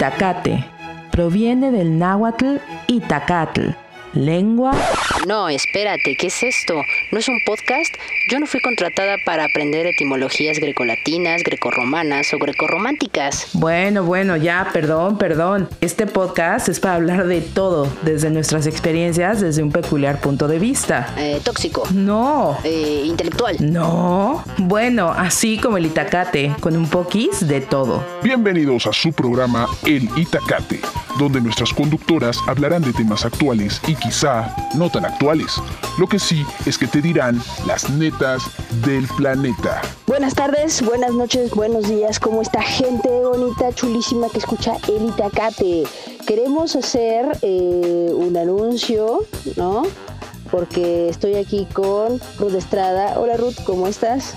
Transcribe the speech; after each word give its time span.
Itacate. 0.00 0.64
Proviene 1.10 1.70
del 1.70 1.98
náhuatl 1.98 2.56
Itacatl, 2.86 3.74
lengua 4.14 4.72
no, 5.26 5.48
espérate, 5.48 6.14
¿qué 6.16 6.28
es 6.28 6.42
esto? 6.42 6.82
¿No 7.10 7.18
es 7.18 7.28
un 7.28 7.38
podcast? 7.44 7.94
Yo 8.30 8.38
no 8.38 8.46
fui 8.46 8.60
contratada 8.60 9.16
para 9.24 9.44
aprender 9.44 9.86
etimologías 9.86 10.58
grecolatinas, 10.58 11.42
grecorromanas 11.42 12.32
o 12.32 12.38
grecorrománticas. 12.38 13.50
Bueno, 13.54 14.04
bueno, 14.04 14.36
ya, 14.36 14.70
perdón, 14.72 15.18
perdón. 15.18 15.68
Este 15.80 16.06
podcast 16.06 16.68
es 16.68 16.80
para 16.80 16.94
hablar 16.94 17.26
de 17.26 17.40
todo, 17.40 17.88
desde 18.02 18.30
nuestras 18.30 18.66
experiencias, 18.66 19.40
desde 19.40 19.62
un 19.62 19.72
peculiar 19.72 20.20
punto 20.20 20.48
de 20.48 20.58
vista. 20.58 21.14
Eh, 21.18 21.40
tóxico. 21.44 21.82
No. 21.92 22.56
Eh, 22.64 23.02
intelectual. 23.06 23.56
No. 23.60 24.44
Bueno, 24.58 25.10
así 25.10 25.58
como 25.58 25.76
el 25.76 25.86
Itacate, 25.86 26.54
con 26.60 26.76
un 26.76 26.88
poquis 26.88 27.46
de 27.46 27.60
todo. 27.60 28.04
Bienvenidos 28.22 28.86
a 28.86 28.92
su 28.92 29.12
programa 29.12 29.66
El 29.84 30.08
Itacate, 30.16 30.80
donde 31.18 31.40
nuestras 31.40 31.72
conductoras 31.72 32.38
hablarán 32.46 32.82
de 32.82 32.92
temas 32.92 33.24
actuales 33.24 33.80
y 33.86 33.94
quizá 33.94 34.54
no 34.74 34.88
tan 34.88 34.99
actuales. 35.04 35.60
Lo 35.98 36.06
que 36.06 36.18
sí 36.18 36.44
es 36.66 36.78
que 36.78 36.86
te 36.86 37.00
dirán 37.00 37.40
las 37.66 37.90
netas 37.90 38.42
del 38.84 39.06
planeta. 39.16 39.82
Buenas 40.06 40.34
tardes, 40.34 40.82
buenas 40.82 41.12
noches, 41.12 41.50
buenos 41.50 41.88
días. 41.88 42.18
¿Cómo 42.18 42.42
está 42.42 42.62
gente 42.62 43.08
bonita, 43.08 43.72
chulísima 43.72 44.28
que 44.28 44.38
escucha 44.38 44.76
El 44.88 45.08
Itacate? 45.08 45.84
Queremos 46.26 46.76
hacer 46.76 47.36
eh, 47.42 48.12
un 48.14 48.36
anuncio, 48.36 49.24
¿no? 49.56 49.82
Porque 50.50 51.08
estoy 51.08 51.36
aquí 51.36 51.66
con 51.72 52.20
Ruth 52.38 52.54
Estrada. 52.54 53.18
Hola 53.18 53.36
Ruth, 53.36 53.56
¿cómo 53.64 53.86
estás? 53.86 54.34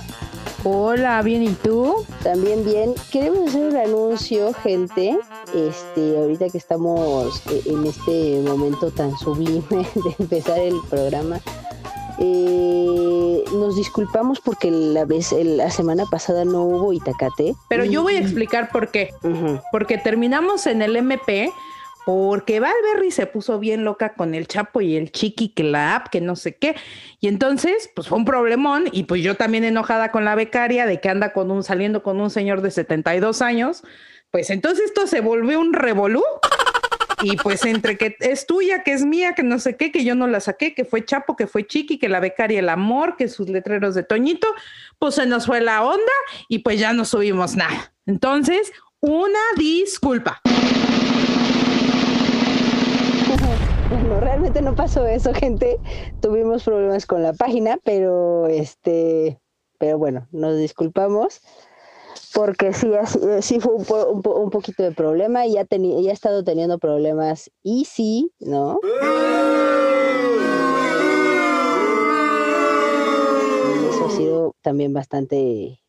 Hola, 0.65 1.21
bien, 1.23 1.43
¿y 1.43 1.49
tú? 1.49 2.05
También 2.23 2.63
bien. 2.63 2.93
Queremos 3.11 3.49
hacer 3.49 3.67
un 3.67 3.75
anuncio, 3.75 4.53
gente. 4.53 5.17
Este, 5.53 6.17
ahorita 6.17 6.49
que 6.49 6.57
estamos 6.57 7.41
eh, 7.51 7.63
en 7.65 7.85
este 7.85 8.41
momento 8.47 8.89
tan 8.89 9.17
sublime 9.17 9.61
de 9.69 10.15
empezar 10.19 10.59
el 10.59 10.75
programa. 10.89 11.41
Eh, 12.17 13.43
nos 13.51 13.75
disculpamos 13.75 14.39
porque 14.39 14.71
la 14.71 15.03
vez 15.03 15.33
la 15.33 15.69
semana 15.69 16.05
pasada 16.05 16.45
no 16.45 16.63
hubo 16.63 16.93
Itacate. 16.93 17.55
Pero 17.67 17.83
yo 17.83 18.01
voy 18.01 18.15
a 18.15 18.19
explicar 18.19 18.69
por 18.71 18.89
qué. 18.89 19.13
Porque 19.69 19.97
terminamos 19.97 20.65
en 20.65 20.81
el 20.81 20.95
MP 20.95 21.51
porque 22.05 22.59
Valberry 22.59 23.11
se 23.11 23.27
puso 23.27 23.59
bien 23.59 23.83
loca 23.83 24.13
con 24.13 24.35
el 24.35 24.47
Chapo 24.47 24.81
y 24.81 24.97
el 24.97 25.11
Chiqui, 25.11 25.49
que 25.49 25.63
la 25.63 25.95
app, 25.95 26.07
que 26.09 26.21
no 26.21 26.35
sé 26.35 26.55
qué. 26.57 26.75
Y 27.19 27.27
entonces, 27.27 27.89
pues 27.95 28.07
fue 28.07 28.17
un 28.17 28.25
problemón 28.25 28.85
y 28.91 29.03
pues 29.03 29.23
yo 29.23 29.35
también 29.35 29.63
enojada 29.63 30.11
con 30.11 30.25
la 30.25 30.35
becaria 30.35 30.85
de 30.85 30.99
que 30.99 31.09
anda 31.09 31.31
con 31.31 31.49
un, 31.49 31.63
saliendo 31.63 32.03
con 32.03 32.19
un 32.19 32.29
señor 32.29 32.61
de 32.61 32.71
72 32.71 33.41
años. 33.41 33.83
Pues 34.31 34.49
entonces 34.49 34.85
esto 34.85 35.07
se 35.07 35.21
volvió 35.21 35.59
un 35.59 35.73
revolú. 35.73 36.23
Y 37.21 37.37
pues 37.37 37.63
entre 37.63 37.97
que 37.97 38.17
es 38.19 38.45
tuya, 38.45 38.83
que 38.83 38.91
es 38.91 39.05
mía, 39.05 39.33
que 39.33 39.43
no 39.43 39.57
sé 39.57 39.77
qué, 39.77 39.93
que 39.93 40.03
yo 40.03 40.13
no 40.13 40.27
la 40.27 40.41
saqué, 40.41 40.73
que 40.73 40.83
fue 40.83 41.05
Chapo, 41.05 41.37
que 41.37 41.47
fue 41.47 41.65
Chiqui, 41.65 41.97
que 41.97 42.09
la 42.09 42.19
becaria 42.19 42.59
el 42.59 42.67
amor, 42.67 43.15
que 43.15 43.29
sus 43.29 43.47
letreros 43.47 43.95
de 43.95 44.03
Toñito, 44.03 44.47
pues 44.99 45.15
se 45.15 45.25
nos 45.25 45.45
fue 45.45 45.61
la 45.61 45.83
onda 45.85 46.11
y 46.49 46.59
pues 46.59 46.81
ya 46.81 46.91
no 46.91 47.05
subimos 47.05 47.55
nada. 47.55 47.93
Entonces, 48.05 48.73
una 48.99 49.39
disculpa. 49.55 50.41
No, 54.61 54.75
pasó 54.75 55.05
eso, 55.07 55.33
gente. 55.33 55.79
Tuvimos 56.19 56.63
problemas 56.63 57.05
con 57.05 57.23
la 57.23 57.33
página, 57.33 57.79
pero 57.83 58.47
este, 58.47 59.39
pero 59.77 59.97
bueno, 59.97 60.27
nos 60.31 60.57
disculpamos 60.57 61.41
porque 62.33 62.73
sí, 62.73 62.91
sí 63.41 63.59
fue 63.59 63.73
un, 63.73 64.49
poquito 64.49 64.83
de 64.83 64.91
problema 64.91 65.45
y 65.45 65.53
ya, 65.53 65.65
tenía 65.65 65.99
ya 66.01 66.09
he 66.09 66.13
estado 66.13 66.43
teniendo 66.43 66.77
problemas 66.77 67.51
y 67.63 67.85
sí, 67.85 68.31
¿no? 68.39 68.79
eso 73.89 74.05
ha 74.05 74.09
sido 74.09 74.55
también 74.61 74.93
bastante, 74.93 75.79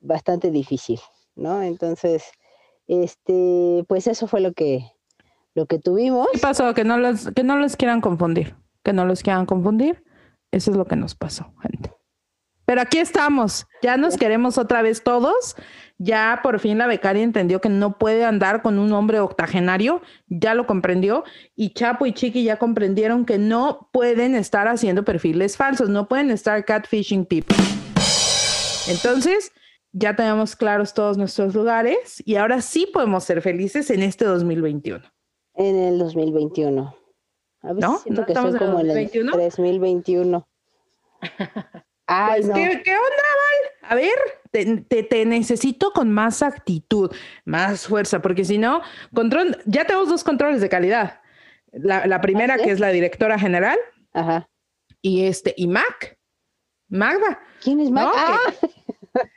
bastante 0.00 0.50
difícil, 0.50 1.00
¿no? 1.34 1.62
Entonces, 1.62 2.24
este, 2.86 3.84
pues 3.88 4.06
eso 4.06 4.26
fue 4.26 4.40
lo 4.40 4.52
que, 4.52 4.92
lo 5.58 5.66
que 5.66 5.78
tuvimos. 5.78 6.28
¿Qué 6.32 6.38
pasó? 6.38 6.72
Que 6.72 6.84
no 6.84 6.96
los, 6.98 7.30
que 7.34 7.42
no 7.42 7.56
los 7.56 7.76
quieran 7.76 8.00
confundir. 8.00 8.54
Que 8.84 8.92
no 8.92 9.04
los 9.04 9.22
quieran 9.22 9.44
confundir. 9.44 10.04
Eso 10.52 10.70
es 10.70 10.76
lo 10.76 10.86
que 10.86 10.96
nos 10.96 11.14
pasó, 11.14 11.52
gente. 11.60 11.92
Pero 12.64 12.80
aquí 12.80 12.98
estamos. 12.98 13.66
Ya 13.82 13.96
nos 13.96 14.16
queremos 14.16 14.56
otra 14.56 14.82
vez 14.82 15.02
todos. 15.02 15.56
Ya 15.98 16.40
por 16.42 16.60
fin 16.60 16.78
la 16.78 16.86
becaria 16.86 17.24
entendió 17.24 17.60
que 17.60 17.70
no 17.70 17.98
puede 17.98 18.24
andar 18.24 18.62
con 18.62 18.78
un 18.78 18.92
hombre 18.92 19.18
octogenario. 19.20 20.00
Ya 20.28 20.54
lo 20.54 20.66
comprendió. 20.66 21.24
Y 21.56 21.70
Chapo 21.70 22.06
y 22.06 22.12
Chiqui 22.12 22.44
ya 22.44 22.56
comprendieron 22.56 23.24
que 23.24 23.38
no 23.38 23.90
pueden 23.92 24.34
estar 24.36 24.68
haciendo 24.68 25.04
perfiles 25.04 25.56
falsos. 25.56 25.88
No 25.88 26.08
pueden 26.08 26.30
estar 26.30 26.64
catfishing 26.64 27.26
people. 27.26 27.56
Entonces, 28.86 29.52
ya 29.92 30.14
tenemos 30.14 30.54
claros 30.54 30.94
todos 30.94 31.18
nuestros 31.18 31.54
lugares 31.54 32.22
y 32.24 32.36
ahora 32.36 32.60
sí 32.60 32.88
podemos 32.92 33.24
ser 33.24 33.42
felices 33.42 33.90
en 33.90 34.02
este 34.02 34.24
2021 34.24 35.17
en 35.58 35.76
el 35.76 35.98
2021. 35.98 36.96
A 37.60 37.72
veces 37.72 37.90
¿No? 37.90 37.98
siento 37.98 38.24
que 38.24 38.32
estoy 38.32 38.56
como 38.56 38.80
en 38.80 38.90
el 38.90 39.10
2021. 39.10 40.48
Ay, 42.06 42.40
pues, 42.40 42.54
¿qué, 42.54 42.82
¿qué, 42.82 42.92
onda, 42.92 43.00
Val? 43.02 43.90
A 43.90 43.94
ver, 43.94 44.18
te, 44.50 45.02
te, 45.02 45.26
necesito 45.26 45.90
con 45.90 46.10
más 46.10 46.42
actitud, 46.42 47.14
más 47.44 47.86
fuerza, 47.86 48.22
porque 48.22 48.46
si 48.46 48.56
no, 48.56 48.80
control, 49.12 49.58
ya 49.66 49.84
tenemos 49.84 50.08
dos 50.08 50.24
controles 50.24 50.62
de 50.62 50.70
calidad. 50.70 51.20
La, 51.72 52.06
la 52.06 52.22
primera, 52.22 52.54
¿Ah, 52.54 52.58
que 52.58 52.70
es 52.70 52.80
la 52.80 52.88
directora 52.88 53.38
general. 53.38 53.78
Ajá. 54.14 54.48
Y 55.02 55.26
este, 55.26 55.52
y 55.56 55.66
Mac. 55.66 56.18
Magda. 56.88 57.40
¿Quién 57.62 57.80
es 57.80 57.90
Mac? 57.90 58.08
Ah. 58.16 58.38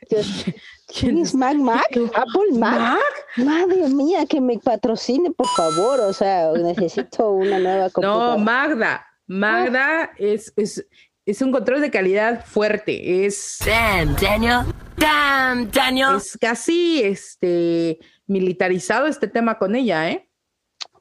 ¿Quién 0.98 1.20
es 1.20 1.34
Mac 1.34 1.56
Mac? 1.56 1.88
¿Apple 2.14 2.58
Mac? 2.58 3.00
Madre 3.38 3.88
mía, 3.88 4.26
que 4.26 4.42
me 4.42 4.58
patrocine, 4.60 5.32
por 5.32 5.48
favor. 5.48 6.00
O 6.02 6.14
sea, 6.14 6.52
necesito 6.52 7.32
una 7.32 7.60
nueva 7.60 7.90
computadora. 7.92 8.38
No, 8.38 8.44
Magda. 8.44 9.06
Magda 9.28 10.12
es, 10.18 10.52
es, 10.58 10.86
es 11.26 11.42
un 11.42 11.52
control 11.52 11.82
de 11.82 11.92
calidad 11.92 12.46
fuerte. 12.46 13.26
Es. 13.26 13.60
Damn, 13.66 14.16
Daniel. 14.16 14.60
Damn, 14.98 15.72
Daniel. 15.72 16.18
Es 16.18 16.38
casi 16.38 17.02
este, 17.02 18.00
militarizado 18.28 19.08
este 19.08 19.28
tema 19.28 19.58
con 19.58 19.76
ella, 19.76 20.10
¿eh? 20.10 20.28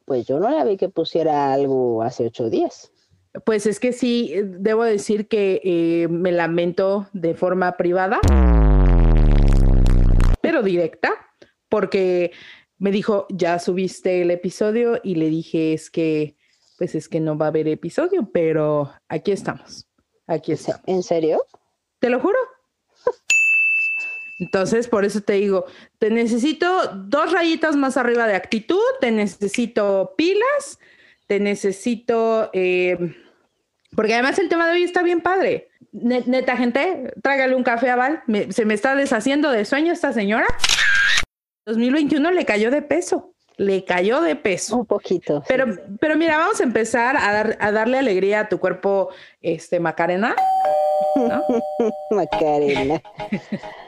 Pues 0.04 0.26
yo 0.26 0.38
no 0.38 0.50
la 0.50 0.64
vi 0.64 0.76
que 0.76 0.88
pusiera 0.88 1.52
algo 1.52 2.02
hace 2.02 2.26
ocho 2.26 2.48
días. 2.48 2.92
Pues 3.44 3.66
es 3.66 3.78
que 3.78 3.92
sí, 3.92 4.34
debo 4.44 4.82
decir 4.82 5.28
que 5.28 5.60
eh, 5.62 6.08
me 6.08 6.32
lamento 6.32 7.08
de 7.12 7.34
forma 7.34 7.76
privada 7.76 8.20
pero 10.60 10.62
directa, 10.62 11.10
porque 11.68 12.32
me 12.78 12.90
dijo, 12.90 13.26
ya 13.30 13.58
subiste 13.58 14.22
el 14.22 14.30
episodio 14.30 15.00
y 15.02 15.14
le 15.14 15.28
dije, 15.28 15.72
es 15.72 15.90
que, 15.90 16.36
pues 16.78 16.94
es 16.94 17.08
que 17.08 17.20
no 17.20 17.36
va 17.36 17.46
a 17.46 17.48
haber 17.48 17.68
episodio, 17.68 18.30
pero 18.32 18.90
aquí 19.08 19.32
estamos. 19.32 19.86
Aquí 20.26 20.52
estamos. 20.52 20.82
¿En 20.86 21.02
serio? 21.02 21.44
Te 21.98 22.10
lo 22.10 22.20
juro. 22.20 22.38
Entonces, 24.38 24.88
por 24.88 25.04
eso 25.04 25.20
te 25.20 25.34
digo, 25.34 25.66
te 25.98 26.10
necesito 26.10 26.86
dos 26.94 27.32
rayitas 27.32 27.76
más 27.76 27.96
arriba 27.98 28.26
de 28.26 28.34
actitud, 28.34 28.80
te 29.00 29.10
necesito 29.10 30.14
pilas, 30.16 30.78
te 31.26 31.40
necesito, 31.40 32.48
eh, 32.54 32.96
porque 33.94 34.14
además 34.14 34.38
el 34.38 34.48
tema 34.48 34.66
de 34.66 34.74
hoy 34.74 34.82
está 34.84 35.02
bien 35.02 35.20
padre 35.20 35.69
neta, 35.92 36.56
gente, 36.56 37.12
trágale 37.22 37.54
un 37.54 37.62
café 37.62 37.90
a 37.90 37.96
Val. 37.96 38.22
se 38.50 38.64
me 38.64 38.74
está 38.74 38.94
deshaciendo 38.94 39.50
de 39.50 39.64
sueño 39.64 39.92
esta 39.92 40.12
señora. 40.12 40.46
2021 41.66 42.30
le 42.30 42.44
cayó 42.44 42.70
de 42.70 42.82
peso. 42.82 43.34
Le 43.56 43.84
cayó 43.84 44.22
de 44.22 44.36
peso. 44.36 44.78
Un 44.78 44.86
poquito. 44.86 45.42
Pero, 45.46 45.66
pero 46.00 46.16
mira, 46.16 46.38
vamos 46.38 46.60
a 46.60 46.64
empezar 46.64 47.16
a, 47.16 47.32
dar, 47.32 47.58
a 47.60 47.70
darle 47.72 47.98
alegría 47.98 48.40
a 48.40 48.48
tu 48.48 48.58
cuerpo, 48.58 49.10
este, 49.42 49.80
Macarena. 49.80 50.34
Macarena. 52.10 53.02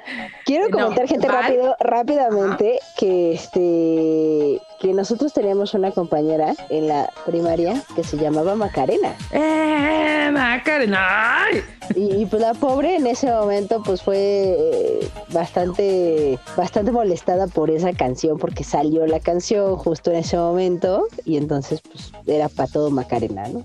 Quiero 0.44 0.70
comentar, 0.70 1.06
gente, 1.06 1.28
rápido, 1.28 1.76
rápidamente, 1.80 2.80
que 2.98 3.32
este 3.32 4.60
que 4.80 4.92
nosotros 4.92 5.32
teníamos 5.32 5.74
una 5.74 5.92
compañera 5.92 6.54
en 6.68 6.88
la 6.88 7.08
primaria 7.24 7.80
que 7.94 8.02
se 8.02 8.16
llamaba 8.16 8.56
Macarena. 8.56 9.14
¡Eh, 9.30 10.28
Macarena! 10.32 11.46
Y, 11.94 12.26
pues 12.26 12.42
la 12.42 12.52
pobre 12.54 12.96
en 12.96 13.06
ese 13.06 13.30
momento 13.30 13.80
pues 13.84 14.02
fue 14.02 14.16
eh, 14.18 15.08
bastante, 15.28 16.36
bastante 16.56 16.90
molestada 16.90 17.46
por 17.46 17.70
esa 17.70 17.92
canción, 17.92 18.38
porque 18.38 18.64
salió 18.64 19.06
la 19.06 19.20
canción 19.20 19.76
justo 19.76 20.10
en 20.10 20.16
ese 20.16 20.36
momento 20.36 21.06
y 21.24 21.36
entonces 21.36 21.80
pues 21.80 22.12
era 22.26 22.48
para 22.48 22.68
todo 22.68 22.90
Macarena, 22.90 23.46
¿no? 23.48 23.64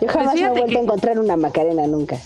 Yo 0.00 0.08
jamás 0.08 0.32
pues 0.32 0.40
me 0.40 0.46
he 0.46 0.50
vuelto 0.50 0.78
a 0.78 0.82
encontrar 0.82 1.18
una 1.18 1.36
Macarena 1.36 1.86
nunca. 1.86 2.18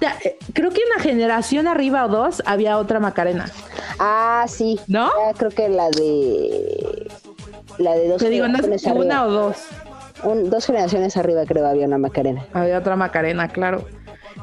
Eh, 0.00 0.36
creo 0.52 0.70
que 0.70 0.80
una 0.92 1.02
generación 1.02 1.66
arriba 1.66 2.04
o 2.04 2.08
dos 2.08 2.42
había 2.46 2.78
otra 2.78 3.00
Macarena. 3.00 3.50
Ah, 3.98 4.44
sí. 4.48 4.78
¿No? 4.86 5.10
creo 5.36 5.50
que 5.50 5.68
la 5.68 5.90
de. 5.90 7.10
La 7.78 7.94
de 7.94 8.08
dos 8.08 8.18
Te 8.18 8.30
digo, 8.30 8.48
no 8.48 8.58
una 8.94 9.26
o 9.26 9.30
dos. 9.30 9.56
dos 10.22 10.66
generaciones 10.66 11.16
arriba, 11.16 11.44
creo, 11.46 11.66
había 11.66 11.86
una 11.86 11.98
Macarena. 11.98 12.46
Había 12.52 12.78
otra 12.78 12.96
Macarena, 12.96 13.48
claro. 13.48 13.86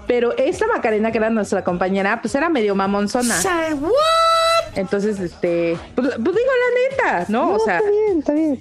Pero 0.08 0.36
esta 0.38 0.68
Macarena, 0.68 1.12
que 1.12 1.18
era 1.18 1.30
nuestra 1.30 1.64
compañera, 1.64 2.20
pues 2.22 2.36
era 2.36 2.50
medio 2.50 2.76
mamonzona. 2.76 3.36
Entonces, 4.76 5.20
este, 5.20 5.78
pues, 5.96 6.10
pues, 6.16 6.18
digo 6.18 6.36
la 6.36 7.12
neta, 7.14 7.26
¿no? 7.30 7.54
o 7.54 7.60
sea, 7.60 7.78
está 7.78 7.90
bien, 7.90 8.20
está 8.20 8.34
bien. 8.34 8.60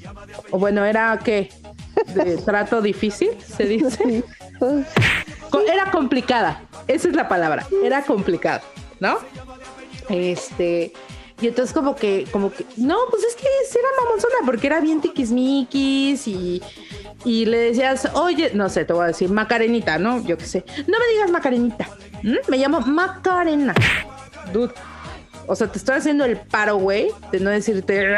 O 0.51 0.59
bueno, 0.59 0.85
era 0.85 1.19
qué? 1.25 1.51
De 2.15 2.37
trato 2.45 2.83
difícil, 2.83 3.31
se 3.41 3.65
dice. 3.65 4.25
Pues. 4.59 4.87
Era 5.73 5.91
complicada, 5.91 6.63
esa 6.89 7.09
es 7.09 7.15
la 7.15 7.29
palabra, 7.29 7.67
era 7.83 8.03
complicada, 8.03 8.63
¿no? 9.01 9.19
Este, 10.09 10.93
y 11.41 11.49
entonces 11.49 11.75
como 11.75 11.97
que, 11.97 12.27
como 12.31 12.53
que, 12.53 12.65
no, 12.77 12.97
pues 13.11 13.25
es 13.25 13.35
que 13.35 13.47
era 13.47 13.89
mamonzona 14.05 14.35
porque 14.45 14.69
era 14.69 14.81
bien 14.81 15.01
tiquismiquis 15.01 16.29
y, 16.29 16.63
y 17.25 17.47
le 17.47 17.59
decías, 17.59 18.09
oye, 18.15 18.53
no 18.55 18.69
sé, 18.69 18.85
te 18.85 18.93
voy 18.93 19.05
a 19.05 19.07
decir 19.09 19.31
Macarenita, 19.31 19.99
¿no? 19.99 20.23
Yo 20.25 20.39
qué 20.39 20.45
sé. 20.45 20.65
No 20.87 20.99
me 20.99 21.07
digas 21.13 21.31
Macarenita, 21.31 21.89
me 22.49 22.59
llamo 22.59 22.81
Macarena. 22.81 23.75
Dude. 24.53 24.73
O 25.49 25.57
sea, 25.57 25.67
te 25.67 25.79
estoy 25.79 25.97
haciendo 25.97 26.25
el 26.25 26.37
paro, 26.37 26.77
güey, 26.77 27.11
de 27.33 27.41
no 27.41 27.51
decirte, 27.51 28.17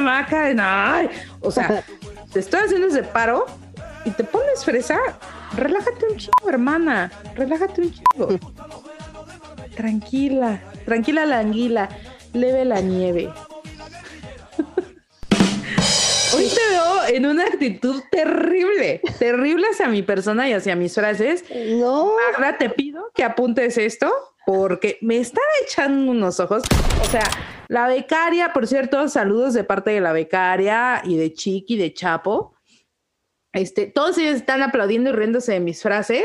Macarena. 0.00 1.08
O 1.40 1.52
sea, 1.52 1.84
te 2.32 2.40
estoy 2.40 2.60
haciendo 2.60 2.88
ese 2.88 3.04
paro 3.04 3.46
y 4.04 4.10
te 4.10 4.24
pones 4.24 4.64
fresa. 4.64 4.98
Relájate 5.56 6.06
un 6.10 6.16
chingo, 6.16 6.48
hermana. 6.48 7.10
Relájate 7.34 7.80
un 7.82 7.92
chingo. 7.92 8.28
Tranquila, 9.76 10.60
tranquila 10.84 11.24
la 11.26 11.38
anguila, 11.38 11.88
leve 12.32 12.64
la 12.64 12.80
nieve. 12.80 13.32
Hoy 16.34 16.48
te 16.48 16.60
veo 16.70 17.04
en 17.08 17.26
una 17.26 17.44
actitud 17.44 18.02
terrible, 18.10 19.00
terrible 19.18 19.66
hacia 19.70 19.88
mi 19.88 20.02
persona 20.02 20.48
y 20.48 20.52
hacia 20.52 20.74
mis 20.76 20.94
frases. 20.94 21.44
No. 21.78 22.12
Magda, 22.32 22.58
te 22.58 22.70
pido 22.70 23.10
que 23.14 23.24
apuntes 23.24 23.78
esto 23.78 24.12
porque 24.44 24.98
me 25.02 25.18
están 25.18 25.44
echando 25.62 26.10
unos 26.10 26.40
ojos. 26.40 26.62
O 27.02 27.04
sea, 27.04 27.28
la 27.68 27.86
becaria, 27.86 28.52
por 28.52 28.66
cierto, 28.66 29.06
saludos 29.08 29.54
de 29.54 29.62
parte 29.62 29.90
de 29.90 30.00
la 30.00 30.12
becaria 30.12 31.02
y 31.04 31.16
de 31.16 31.34
Chiqui, 31.34 31.76
de 31.76 31.92
Chapo. 31.92 32.57
Este, 33.58 33.86
todos 33.86 34.16
ellos 34.18 34.36
están 34.36 34.62
aplaudiendo 34.62 35.10
y 35.10 35.12
riéndose 35.12 35.52
de 35.52 35.60
mis 35.60 35.82
frases, 35.82 36.24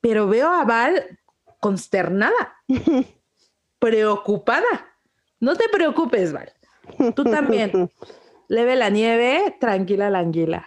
pero 0.00 0.26
veo 0.26 0.48
a 0.48 0.64
Val 0.64 1.20
consternada, 1.60 2.56
preocupada. 3.78 4.96
No 5.38 5.54
te 5.54 5.68
preocupes, 5.68 6.32
Val. 6.32 6.52
Tú 7.14 7.22
también. 7.22 7.88
Leve 8.48 8.74
la 8.74 8.90
nieve, 8.90 9.56
tranquila 9.60 10.10
la 10.10 10.18
anguila. 10.18 10.66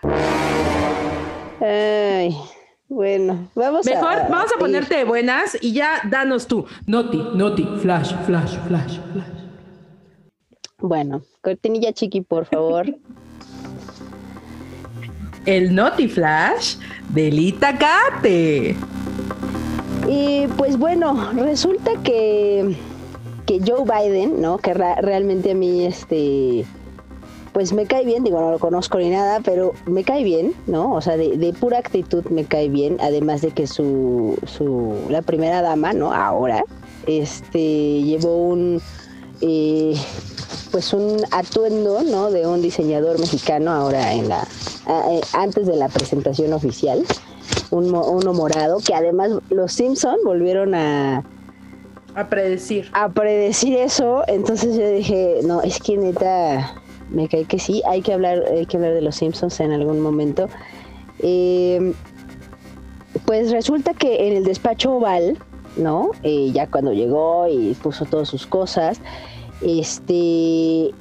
Ay, 1.59 2.35
bueno, 2.87 3.51
vamos 3.53 3.85
Mejor, 3.85 4.05
a. 4.05 4.15
Mejor 4.15 4.31
vamos 4.31 4.51
a 4.55 4.57
ponerte 4.57 5.03
buenas 5.03 5.57
y 5.61 5.73
ya 5.73 6.01
danos 6.09 6.47
tú. 6.47 6.65
Noti, 6.87 7.17
noti, 7.35 7.67
flash, 7.81 8.15
flash, 8.25 8.57
flash, 8.67 8.99
flash. 9.11 9.35
Bueno, 10.79 11.23
cortinilla 11.41 11.91
chiqui, 11.91 12.21
por 12.21 12.45
favor. 12.45 12.85
El 15.45 15.75
Noti 15.75 16.07
Flash 16.07 16.75
del 17.09 17.39
Itacate. 17.39 18.75
Y 20.07 20.47
pues 20.57 20.77
bueno, 20.77 21.31
resulta 21.33 21.91
que, 22.03 22.75
que 23.45 23.59
Joe 23.65 23.83
Biden, 23.83 24.41
¿no? 24.41 24.57
Que 24.57 24.73
realmente 24.73 25.51
a 25.51 25.55
mí 25.55 25.85
este 25.85 26.65
pues 27.55 27.71
me 27.71 27.85
cae 27.85 28.03
bien, 28.03 28.25
digo, 28.25 28.41
no 28.41 28.51
lo 28.51 28.59
conozco 28.59 28.97
ni 28.97 29.09
nada, 29.09 29.39
pero 29.39 29.71
me 29.85 30.03
cae 30.03 30.25
bien, 30.25 30.53
¿no? 30.67 30.91
O 30.91 30.99
sea, 30.99 31.15
de, 31.15 31.55
pura 31.57 31.77
actitud 31.77 32.25
me 32.25 32.43
cae 32.43 32.67
bien, 32.67 32.97
además 32.99 33.41
de 33.41 33.51
que 33.51 33.65
su, 33.65 34.37
su, 34.45 34.93
la 35.09 35.21
primera 35.21 35.61
dama, 35.61 35.93
¿no? 35.93 36.11
Ahora, 36.11 36.65
este, 37.07 38.01
llevó 38.03 38.49
un, 38.49 38.81
eh, 39.39 39.95
pues 40.71 40.93
un 40.93 41.23
atuendo, 41.31 42.03
¿no? 42.03 42.31
De 42.31 42.47
un 42.47 42.61
diseñador 42.61 43.19
mexicano 43.19 43.71
ahora 43.71 44.13
en 44.13 44.29
la, 44.29 44.47
eh, 44.87 45.21
antes 45.33 45.67
de 45.67 45.75
la 45.75 45.89
presentación 45.89 46.53
oficial, 46.53 47.03
un, 47.71 47.93
uno 47.93 48.33
morado, 48.33 48.77
que 48.79 48.93
además 48.93 49.31
los 49.49 49.73
Simpson 49.73 50.17
volvieron 50.23 50.75
a, 50.75 51.23
a 52.15 52.29
predecir. 52.29 52.89
A 52.93 53.09
predecir 53.09 53.77
eso, 53.77 54.23
entonces 54.27 54.77
yo 54.77 54.89
dije, 54.89 55.39
no, 55.43 55.61
es 55.61 55.79
que 55.79 55.97
neta, 55.97 56.75
me 57.09 57.27
cae 57.27 57.45
que 57.45 57.59
sí, 57.59 57.81
hay 57.87 58.01
que 58.01 58.13
hablar, 58.13 58.43
hay 58.49 58.65
que 58.65 58.77
hablar 58.77 58.93
de 58.93 59.01
los 59.01 59.15
Simpsons 59.15 59.59
en 59.59 59.71
algún 59.71 59.99
momento. 59.99 60.47
Eh, 61.19 61.93
pues 63.25 63.51
resulta 63.51 63.93
que 63.93 64.27
en 64.27 64.37
el 64.37 64.43
despacho 64.45 64.93
oval, 64.93 65.37
¿no? 65.77 66.11
Eh, 66.23 66.51
ya 66.53 66.67
cuando 66.67 66.93
llegó 66.93 67.47
y 67.47 67.73
puso 67.81 68.05
todas 68.05 68.29
sus 68.29 68.45
cosas, 68.45 68.99
este... 69.61 70.91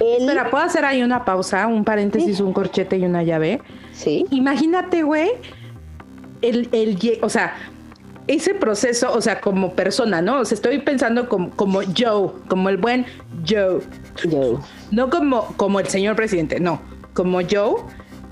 Espera, 0.00 0.50
¿puedo 0.50 0.64
hacer 0.64 0.84
ahí 0.84 1.02
una 1.02 1.24
pausa, 1.24 1.66
un 1.66 1.84
paréntesis, 1.84 2.40
un 2.40 2.52
corchete 2.52 2.96
y 2.96 3.04
una 3.04 3.22
llave? 3.22 3.60
Sí. 3.92 4.26
Imagínate, 4.30 5.02
güey, 5.02 5.30
el, 6.42 6.68
el, 6.72 6.98
o 7.22 7.28
sea, 7.28 7.54
ese 8.26 8.54
proceso, 8.54 9.12
o 9.12 9.20
sea, 9.20 9.40
como 9.40 9.74
persona, 9.74 10.22
¿no? 10.22 10.40
O 10.40 10.44
sea, 10.44 10.56
estoy 10.56 10.78
pensando 10.78 11.28
como, 11.28 11.50
como 11.50 11.80
Joe, 11.96 12.30
como 12.48 12.68
el 12.68 12.78
buen 12.78 13.06
Joe. 13.46 13.80
Joe. 14.22 14.58
No 14.90 15.10
como, 15.10 15.46
como 15.56 15.80
el 15.80 15.88
señor 15.88 16.16
presidente, 16.16 16.60
no. 16.60 16.80
Como 17.12 17.40
Joe, 17.42 17.82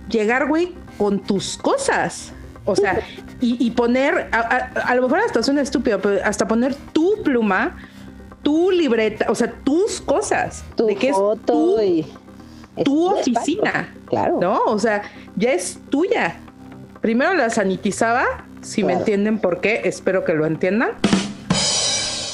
llegar, 0.08 0.48
güey, 0.48 0.74
con 0.98 1.20
tus 1.20 1.58
cosas. 1.58 2.32
O 2.64 2.76
sea, 2.76 3.00
y, 3.40 3.70
poner, 3.72 4.28
a, 4.30 4.94
lo 4.94 5.02
mejor 5.02 5.18
hasta 5.18 5.42
suena 5.42 5.62
estúpido, 5.62 6.00
pero 6.00 6.20
hasta 6.24 6.46
poner 6.46 6.76
tu 6.92 7.20
pluma, 7.24 7.76
tu 8.42 8.70
libreta, 8.70 9.26
o 9.28 9.34
sea, 9.34 9.52
tus 9.64 10.00
cosas. 10.00 10.64
Tu 10.76 10.86
de 10.86 10.96
que 10.96 11.12
foto 11.12 11.78
es 11.78 12.06
tu, 12.76 12.84
tu 12.84 13.06
oficina. 13.12 13.94
Claro. 14.06 14.38
¿No? 14.40 14.60
O 14.66 14.78
sea, 14.78 15.02
ya 15.36 15.52
es 15.52 15.78
tuya. 15.90 16.36
Primero 17.00 17.34
la 17.34 17.50
sanitizaba, 17.50 18.24
si 18.60 18.84
me 18.84 18.92
entienden 18.92 19.38
por 19.38 19.60
qué, 19.60 19.82
espero 19.84 20.24
que 20.24 20.34
lo 20.34 20.46
entiendan. 20.46 20.90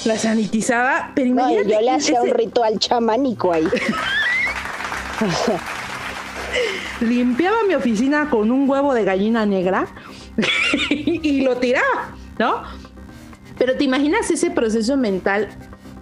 La 0.05 0.17
sanitizaba, 0.17 1.13
pero 1.15 1.29
imagínate. 1.29 1.71
yo 1.71 1.81
le 1.81 1.91
hacía 1.91 2.23
un 2.23 2.31
ritual 2.31 2.79
chamánico 2.79 3.53
ahí. 3.53 3.67
Limpiaba 7.01 7.59
mi 7.67 7.75
oficina 7.75 8.29
con 8.31 8.51
un 8.51 8.69
huevo 8.69 8.95
de 8.95 9.05
gallina 9.05 9.47
negra 9.47 9.87
y 10.91 11.43
lo 11.43 11.57
tiraba, 11.57 12.15
¿no? 12.39 12.63
Pero 13.59 13.77
te 13.77 13.85
imaginas 13.85 14.31
ese 14.31 14.51
proceso 14.51 14.97
mental 14.97 15.49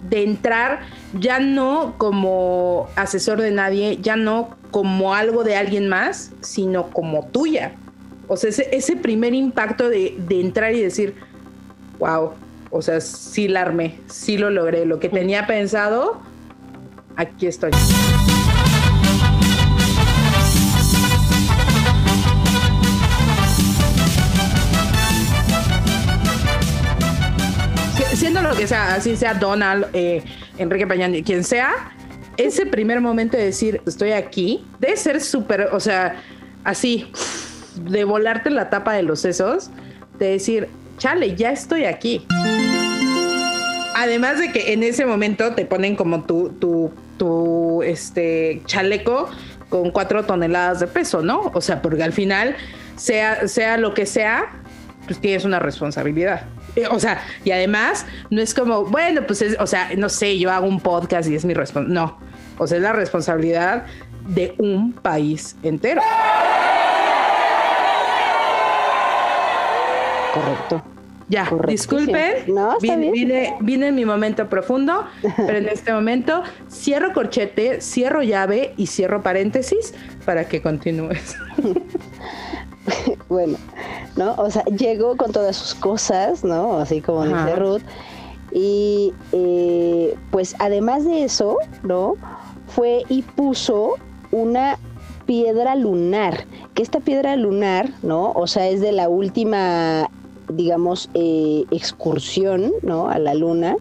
de 0.09 0.23
entrar 0.23 0.81
ya 1.19 1.39
no 1.39 1.95
como 1.97 2.87
asesor 2.95 3.41
de 3.41 3.51
nadie, 3.51 3.97
ya 4.01 4.15
no 4.15 4.55
como 4.71 5.13
algo 5.13 5.43
de 5.43 5.55
alguien 5.55 5.87
más, 5.87 6.31
sino 6.41 6.89
como 6.89 7.25
tuya. 7.27 7.73
O 8.27 8.35
sea, 8.35 8.49
ese, 8.49 8.95
primer 8.97 9.33
impacto 9.33 9.89
de, 9.89 10.15
de, 10.17 10.41
entrar 10.41 10.73
y 10.73 10.81
decir, 10.81 11.15
wow, 11.99 12.31
o 12.71 12.81
sea, 12.81 12.99
sí 12.99 13.47
la 13.47 13.61
armé, 13.61 13.95
sí 14.07 14.37
lo 14.37 14.49
logré, 14.49 14.85
lo 14.85 14.99
que 14.99 15.07
tenía 15.07 15.47
pensado, 15.47 16.19
aquí 17.15 17.47
estoy. 17.47 17.71
Lo 28.49 28.55
que 28.55 28.67
sea, 28.67 28.95
así 28.95 29.15
sea 29.15 29.33
Donald, 29.33 29.87
eh, 29.93 30.23
Enrique 30.57 30.87
Pañani, 30.87 31.23
quien 31.23 31.43
sea, 31.43 31.91
ese 32.37 32.65
primer 32.65 33.01
momento 33.01 33.35
de 33.37 33.45
decir, 33.45 33.81
estoy 33.85 34.11
aquí, 34.11 34.65
debe 34.79 34.95
ser 34.97 35.21
súper, 35.21 35.69
o 35.71 35.79
sea, 35.79 36.21
así, 36.63 37.11
de 37.75 38.03
volarte 38.03 38.49
la 38.49 38.69
tapa 38.69 38.93
de 38.93 39.03
los 39.03 39.21
sesos, 39.21 39.69
de 40.19 40.31
decir, 40.31 40.69
chale, 40.97 41.35
ya 41.35 41.51
estoy 41.51 41.85
aquí. 41.85 42.25
Además 43.95 44.39
de 44.39 44.51
que 44.51 44.73
en 44.73 44.83
ese 44.83 45.05
momento 45.05 45.53
te 45.55 45.65
ponen 45.65 45.95
como 45.95 46.23
tu, 46.23 46.49
tu, 46.59 46.91
tu 47.17 47.81
este, 47.81 48.61
chaleco 48.65 49.29
con 49.69 49.89
cuatro 49.89 50.23
toneladas 50.25 50.79
de 50.79 50.87
peso, 50.87 51.23
¿no? 51.23 51.51
O 51.53 51.61
sea, 51.61 51.81
porque 51.81 52.03
al 52.03 52.13
final, 52.13 52.55
sea, 52.95 53.47
sea 53.47 53.77
lo 53.77 53.93
que 53.95 54.05
sea, 54.05 54.45
pues 55.07 55.19
tienes 55.19 55.45
una 55.45 55.59
responsabilidad. 55.59 56.43
O 56.91 56.99
sea, 56.99 57.21
y 57.43 57.51
además 57.51 58.05
no 58.29 58.41
es 58.41 58.53
como, 58.53 58.85
bueno, 58.85 59.21
pues 59.25 59.41
es, 59.41 59.57
o 59.59 59.67
sea, 59.67 59.89
no 59.97 60.09
sé, 60.09 60.37
yo 60.37 60.51
hago 60.51 60.67
un 60.67 60.79
podcast 60.79 61.29
y 61.29 61.35
es 61.35 61.43
mi 61.45 61.53
responsabilidad. 61.53 62.01
No, 62.05 62.17
o 62.57 62.67
sea, 62.67 62.77
es 62.77 62.83
la 62.83 62.93
responsabilidad 62.93 63.85
de 64.27 64.53
un 64.59 64.93
país 64.93 65.55
entero. 65.63 66.01
Correcto. 70.33 70.83
Ya, 71.29 71.49
disculpen, 71.67 72.35
No, 72.47 72.77
vine, 72.79 73.11
vine- 73.11 73.55
vine 73.59 73.87
en 73.87 73.95
mi 73.95 74.05
momento 74.05 74.47
profundo, 74.47 75.05
pero 75.35 75.57
en 75.57 75.67
este 75.67 75.91
momento 75.91 76.41
cierro 76.69 77.11
corchete, 77.11 77.81
cierro 77.81 78.23
llave 78.23 78.73
y 78.77 78.87
cierro 78.87 79.21
paréntesis 79.21 79.93
para 80.25 80.47
que 80.47 80.61
continúes. 80.61 81.35
bueno, 83.29 83.57
¿no? 84.15 84.35
O 84.35 84.49
sea, 84.49 84.63
llegó 84.65 85.15
con 85.17 85.31
todas 85.31 85.55
sus 85.55 85.75
cosas, 85.75 86.43
¿no? 86.43 86.77
Así 86.77 87.01
como 87.01 87.23
Ajá. 87.23 87.45
dice 87.45 87.55
Ruth. 87.55 87.81
Y 88.51 89.13
eh, 89.33 90.15
pues 90.31 90.55
además 90.59 91.05
de 91.05 91.23
eso, 91.23 91.57
¿no? 91.83 92.15
Fue 92.67 93.03
y 93.09 93.21
puso 93.21 93.95
una 94.31 94.77
piedra 95.25 95.75
lunar, 95.75 96.45
que 96.73 96.81
esta 96.81 96.99
piedra 96.99 97.35
lunar, 97.35 97.91
¿no? 98.01 98.31
O 98.31 98.47
sea, 98.47 98.67
es 98.69 98.79
de 98.79 98.93
la 98.93 99.09
última, 99.09 100.09
digamos, 100.47 101.09
eh, 101.13 101.65
excursión, 101.71 102.71
¿no? 102.81 103.09
A 103.09 103.19
la 103.19 103.33
luna. 103.35 103.75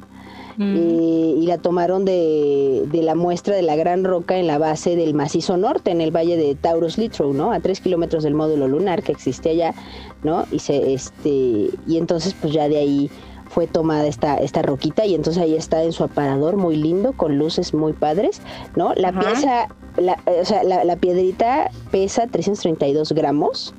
Eh, 0.59 1.35
y 1.37 1.47
la 1.47 1.59
tomaron 1.59 2.05
de, 2.05 2.85
de 2.91 3.03
la 3.03 3.15
muestra 3.15 3.55
de 3.55 3.63
la 3.63 3.77
gran 3.77 4.05
roca 4.05 4.37
en 4.39 4.47
la 4.47 4.59
base 4.59 4.97
del 4.97 5.15
macizo 5.15 5.57
norte, 5.57 5.91
en 5.91 6.01
el 6.01 6.15
valle 6.15 6.37
de 6.37 6.55
Taurus 6.55 6.99
Littrow, 6.99 7.33
¿no? 7.33 7.53
A 7.53 7.61
tres 7.61 7.81
kilómetros 7.81 8.23
del 8.23 8.35
módulo 8.35 8.69
lunar 8.69 9.03
que 9.03 9.13
existe 9.13 9.51
allá, 9.51 9.75
¿no? 10.23 10.47
Y 10.51 10.61
se, 10.61 10.93
este, 10.95 11.31
y 11.87 11.99
entonces, 11.99 12.35
pues 12.41 12.53
ya 12.53 12.69
de 12.69 12.79
ahí 12.79 13.11
fue 13.49 13.67
tomada 13.67 14.07
esta, 14.07 14.37
esta 14.39 14.63
roquita 14.63 15.07
y 15.07 15.15
entonces 15.15 15.43
ahí 15.43 15.55
está 15.55 15.83
en 15.83 15.93
su 15.93 16.05
aparador 16.05 16.57
muy 16.57 16.77
lindo, 16.77 17.13
con 17.13 17.39
luces 17.39 17.75
muy 17.75 17.93
padres, 17.93 18.41
¿no? 18.75 18.93
La 18.95 19.09
Ajá. 19.09 19.21
pieza, 19.21 19.69
la, 19.97 20.19
o 20.41 20.45
sea, 20.45 20.65
la, 20.65 20.85
la 20.85 20.97
piedrita 20.97 21.71
pesa 21.91 22.27
332 22.27 23.13
gramos, 23.13 23.75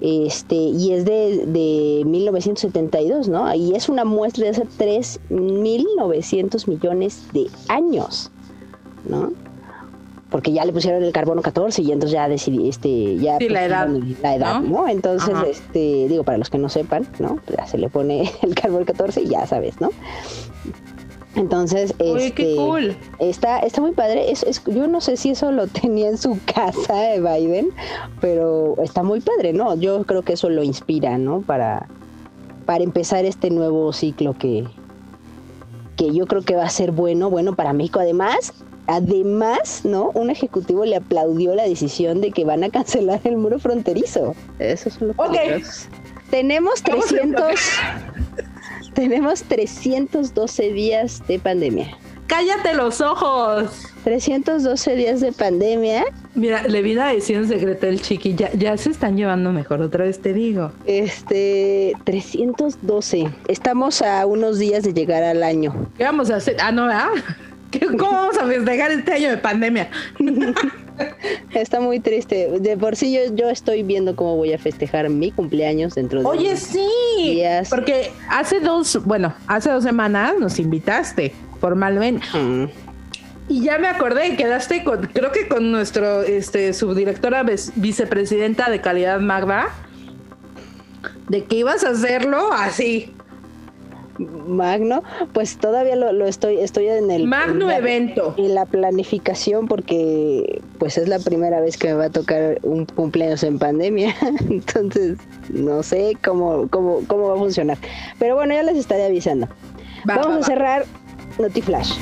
este, 0.00 0.54
y 0.54 0.92
es 0.92 1.04
de, 1.04 1.46
de 1.46 2.02
1972, 2.04 3.28
¿no? 3.28 3.52
Y 3.54 3.74
es 3.74 3.88
una 3.88 4.04
muestra 4.04 4.44
de 4.44 4.50
hace 4.50 4.64
3.900 4.64 6.68
millones 6.68 7.22
de 7.32 7.46
años, 7.68 8.30
¿no? 9.08 9.32
Porque 10.30 10.52
ya 10.52 10.64
le 10.64 10.72
pusieron 10.72 11.02
el 11.02 11.12
carbono 11.12 11.40
14 11.40 11.82
y 11.82 11.92
entonces 11.92 12.12
ya 12.12 12.28
decidí, 12.28 12.68
este, 12.68 13.16
ya 13.16 13.38
Sí, 13.38 13.48
la 13.48 13.64
edad, 13.64 13.88
la 14.22 14.34
edad, 14.34 14.60
¿no? 14.60 14.82
¿no? 14.82 14.88
Entonces, 14.88 15.34
Ajá. 15.34 15.46
este, 15.46 16.08
digo, 16.08 16.24
para 16.24 16.36
los 16.36 16.50
que 16.50 16.58
no 16.58 16.68
sepan, 16.68 17.06
¿no? 17.18 17.38
Pues 17.46 17.56
ya 17.56 17.66
se 17.66 17.78
le 17.78 17.88
pone 17.88 18.30
el 18.42 18.54
carbono 18.54 18.84
14 18.84 19.22
y 19.22 19.28
ya 19.28 19.46
sabes, 19.46 19.80
¿no? 19.80 19.90
Entonces, 21.36 21.94
Oye, 21.98 22.32
qué 22.32 22.42
este, 22.50 22.56
cool. 22.56 22.96
Está, 23.18 23.58
está 23.60 23.80
muy 23.80 23.92
padre. 23.92 24.30
Es, 24.30 24.42
es- 24.42 24.62
yo 24.64 24.86
no 24.88 25.00
sé 25.00 25.16
si 25.16 25.30
eso 25.30 25.52
lo 25.52 25.66
tenía 25.82 26.08
en 26.08 26.18
su 26.18 26.38
casa 26.52 26.94
de 26.94 27.20
Biden, 27.20 27.68
pero 28.20 28.74
está 28.82 29.02
muy 29.02 29.20
padre, 29.20 29.52
¿no? 29.52 29.74
Yo 29.76 30.04
creo 30.04 30.22
que 30.22 30.32
eso 30.34 30.48
lo 30.48 30.62
inspira, 30.62 31.18
¿no? 31.18 31.42
Para, 31.42 31.88
para 32.64 32.82
empezar 32.82 33.24
este 33.24 33.50
nuevo 33.50 33.92
ciclo 33.92 34.34
que, 34.38 34.64
que 35.96 36.12
yo 36.12 36.26
creo 36.26 36.42
que 36.42 36.56
va 36.56 36.64
a 36.64 36.70
ser 36.70 36.90
bueno, 36.92 37.30
bueno 37.30 37.54
para 37.54 37.72
México. 37.72 38.00
Además, 38.00 38.52
además, 38.86 39.82
¿no? 39.84 40.10
Un 40.14 40.30
ejecutivo 40.30 40.84
le 40.84 40.96
aplaudió 40.96 41.54
la 41.54 41.64
decisión 41.64 42.20
de 42.20 42.30
que 42.32 42.44
van 42.44 42.64
a 42.64 42.70
cancelar 42.70 43.20
el 43.24 43.36
muro 43.36 43.58
fronterizo. 43.58 44.34
Eso 44.58 44.88
es 44.88 45.00
lo 45.00 45.10
Ok. 45.16 45.36
Tenemos 46.30 46.82
Vamos 46.82 47.04
a 47.04 47.08
300, 47.08 47.44
tenemos 48.96 49.42
312 49.44 50.72
días 50.72 51.22
de 51.28 51.38
pandemia. 51.38 51.96
Cállate 52.26 52.74
los 52.74 53.00
ojos. 53.00 53.70
312 54.02 54.96
días 54.96 55.20
de 55.20 55.30
pandemia. 55.30 56.02
Mira, 56.34 56.62
le 56.66 56.82
vi 56.82 56.98
a 56.98 57.06
decir 57.06 57.38
un 57.38 57.46
secreto 57.46 57.86
del 57.86 58.02
chiqui, 58.02 58.34
ya, 58.34 58.50
ya 58.54 58.76
se 58.76 58.90
están 58.90 59.16
llevando 59.16 59.52
mejor, 59.52 59.80
otra 59.80 60.04
vez 60.04 60.20
te 60.20 60.32
digo. 60.32 60.72
Este, 60.86 61.92
312. 62.04 63.30
Estamos 63.46 64.02
a 64.02 64.26
unos 64.26 64.58
días 64.58 64.82
de 64.82 64.92
llegar 64.92 65.22
al 65.22 65.44
año. 65.44 65.88
¿Qué 65.96 66.02
vamos 66.02 66.30
a 66.30 66.36
hacer? 66.36 66.56
Ah, 66.60 66.72
no, 66.72 66.86
¿verdad? 66.86 67.10
¿Qué- 67.70 67.86
¿Cómo 67.86 68.10
vamos 68.12 68.38
a 68.38 68.46
festejar 68.46 68.90
este 68.90 69.12
año 69.12 69.30
de 69.30 69.36
pandemia? 69.38 69.88
Está 71.54 71.80
muy 71.80 72.00
triste. 72.00 72.48
De 72.60 72.76
por 72.76 72.96
sí 72.96 73.12
yo, 73.12 73.34
yo 73.34 73.48
estoy 73.50 73.82
viendo 73.82 74.14
cómo 74.16 74.36
voy 74.36 74.52
a 74.52 74.58
festejar 74.58 75.08
mi 75.08 75.30
cumpleaños 75.30 75.94
dentro 75.94 76.20
de 76.20 76.26
Oye, 76.26 76.56
sí, 76.56 76.86
Días. 77.18 77.68
porque 77.70 78.10
hace 78.28 78.60
dos, 78.60 79.04
bueno, 79.04 79.34
hace 79.46 79.70
dos 79.70 79.84
semanas 79.84 80.34
nos 80.38 80.58
invitaste 80.58 81.32
formalmente 81.60 82.26
Mm. 82.34 82.66
y 83.48 83.62
ya 83.62 83.78
me 83.78 83.88
acordé, 83.88 84.36
quedaste 84.36 84.84
con, 84.84 85.06
creo 85.06 85.32
que 85.32 85.48
con 85.48 85.70
nuestro, 85.72 86.22
este, 86.22 86.72
subdirectora 86.74 87.44
vicepresidenta 87.76 88.68
de 88.70 88.80
calidad 88.80 89.20
Magda, 89.20 89.68
de 91.28 91.44
que 91.44 91.56
ibas 91.56 91.84
a 91.84 91.90
hacerlo 91.90 92.52
así, 92.52 93.12
Magno, 94.18 95.02
pues 95.32 95.58
todavía 95.58 95.96
lo, 95.96 96.12
lo 96.12 96.26
estoy, 96.26 96.58
estoy 96.58 96.86
en 96.88 97.10
el 97.10 97.26
magno 97.26 97.62
en 97.64 97.68
la- 97.68 97.78
evento. 97.78 98.34
en 98.36 98.54
la 98.54 98.64
planificación 98.66 99.68
porque 99.68 100.60
pues 100.78 100.96
es 100.98 101.08
la 101.08 101.18
primera 101.18 101.60
vez 101.60 101.76
que 101.76 101.88
me 101.88 101.94
va 101.94 102.04
a 102.06 102.10
tocar 102.10 102.58
un 102.62 102.86
cumpleaños 102.86 103.42
en 103.42 103.58
pandemia. 103.58 104.14
Entonces, 104.48 105.18
no 105.50 105.82
sé 105.82 106.16
cómo, 106.24 106.68
cómo, 106.68 107.00
cómo 107.06 107.28
va 107.28 107.34
a 107.34 107.38
funcionar. 107.38 107.78
Pero 108.18 108.34
bueno, 108.36 108.54
ya 108.54 108.62
les 108.62 108.76
estaré 108.76 109.04
avisando. 109.04 109.48
Va, 110.08 110.16
Vamos 110.16 110.36
va, 110.36 110.40
a 110.40 110.44
cerrar 110.44 110.84
Notiflash. 111.38 111.92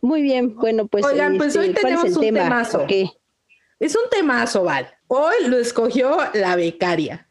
Muy 0.00 0.22
bien, 0.22 0.54
bueno, 0.56 0.86
pues. 0.86 1.04
Oigan, 1.04 1.36
pues 1.36 1.56
hoy 1.56 1.72
¿cuál 1.72 1.76
es 1.76 1.80
tenemos 2.00 2.16
un 2.16 2.20
tema? 2.22 2.42
temazo. 2.44 2.84
¿Qué? 2.86 3.10
Es 3.80 3.94
un 3.96 4.08
temazo, 4.10 4.64
Val. 4.64 4.88
Hoy 5.08 5.34
lo 5.48 5.58
escogió 5.58 6.16
la 6.34 6.56
becaria. 6.56 7.25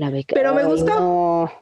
La 0.00 0.10
beca. 0.10 0.34
Pero 0.34 0.54
me 0.54 0.64
gustó. 0.64 0.86
no. 0.98 1.52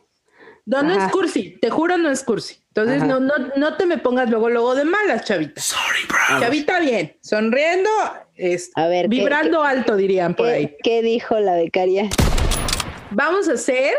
No, 0.64 0.82
es 1.06 1.10
cursi, 1.10 1.56
te 1.62 1.70
juro 1.70 1.96
no 1.96 2.10
es 2.10 2.22
cursi. 2.22 2.62
Entonces 2.68 3.02
no, 3.02 3.18
no, 3.20 3.32
no 3.56 3.76
te 3.78 3.86
me 3.86 3.96
pongas 3.96 4.28
luego, 4.28 4.50
luego 4.50 4.74
de 4.74 4.84
malas, 4.84 5.24
chavita. 5.24 5.62
Chavita 6.40 6.78
bien, 6.78 7.16
sonriendo, 7.22 7.88
es, 8.34 8.70
A 8.74 8.86
ver, 8.86 9.04
¿qué- 9.04 9.08
vibrando 9.08 9.62
alto 9.64 9.96
dirían 9.96 10.34
por 10.34 10.46
ahí. 10.46 10.66
¿Qué, 10.68 10.76
qué 10.84 11.02
dijo 11.02 11.40
la 11.40 11.54
becaria? 11.54 12.10
Vamos 13.10 13.48
a 13.48 13.54
hacer. 13.54 13.94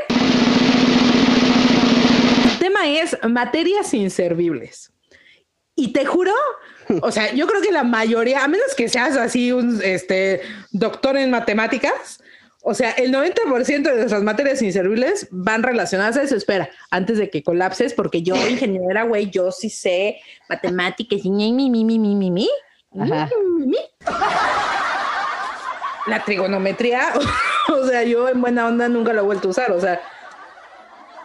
El 2.51 2.60
tema 2.60 2.88
es 2.88 3.17
materias 3.27 3.93
inservibles. 3.93 4.91
Y 5.75 5.91
te 5.91 6.05
juro, 6.05 6.34
o 7.01 7.12
sea, 7.12 7.34
yo 7.34 7.48
creo 7.48 7.62
que 7.62 7.72
la 7.72 7.84
mayoría, 7.84 8.43
a 8.43 8.48
menos 8.48 8.75
que 8.75 8.89
seas 8.89 9.17
así 9.17 9.51
un 9.51 9.81
este, 9.84 10.41
doctor 10.72 11.17
en 11.17 11.31
matemáticas, 11.31 12.22
o 12.62 12.74
sea, 12.74 12.92
el 12.92 13.13
90% 13.13 13.82
de 13.84 13.96
nuestras 13.96 14.22
materias 14.24 14.62
inservibles 14.62 15.28
van 15.32 15.63
relacionadas 15.63 16.18
a 16.18 16.24
eso. 16.24 16.36
Espera, 16.36 16.70
antes 16.92 17.18
de 17.18 17.30
que 17.30 17.42
colapses, 17.44 17.94
porque 17.94 18.22
yo, 18.22 18.36
ingeniera, 18.48 19.04
güey, 19.04 19.30
yo 19.30 19.51
sí 19.51 19.70
sé 19.70 20.20
matemáticas 20.50 21.22
y 21.24 21.30
mi, 21.32 21.54
mi, 21.54 21.70
mi, 21.70 21.84
mi, 21.86 21.98
mi, 22.00 22.30
mi. 22.32 22.50
La 26.08 26.24
trigonometría, 26.25 27.13
o 27.72 27.86
sea, 27.86 28.04
yo 28.04 28.28
en 28.30 28.42
buena 28.42 28.68
onda 28.68 28.89
nunca 28.89 29.13
la 29.13 29.22
he 29.22 29.24
vuelto 29.24 29.48
a 29.50 29.51
usar, 29.51 29.72
o 29.72 29.80
sea, 29.80 30.01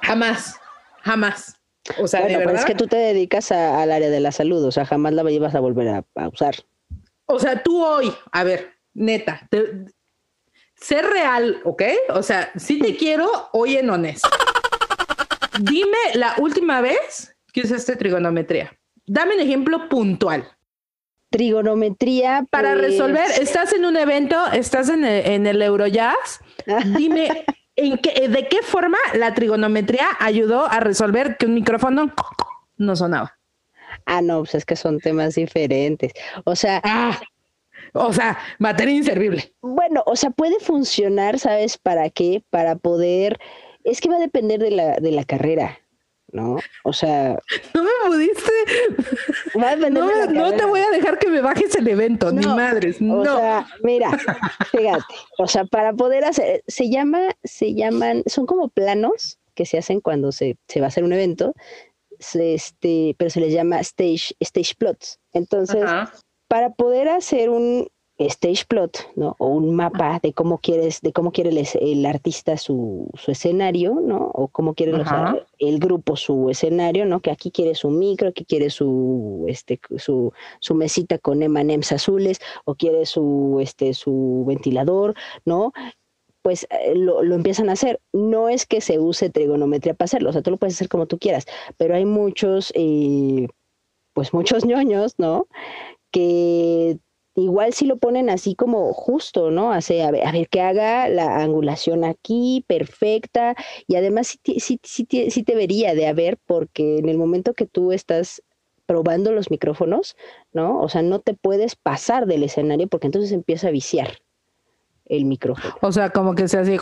jamás, 0.02 0.60
jamás. 1.02 1.56
O 1.98 2.06
sea, 2.08 2.20
bueno, 2.20 2.32
de 2.32 2.38
pero 2.38 2.50
verdad. 2.50 2.62
es 2.62 2.66
que 2.66 2.74
tú 2.74 2.86
te 2.86 2.96
dedicas 2.96 3.50
a- 3.52 3.82
al 3.82 3.92
área 3.92 4.10
de 4.10 4.20
la 4.20 4.32
salud, 4.32 4.62
o 4.64 4.70
sea, 4.72 4.84
jamás 4.84 5.12
la 5.14 5.30
ibas 5.30 5.54
a 5.54 5.60
volver 5.60 5.88
a, 5.88 6.04
a 6.16 6.28
usar. 6.28 6.54
O 7.26 7.38
sea, 7.38 7.62
tú 7.62 7.82
hoy, 7.82 8.12
a 8.32 8.44
ver, 8.44 8.72
neta, 8.92 9.46
te- 9.50 9.86
ser 10.84 11.06
real, 11.06 11.60
¿ok? 11.64 11.82
O 12.10 12.22
sea, 12.22 12.52
si 12.56 12.78
te 12.78 12.94
quiero, 12.94 13.48
hoy 13.52 13.76
en 13.76 13.88
honesto. 13.88 14.28
Dime 15.60 15.96
la 16.14 16.34
última 16.38 16.82
vez 16.82 17.34
que 17.52 17.62
usaste 17.62 17.96
trigonometría. 17.96 18.70
Dame 19.06 19.34
un 19.34 19.40
ejemplo 19.40 19.88
puntual. 19.88 20.46
Trigonometría. 21.30 22.44
Para 22.50 22.74
pues, 22.74 22.82
resolver, 22.82 23.24
estás 23.40 23.72
en 23.72 23.86
un 23.86 23.96
evento, 23.96 24.36
estás 24.52 24.90
en 24.90 25.04
el, 25.06 25.26
en 25.26 25.46
el 25.46 25.62
Eurojazz. 25.62 26.40
Dime, 26.96 27.46
¿en 27.76 27.96
qué, 27.96 28.28
¿de 28.28 28.48
qué 28.48 28.58
forma 28.62 28.98
la 29.14 29.32
trigonometría 29.32 30.06
ayudó 30.20 30.66
a 30.66 30.80
resolver 30.80 31.38
que 31.38 31.46
un 31.46 31.54
micrófono 31.54 32.12
no 32.76 32.94
sonaba? 32.94 33.38
Ah, 34.04 34.20
no, 34.20 34.40
pues 34.40 34.54
es 34.56 34.66
que 34.66 34.76
son 34.76 35.00
temas 35.00 35.36
diferentes. 35.36 36.12
O 36.44 36.54
sea, 36.54 36.82
Ah, 36.84 37.18
o 37.94 38.12
sea, 38.12 38.38
materia 38.58 38.94
inservible. 38.94 39.52
bueno, 39.62 40.02
o 40.06 40.16
sea, 40.16 40.30
puede 40.30 40.58
funcionar, 40.60 41.38
¿sabes 41.38 41.78
para 41.78 42.10
qué? 42.10 42.42
Para 42.50 42.76
poder. 42.76 43.38
Es 43.84 44.00
que 44.00 44.08
va 44.08 44.16
a 44.16 44.20
depender 44.20 44.60
de 44.60 44.70
la, 44.70 44.96
de 44.96 45.10
la 45.12 45.24
carrera, 45.24 45.78
¿no? 46.32 46.56
O 46.84 46.92
sea, 46.92 47.38
No 47.74 47.82
me 47.82 47.90
pudiste. 48.06 48.50
va 49.62 49.70
a 49.70 49.76
depender 49.76 50.02
No, 50.02 50.08
de 50.08 50.16
la 50.20 50.26
me- 50.26 50.32
no 50.38 50.52
te 50.52 50.64
voy 50.64 50.80
a 50.80 50.90
dejar 50.90 51.18
que 51.18 51.28
me 51.28 51.40
bajes 51.40 51.74
el 51.76 51.86
evento, 51.88 52.32
ni 52.32 52.42
No, 52.44 52.56
madres. 52.56 53.00
O 53.00 53.04
No. 53.04 53.36
sea, 53.36 53.66
mira, 53.82 54.10
fíjate, 54.70 55.04
o 55.38 55.46
sea, 55.46 55.64
para 55.64 55.92
poder 55.92 56.24
hacer, 56.24 56.62
se 56.66 56.88
llama, 56.90 57.36
se 57.44 57.74
llaman, 57.74 58.22
son 58.26 58.46
como 58.46 58.68
planos 58.68 59.38
que 59.54 59.66
se 59.66 59.78
hacen 59.78 60.00
cuando 60.00 60.32
se, 60.32 60.56
se 60.66 60.80
va 60.80 60.86
a 60.86 60.88
hacer 60.88 61.04
un 61.04 61.12
evento, 61.12 61.52
se- 62.18 62.54
este, 62.54 63.14
pero 63.18 63.30
se 63.30 63.40
les 63.40 63.52
llama 63.52 63.80
stage, 63.80 64.34
stage 64.40 64.74
plots. 64.78 65.20
Entonces, 65.32 65.82
Ajá. 65.84 66.12
Para 66.48 66.70
poder 66.70 67.08
hacer 67.08 67.50
un, 67.50 67.88
stage 68.18 68.64
plot, 68.68 69.10
¿no? 69.16 69.34
O 69.38 69.48
un 69.48 69.74
mapa 69.74 70.20
de 70.22 70.32
cómo 70.32 70.58
quieres, 70.58 71.00
de 71.00 71.12
cómo 71.12 71.32
quiere 71.32 71.50
el, 71.80 72.06
artista 72.06 72.56
su, 72.56 73.10
escenario, 73.26 74.00
¿no? 74.00 74.30
O 74.32 74.48
cómo 74.48 74.74
quiere 74.74 74.92
el 75.58 75.78
grupo 75.80 76.16
su 76.16 76.48
escenario, 76.48 77.06
¿no? 77.06 77.20
Que 77.20 77.30
aquí 77.30 77.50
quiere 77.50 77.74
su 77.74 77.90
micro, 77.90 78.28
aquí 78.28 78.44
quiere 78.44 78.70
su, 78.70 79.44
este, 79.48 79.80
su, 79.96 80.32
su 80.60 80.74
mesita 80.74 81.18
con 81.18 81.42
emanems 81.42 81.90
azules, 81.92 82.38
o 82.64 82.76
quiere 82.76 83.04
su, 83.06 83.58
este, 83.60 83.94
su 83.94 84.44
ventilador, 84.46 85.14
¿no? 85.44 85.72
pues 86.42 86.66
eh, 86.68 86.94
lo, 86.94 87.22
empiezan 87.22 87.70
a 87.70 87.72
hacer. 87.72 88.00
No 88.12 88.50
es 88.50 88.66
que 88.66 88.82
se 88.82 88.98
use 88.98 89.30
trigonometría 89.30 89.94
para 89.94 90.04
hacerlo, 90.04 90.28
o 90.28 90.32
sea, 90.32 90.42
tú 90.42 90.50
lo 90.50 90.58
puedes 90.58 90.74
hacer 90.74 90.90
como 90.90 91.06
tú 91.06 91.18
quieras, 91.18 91.46
pero 91.78 91.94
hay 91.94 92.04
muchos, 92.04 92.70
eh, 92.76 93.48
pues 94.12 94.34
muchos 94.34 94.66
ñoños, 94.66 95.14
¿no? 95.16 95.48
Que 96.14 96.98
igual 97.34 97.72
si 97.72 97.86
lo 97.86 97.96
ponen 97.96 98.30
así 98.30 98.54
como 98.54 98.92
justo, 98.92 99.50
¿no? 99.50 99.72
Hace, 99.72 100.02
a 100.02 100.10
ver, 100.10 100.26
a 100.26 100.32
ver, 100.32 100.48
que 100.48 100.60
haga 100.60 101.08
la 101.08 101.38
angulación 101.38 102.04
aquí, 102.04 102.64
perfecta, 102.68 103.56
y 103.88 103.96
además 103.96 104.38
sí, 104.44 104.60
sí, 104.60 104.80
sí, 104.82 105.06
sí, 105.30 105.42
te 105.42 105.54
vería 105.56 105.94
de 105.94 106.06
haber, 106.06 106.38
porque 106.46 106.98
en 106.98 107.08
el 107.08 107.18
momento 107.18 107.54
que 107.54 107.66
tú 107.66 107.92
estás 107.92 108.42
probando 108.86 109.32
los 109.32 109.50
micrófonos, 109.50 110.16
¿no? 110.52 110.80
O 110.80 110.88
sea, 110.88 111.02
no 111.02 111.18
te 111.18 111.34
puedes 111.34 111.74
pasar 111.74 112.26
del 112.26 112.44
escenario 112.44 112.86
porque 112.86 113.06
entonces 113.06 113.32
empieza 113.32 113.68
a 113.68 113.72
viciar 113.72 114.18
el 115.06 115.24
micrófono. 115.24 115.74
O 115.80 115.90
sea, 115.90 116.10
como 116.10 116.34
que 116.34 116.46
se 116.48 116.58
hace, 116.58 116.78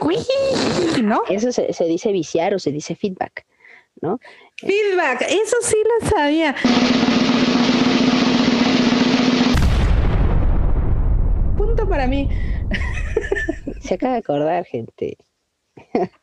¿no? 1.03 1.23
Eso 1.31 1.53
se, 1.53 1.73
se 1.73 1.85
dice 1.85 2.13
viciar 2.13 2.55
o 2.55 2.59
se 2.59 2.73
dice 2.73 2.95
feedback, 2.95 3.47
¿no? 4.01 4.19
Feedback, 4.57 5.23
eso 5.23 5.57
sí 5.63 5.77
lo 6.01 6.09
sabía. 6.09 6.55
Para 11.93 12.07
mí. 12.07 12.27
Se 13.83 13.95
acaba 13.95 14.15
de 14.15 14.21
acordar, 14.21 14.65
gente. 14.65 15.19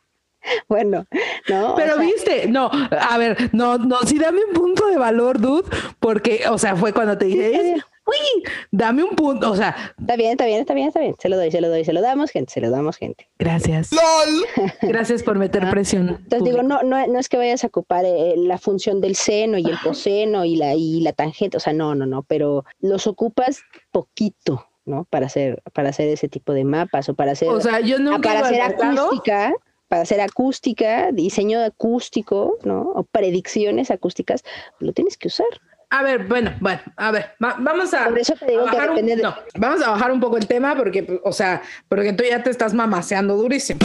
Bueno, 0.68 1.04
no. 1.50 1.74
Pero 1.76 1.98
viste, 1.98 2.48
no, 2.48 2.70
a 2.72 3.18
ver, 3.18 3.50
no, 3.52 3.76
no, 3.76 3.98
sí 4.06 4.18
dame 4.18 4.42
un 4.42 4.54
punto 4.54 4.88
de 4.88 4.96
valor, 4.96 5.38
dude, 5.38 5.68
porque, 5.98 6.44
o 6.48 6.56
sea, 6.56 6.74
fue 6.76 6.94
cuando 6.94 7.18
te 7.18 7.26
dije, 7.26 7.74
uy, 8.06 8.42
dame 8.70 9.04
un 9.04 9.10
punto, 9.10 9.50
o 9.50 9.54
sea. 9.54 9.94
Está 10.00 10.16
bien, 10.16 10.30
está 10.30 10.46
bien, 10.46 10.60
está 10.60 10.72
bien, 10.72 10.88
está 10.88 11.00
bien. 11.00 11.14
Se 11.18 11.28
lo 11.28 11.36
doy, 11.36 11.50
se 11.50 11.60
lo 11.60 11.68
doy, 11.68 11.84
se 11.84 11.92
lo 11.92 12.00
damos, 12.00 12.30
gente, 12.30 12.54
se 12.54 12.62
lo 12.62 12.70
damos, 12.70 12.96
gente. 12.96 13.28
Gracias. 13.38 13.90
¡Lol! 13.92 14.70
Gracias 14.80 15.22
por 15.22 15.38
meter 15.38 15.62
ah, 15.66 15.70
presión. 15.70 16.08
Entonces 16.08 16.42
digo, 16.42 16.62
no, 16.62 16.82
no, 16.82 17.06
no 17.06 17.18
es 17.18 17.28
que 17.28 17.36
vayas 17.36 17.62
a 17.62 17.66
ocupar 17.66 18.06
eh, 18.06 18.32
la 18.38 18.56
función 18.56 19.02
del 19.02 19.16
seno 19.16 19.58
y 19.58 19.66
el 19.66 19.78
coseno 19.80 20.46
y 20.46 20.56
la, 20.56 20.74
y 20.74 21.02
la 21.02 21.12
tangente, 21.12 21.58
o 21.58 21.60
sea, 21.60 21.74
no, 21.74 21.94
no, 21.94 22.06
no, 22.06 22.22
pero 22.22 22.64
los 22.80 23.06
ocupas 23.06 23.60
poquito, 23.92 24.69
¿no? 24.84 25.04
Para 25.04 25.26
hacer, 25.26 25.62
para 25.72 25.90
hacer 25.90 26.08
ese 26.08 26.28
tipo 26.28 26.52
de 26.52 26.64
mapas 26.64 27.08
o 27.08 27.14
para 27.14 27.32
hacer, 27.32 27.48
o 27.48 27.60
sea, 27.60 27.80
yo 27.80 27.98
para 28.20 28.40
hacer 28.40 28.60
acústica, 28.60 29.52
para 29.88 30.02
hacer 30.02 30.20
acústica, 30.20 31.10
diseño 31.12 31.60
acústico, 31.62 32.58
¿no? 32.64 32.92
O 32.94 33.02
predicciones 33.02 33.90
acústicas, 33.90 34.44
lo 34.78 34.92
tienes 34.92 35.16
que 35.16 35.28
usar. 35.28 35.48
A 35.92 36.04
ver, 36.04 36.26
bueno, 36.28 36.54
bueno, 36.60 36.80
a 36.96 37.10
ver, 37.10 37.32
vamos 37.40 37.92
a, 37.94 38.08
bajar 38.08 38.90
un, 38.92 39.06
no, 39.20 39.34
vamos 39.56 39.82
a 39.82 39.90
bajar 39.90 40.12
un 40.12 40.20
poco 40.20 40.36
el 40.36 40.46
tema 40.46 40.76
porque, 40.76 41.20
o 41.24 41.32
sea, 41.32 41.62
porque 41.88 42.12
tú 42.12 42.22
ya 42.22 42.44
te 42.44 42.50
estás 42.50 42.72
mamaseando 42.74 43.36
durísimo. 43.36 43.80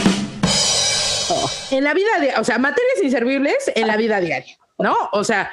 Oh. 1.28 1.50
En 1.72 1.82
la 1.82 1.92
vida, 1.94 2.20
de, 2.20 2.32
o 2.38 2.44
sea, 2.44 2.58
materias 2.58 3.02
inservibles 3.02 3.72
en 3.74 3.88
la 3.88 3.96
vida 3.96 4.20
diaria, 4.20 4.56
¿no? 4.78 4.94
O 5.10 5.24
sea, 5.24 5.50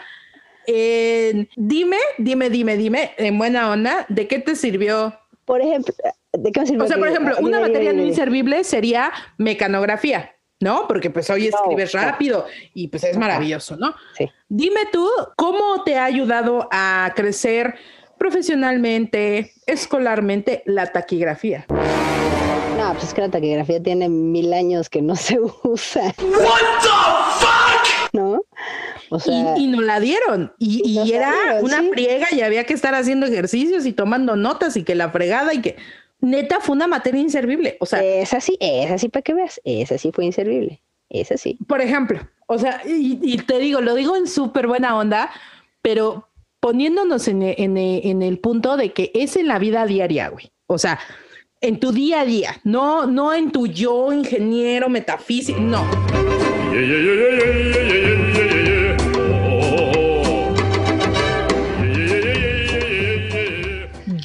dime, 0.67 1.97
dime, 2.19 2.51
dime, 2.51 2.77
dime, 2.77 3.13
en 3.17 3.37
buena 3.39 3.71
onda, 3.71 4.05
¿de 4.09 4.27
qué 4.27 4.37
te 4.37 4.55
sirvió 4.55 5.17
por 5.45 5.61
ejemplo, 5.61 5.93
¿de 6.31 6.51
qué 6.51 6.61
O 6.61 6.87
sea, 6.87 6.97
por 6.97 7.07
ejemplo, 7.07 7.35
una 7.39 7.59
materia 7.59 7.93
no 7.93 8.01
inservible 8.01 8.63
sería 8.63 9.11
mecanografía, 9.37 10.35
¿no? 10.59 10.87
Porque 10.87 11.09
pues 11.09 11.29
hoy 11.29 11.47
escribes 11.47 11.91
rápido 11.93 12.45
y 12.73 12.87
pues 12.87 13.03
es 13.03 13.17
maravilloso, 13.17 13.77
¿no? 13.77 13.95
Sí. 14.17 14.29
Dime 14.47 14.81
tú, 14.91 15.07
¿cómo 15.35 15.83
te 15.83 15.97
ha 15.97 16.05
ayudado 16.05 16.67
a 16.71 17.11
crecer 17.15 17.75
profesionalmente, 18.17 19.53
escolarmente 19.65 20.63
la 20.65 20.87
taquigrafía? 20.91 21.65
No, 22.77 22.91
pues 22.93 23.05
es 23.05 23.13
que 23.13 23.21
la 23.21 23.29
taquigrafía 23.29 23.81
tiene 23.81 24.09
mil 24.09 24.53
años 24.53 24.89
que 24.89 25.01
no 25.01 25.15
se 25.15 25.39
usa. 25.63 26.13
¿What 26.17 26.59
the 26.81 26.89
fuck? 27.39 27.62
¿No? 28.13 28.45
y, 29.57 29.67
no 29.67 29.81
la 29.81 29.99
dieron. 29.99 30.53
Y, 30.59 31.11
era 31.11 31.59
una 31.61 31.83
friega 31.91 32.27
y 32.31 32.41
había 32.41 32.63
que 32.65 32.73
estar 32.73 32.95
haciendo 32.95 33.25
ejercicios 33.25 33.85
y 33.85 33.91
tomando 33.91 34.35
notas 34.35 34.77
y 34.77 34.83
que 34.83 34.95
la 34.95 35.09
fregada 35.09 35.53
y 35.53 35.61
que 35.61 35.75
neta 36.21 36.59
fue 36.59 36.75
una 36.75 36.87
materia 36.87 37.19
inservible. 37.19 37.77
O 37.79 37.85
sea, 37.85 38.03
es 38.03 38.33
así, 38.33 38.55
es 38.59 38.91
así 38.91 39.09
para 39.09 39.23
que 39.23 39.33
veas, 39.33 39.59
esa 39.63 39.97
sí 39.97 40.11
fue 40.13 40.25
inservible. 40.25 40.81
Es 41.09 41.31
así. 41.31 41.57
Por 41.67 41.81
ejemplo, 41.81 42.19
o 42.47 42.57
sea, 42.57 42.81
y, 42.85 43.37
te 43.37 43.59
digo, 43.59 43.81
lo 43.81 43.95
digo 43.95 44.15
en 44.15 44.27
súper 44.27 44.67
buena 44.67 44.95
onda, 44.95 45.31
pero 45.81 46.29
poniéndonos 46.59 47.27
en, 47.27 47.41
en 47.43 48.21
el 48.21 48.39
punto 48.39 48.77
de 48.77 48.93
que 48.93 49.11
es 49.13 49.35
en 49.35 49.47
la 49.47 49.59
vida 49.59 49.85
diaria, 49.85 50.29
güey. 50.29 50.51
O 50.67 50.77
sea, 50.77 50.99
en 51.61 51.79
tu 51.79 51.91
día 51.91 52.21
a 52.21 52.25
día, 52.25 52.59
no, 52.63 53.05
no 53.05 53.33
en 53.33 53.51
tu 53.51 53.67
yo 53.67 54.11
ingeniero 54.11 54.89
metafísico, 54.89 55.59
no. 55.59 55.83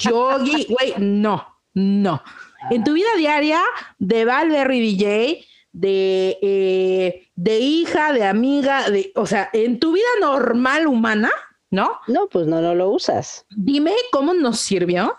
Yogi, 0.08 0.66
güey, 0.68 0.94
no, 0.98 1.60
no. 1.74 2.22
En 2.70 2.84
tu 2.84 2.92
vida 2.92 3.08
diaria 3.16 3.62
de 3.98 4.24
Valberry 4.24 4.80
DJ, 4.80 5.44
de, 5.72 6.38
eh, 6.42 7.30
de 7.36 7.58
hija, 7.58 8.12
de 8.12 8.24
amiga, 8.24 8.90
de, 8.90 9.12
o 9.14 9.26
sea, 9.26 9.48
en 9.52 9.78
tu 9.78 9.92
vida 9.92 10.06
normal 10.20 10.86
humana, 10.86 11.30
¿no? 11.70 12.00
No, 12.06 12.28
pues 12.28 12.46
no, 12.46 12.60
no 12.60 12.74
lo 12.74 12.90
usas. 12.90 13.46
Dime 13.50 13.94
cómo 14.10 14.34
nos 14.34 14.58
sirvió 14.58 15.16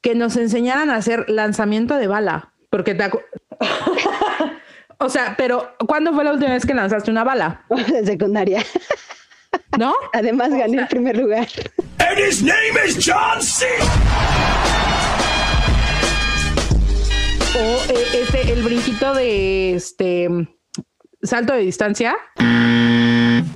que 0.00 0.14
nos 0.14 0.36
enseñaran 0.36 0.90
a 0.90 0.96
hacer 0.96 1.30
lanzamiento 1.30 1.96
de 1.96 2.08
bala, 2.08 2.52
porque 2.70 2.94
te 2.94 3.08
O 4.98 5.08
sea, 5.08 5.34
pero 5.36 5.74
¿cuándo 5.86 6.12
fue 6.12 6.22
la 6.24 6.32
última 6.32 6.52
vez 6.52 6.64
que 6.64 6.74
lanzaste 6.74 7.10
una 7.10 7.24
bala? 7.24 7.64
En 7.70 8.06
secundaria. 8.06 8.64
¿No? 9.78 9.94
Además 10.12 10.50
gané 10.50 10.78
el 10.78 10.88
primer 10.88 11.16
lugar. 11.16 11.48
And 11.98 12.18
his 12.18 12.42
name 12.42 12.76
is 12.86 12.98
John 13.04 13.40
C. 13.40 13.66
O 17.54 17.92
eh, 17.92 18.06
este, 18.14 18.52
el 18.52 18.62
brinquito 18.62 19.14
de 19.14 19.74
este 19.74 20.28
salto 21.22 21.54
de 21.54 21.60
distancia. 21.60 22.16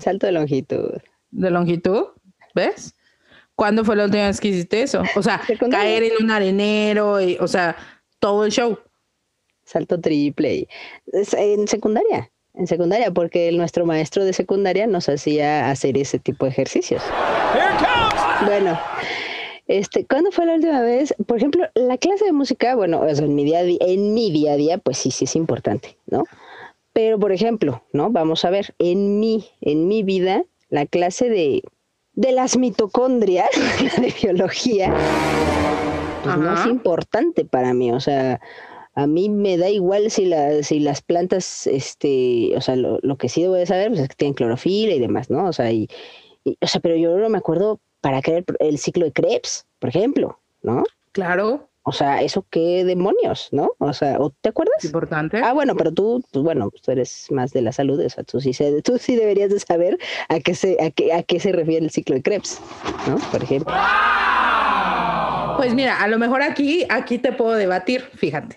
Salto 0.00 0.26
de 0.26 0.32
longitud. 0.32 1.00
De 1.30 1.50
longitud, 1.50 2.06
¿ves? 2.54 2.94
¿Cuándo 3.54 3.84
fue 3.84 3.96
la 3.96 4.04
última 4.04 4.26
vez 4.26 4.40
que 4.40 4.48
hiciste 4.48 4.82
eso? 4.82 5.02
O 5.16 5.22
sea, 5.22 5.40
caer 5.70 6.02
en 6.02 6.24
un 6.24 6.30
arenero, 6.30 7.20
y, 7.20 7.36
o 7.40 7.48
sea, 7.48 7.76
todo 8.18 8.44
el 8.44 8.52
show. 8.52 8.78
Salto 9.64 10.00
triple. 10.00 10.68
En 11.12 11.66
secundaria 11.66 12.30
en 12.56 12.66
secundaria, 12.66 13.10
porque 13.10 13.52
nuestro 13.52 13.86
maestro 13.86 14.24
de 14.24 14.32
secundaria 14.32 14.86
nos 14.86 15.08
hacía 15.08 15.70
hacer 15.70 15.96
ese 15.98 16.18
tipo 16.18 16.46
de 16.46 16.52
ejercicios. 16.52 17.02
Bueno, 18.46 18.78
este, 19.66 20.06
¿cuándo 20.06 20.30
fue 20.30 20.46
la 20.46 20.54
última 20.54 20.80
vez? 20.80 21.14
Por 21.26 21.36
ejemplo, 21.38 21.66
la 21.74 21.98
clase 21.98 22.24
de 22.24 22.32
música, 22.32 22.74
bueno, 22.74 23.06
en 23.06 23.34
mi 23.34 23.44
día, 23.44 23.60
en 23.62 24.14
mi 24.14 24.30
día 24.30 24.52
a 24.52 24.56
día, 24.56 24.78
pues 24.78 24.98
sí, 24.98 25.10
sí 25.10 25.24
es 25.24 25.36
importante, 25.36 25.96
¿no? 26.06 26.24
Pero, 26.92 27.18
por 27.18 27.32
ejemplo, 27.32 27.82
¿no? 27.92 28.10
Vamos 28.10 28.44
a 28.44 28.50
ver, 28.50 28.74
en 28.78 29.20
mi, 29.20 29.46
en 29.60 29.86
mi 29.86 30.02
vida, 30.02 30.44
la 30.70 30.86
clase 30.86 31.28
de, 31.28 31.62
de 32.14 32.32
las 32.32 32.56
mitocondrias, 32.56 33.50
de 34.00 34.14
biología, 34.22 34.94
pues 36.22 36.38
no 36.38 36.54
es 36.54 36.66
importante 36.66 37.44
para 37.44 37.74
mí, 37.74 37.92
o 37.92 38.00
sea, 38.00 38.40
a 38.96 39.06
mí 39.06 39.28
me 39.28 39.58
da 39.58 39.68
igual 39.68 40.10
si, 40.10 40.24
la, 40.24 40.62
si 40.62 40.80
las 40.80 41.02
plantas, 41.02 41.66
este, 41.66 42.52
o 42.56 42.60
sea, 42.62 42.76
lo, 42.76 43.16
que 43.18 43.28
sí 43.28 43.42
debo 43.42 43.54
de 43.54 43.66
saber 43.66 43.88
pues, 43.88 44.00
es 44.00 44.08
que 44.08 44.14
tienen 44.16 44.34
clorofila 44.34 44.94
y 44.94 44.98
demás, 44.98 45.28
¿no? 45.30 45.44
O 45.44 45.52
sea, 45.52 45.70
y, 45.70 45.88
o 46.60 46.66
sea, 46.66 46.80
pero 46.80 46.96
yo 46.96 47.16
no 47.18 47.28
me 47.28 47.36
acuerdo 47.36 47.78
para 48.00 48.22
crear 48.22 48.42
el, 48.58 48.78
ciclo 48.78 49.04
de 49.04 49.12
Krebs, 49.12 49.66
por 49.80 49.90
ejemplo, 49.90 50.38
¿no? 50.62 50.82
Claro. 51.12 51.68
O 51.82 51.92
sea, 51.92 52.22
eso 52.22 52.46
qué 52.48 52.84
demonios, 52.84 53.48
¿no? 53.52 53.70
O 53.78 53.92
sea, 53.92 54.18
¿te 54.40 54.48
acuerdas? 54.48 54.82
Importante. 54.82 55.40
Ah, 55.44 55.52
bueno, 55.52 55.76
pero 55.76 55.92
tú, 55.92 56.24
pues 56.32 56.42
bueno, 56.42 56.70
tú 56.82 56.90
eres 56.90 57.26
más 57.30 57.52
de 57.52 57.60
la 57.60 57.72
salud, 57.72 58.00
o 58.00 58.08
sea, 58.08 58.24
tú 58.24 58.40
sí, 58.40 58.52
tú 58.82 58.96
sí 58.98 59.14
deberías 59.14 59.50
de 59.50 59.60
saber 59.60 59.98
a 60.30 60.40
qué 60.40 60.54
se, 60.54 60.82
a 60.82 60.90
qué, 60.90 61.12
a 61.12 61.22
qué 61.22 61.38
se 61.38 61.52
refiere 61.52 61.84
el 61.84 61.90
ciclo 61.90 62.16
de 62.16 62.22
Krebs, 62.22 62.60
¿no? 63.06 63.18
Por 63.30 63.42
ejemplo. 63.42 63.74
Pues 65.56 65.74
mira, 65.74 66.00
a 66.00 66.08
lo 66.08 66.18
mejor 66.18 66.42
aquí, 66.42 66.84
aquí 66.88 67.18
te 67.18 67.32
puedo 67.32 67.52
debatir, 67.54 68.02
fíjate. 68.14 68.56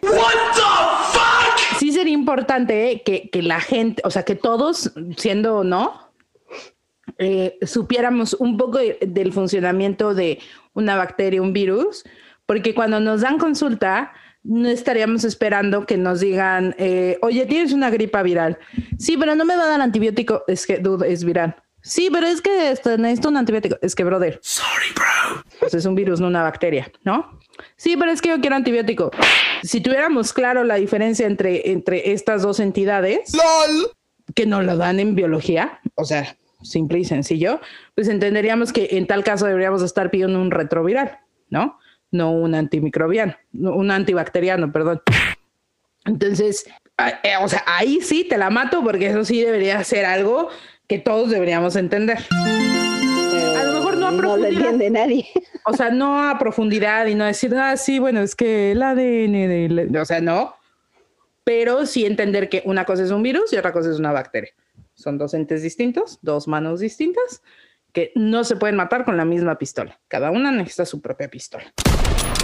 Sí 1.77 1.91
sería 1.91 2.13
importante 2.13 3.01
que, 3.05 3.29
la 3.41 3.59
gente, 3.59 4.01
o 4.05 4.11
sea, 4.11 4.23
que 4.23 4.35
todos, 4.35 4.91
siendo 5.17 5.63
no, 5.63 6.11
eh, 7.17 7.57
supiéramos 7.61 8.33
un 8.33 8.57
poco 8.57 8.79
del 9.01 9.33
funcionamiento 9.33 10.13
de 10.13 10.39
una 10.73 10.95
bacteria, 10.95 11.41
un 11.41 11.53
virus, 11.53 12.03
porque 12.45 12.73
cuando 12.73 12.99
nos 12.99 13.21
dan 13.21 13.37
consulta, 13.37 14.13
no 14.43 14.67
estaríamos 14.69 15.23
esperando 15.23 15.85
que 15.85 15.97
nos 15.97 16.19
digan, 16.19 16.75
eh, 16.77 17.17
oye, 17.21 17.45
tienes 17.45 17.73
una 17.73 17.89
gripa 17.89 18.23
viral. 18.23 18.57
Sí, 18.97 19.17
pero 19.17 19.35
no 19.35 19.45
me 19.45 19.55
va 19.55 19.65
a 19.65 19.69
dar 19.69 19.81
antibiótico. 19.81 20.43
Es 20.47 20.65
que, 20.65 20.77
dude, 20.77 21.11
es 21.11 21.23
viral. 21.23 21.55
Sí, 21.81 22.09
pero 22.11 22.27
es 22.27 22.41
que 22.41 22.71
esto, 22.71 22.97
necesito 22.97 23.29
un 23.29 23.37
antibiótico. 23.37 23.77
Es 23.81 23.95
que, 23.95 24.03
brother. 24.03 24.39
Sorry, 24.41 24.93
bro. 24.95 25.43
Pues 25.59 25.73
es 25.73 25.85
un 25.85 25.95
virus, 25.95 26.19
no 26.19 26.27
una 26.27 26.43
bacteria, 26.43 26.91
¿no? 27.03 27.39
Sí, 27.75 27.95
pero 27.97 28.11
es 28.11 28.21
que 28.21 28.29
yo 28.29 28.39
quiero 28.41 28.55
antibiótico. 28.55 29.11
Si 29.63 29.81
tuviéramos 29.81 30.33
claro 30.33 30.63
la 30.63 30.75
diferencia 30.75 31.27
entre, 31.27 31.71
entre 31.71 32.11
estas 32.11 32.41
dos 32.41 32.59
entidades, 32.59 33.31
que 34.35 34.45
nos 34.45 34.63
lo 34.63 34.77
dan 34.77 34.99
en 34.99 35.15
biología, 35.15 35.79
o 35.95 36.05
sea, 36.05 36.37
simple 36.61 36.99
y 36.99 37.05
sencillo, 37.05 37.59
pues 37.95 38.07
entenderíamos 38.07 38.73
que 38.73 38.89
en 38.91 39.07
tal 39.07 39.23
caso 39.23 39.45
deberíamos 39.45 39.81
estar 39.81 40.11
pidiendo 40.11 40.41
un 40.41 40.51
retroviral, 40.51 41.19
¿no? 41.49 41.79
No 42.11 42.31
un 42.31 42.55
antimicrobiano, 42.55 43.35
un 43.53 43.91
antibacteriano, 43.91 44.71
perdón. 44.71 45.01
Entonces, 46.05 46.65
eh, 47.23 47.33
o 47.41 47.47
sea, 47.47 47.63
ahí 47.65 48.01
sí 48.01 48.23
te 48.23 48.37
la 48.37 48.49
mato 48.49 48.83
porque 48.83 49.07
eso 49.07 49.23
sí 49.23 49.41
debería 49.41 49.83
ser 49.83 50.05
algo 50.05 50.49
que 50.89 50.97
todos 50.97 51.29
deberíamos 51.29 51.75
entender. 51.75 52.17
a 52.31 53.63
lo 53.63 53.73
mejor 53.73 53.97
no 53.97 54.07
a 54.07 54.17
profundidad. 54.17 54.21
No 54.21 54.37
lo 54.37 54.45
entiende 54.47 54.89
nadie. 54.89 55.25
O 55.65 55.73
sea, 55.73 55.91
no 55.91 56.27
a 56.27 56.39
profundidad 56.39 57.05
y 57.05 57.13
no 57.13 57.25
decir, 57.25 57.53
ah, 57.55 57.77
sí, 57.77 57.99
bueno, 57.99 58.21
es 58.21 58.35
que 58.35 58.71
el 58.71 58.81
ADN 58.81 59.33
de... 59.33 59.99
O 59.99 60.05
sea, 60.05 60.19
no. 60.19 60.55
Pero 61.43 61.85
sí 61.85 62.05
entender 62.07 62.49
que 62.49 62.63
una 62.65 62.85
cosa 62.85 63.03
es 63.03 63.11
un 63.11 63.21
virus 63.21 63.53
y 63.53 63.57
otra 63.57 63.71
cosa 63.71 63.91
es 63.91 63.99
una 63.99 64.11
bacteria. 64.11 64.49
Son 64.95 65.19
dos 65.19 65.35
entes 65.35 65.61
distintos, 65.61 66.17
dos 66.23 66.47
manos 66.47 66.79
distintas, 66.79 67.43
que 67.93 68.11
no 68.15 68.43
se 68.43 68.55
pueden 68.55 68.77
matar 68.77 69.05
con 69.05 69.15
la 69.15 69.25
misma 69.25 69.59
pistola. 69.59 69.99
Cada 70.07 70.31
una 70.31 70.51
necesita 70.51 70.85
su 70.85 71.01
propia 71.01 71.29
pistola. 71.29 71.71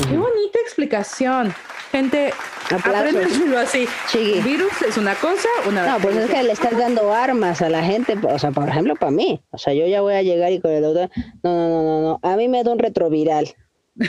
Qué 0.03 0.17
bonita 0.17 0.59
explicación. 0.59 1.53
Gente, 1.91 2.33
apréndeselo 2.69 3.57
así. 3.57 3.87
Virus 4.13 4.81
es 4.81 4.97
una 4.97 5.15
cosa, 5.15 5.47
una. 5.67 5.85
No, 5.87 5.99
pues 5.99 6.17
es 6.17 6.29
que 6.29 6.43
le 6.43 6.51
estás 6.51 6.77
dando 6.77 7.13
armas 7.13 7.61
a 7.61 7.69
la 7.69 7.81
gente. 7.81 8.17
O 8.21 8.37
sea, 8.37 8.51
por 8.51 8.67
ejemplo, 8.67 8.95
para 8.95 9.11
mí. 9.11 9.41
O 9.51 9.57
sea, 9.57 9.73
yo 9.73 9.87
ya 9.87 10.01
voy 10.01 10.15
a 10.15 10.21
llegar 10.21 10.51
y 10.51 10.59
con 10.59 10.71
el 10.71 10.83
doctor. 10.83 11.09
No, 11.43 11.55
no, 11.55 11.69
no, 11.69 11.83
no, 11.83 12.01
no. 12.01 12.19
A 12.21 12.35
mí 12.35 12.49
me 12.49 12.63
da 12.63 12.71
un 12.71 12.79
retroviral. 12.79 13.55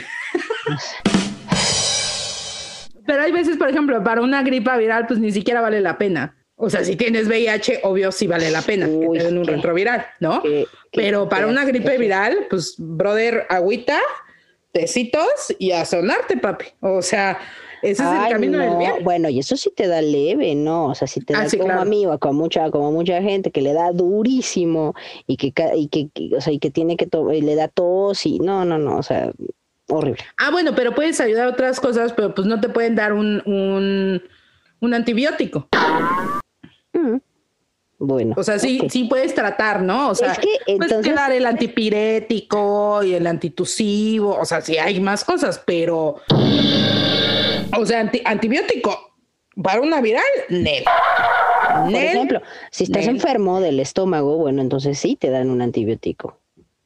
Pero 3.05 3.21
hay 3.21 3.31
veces, 3.31 3.55
por 3.55 3.69
ejemplo, 3.69 4.03
para 4.03 4.21
una 4.21 4.43
gripa 4.43 4.75
viral, 4.75 5.07
pues 5.07 5.19
ni 5.19 5.31
siquiera 5.31 5.61
vale 5.61 5.79
la 5.79 5.97
pena. 5.97 6.35
O 6.57 6.69
sea, 6.69 6.83
si 6.83 6.97
tienes 6.97 7.27
VIH, 7.27 7.81
obvio 7.83 8.11
sí 8.11 8.27
vale 8.27 8.51
la 8.51 8.61
pena 8.61 8.87
que 8.87 9.19
te 9.19 9.23
den 9.23 9.37
un 9.37 9.45
retroviral, 9.45 10.05
¿no? 10.19 10.43
Pero 10.91 11.29
para 11.29 11.47
una 11.47 11.63
gripe 11.63 11.97
viral, 11.97 12.47
pues, 12.49 12.75
brother, 12.77 13.45
agüita, 13.47 14.01
tecitos 14.77 15.55
y 15.57 15.71
a 15.71 15.85
sonarte, 15.85 16.37
papi. 16.37 16.65
O 16.81 17.01
sea, 17.01 17.39
ese 17.81 18.03
es 18.03 18.09
el 18.09 18.29
camino 18.29 18.59
del 18.59 18.77
bien. 18.77 19.03
Bueno, 19.03 19.27
y 19.29 19.39
eso 19.39 19.57
sí 19.57 19.71
te 19.75 19.87
da 19.87 20.01
leve, 20.01 20.53
¿no? 20.53 20.87
O 20.87 20.95
sea, 20.95 21.07
si 21.07 21.19
te 21.21 21.35
ah, 21.35 21.45
da 21.45 21.57
como 21.57 21.81
a 21.81 21.85
mí 21.85 22.05
o 22.05 22.17
con 22.19 22.35
mucha, 22.35 22.69
como 22.69 22.91
mucha 22.91 23.21
gente 23.21 23.51
que 23.51 23.61
le 23.61 23.73
da 23.73 23.91
durísimo 23.91 24.93
y 25.25 25.37
que, 25.37 25.53
y 25.75 25.87
que, 25.87 26.09
o 26.35 26.41
sea, 26.41 26.53
y 26.53 26.59
que 26.59 26.69
tiene 26.69 26.95
que 26.95 27.07
y 27.33 27.41
le 27.41 27.55
da 27.55 27.67
tos 27.67 28.25
y 28.25 28.39
no, 28.39 28.65
no, 28.65 28.77
no, 28.77 28.97
o 28.97 29.03
sea, 29.03 29.31
horrible. 29.89 30.23
Ah, 30.37 30.51
bueno, 30.51 30.73
pero 30.75 30.93
puedes 30.93 31.19
ayudar 31.19 31.47
a 31.47 31.51
otras 31.51 31.79
cosas, 31.79 32.13
pero 32.13 32.35
pues 32.35 32.45
no 32.45 32.61
te 32.61 32.69
pueden 32.69 32.95
dar 32.95 33.13
un, 33.13 33.41
un, 33.45 34.21
un 34.79 34.93
antibiótico. 34.93 35.67
Bueno. 37.99 38.35
O 38.37 38.43
sea, 38.43 38.59
sí, 38.59 38.79
sí 38.89 39.05
puedes 39.05 39.33
tratar, 39.33 39.81
¿no? 39.81 40.09
O 40.09 40.15
sea, 40.15 40.33
es 40.33 40.39
que 40.39 40.77
puedes 40.77 41.15
dar 41.15 41.31
el 41.31 41.45
antipirético 41.45 43.03
y 43.03 43.15
el 43.15 43.25
antitusivo, 43.25 44.37
o 44.37 44.45
sea, 44.45 44.61
sí 44.61 44.77
hay 44.77 44.99
más 44.99 45.23
cosas, 45.23 45.61
pero. 45.65 46.17
O 47.77 47.85
sea, 47.85 48.11
antibiótico 48.25 49.15
para 49.61 49.81
una 49.81 50.01
viral, 50.01 50.23
nel. 50.49 50.83
Por 51.85 51.95
ejemplo, 51.95 52.41
si 52.71 52.83
estás 52.85 53.07
enfermo 53.07 53.59
del 53.59 53.79
estómago, 53.79 54.37
bueno, 54.37 54.61
entonces 54.61 54.97
sí 54.99 55.15
te 55.19 55.29
dan 55.29 55.49
un 55.49 55.61
antibiótico. 55.61 56.39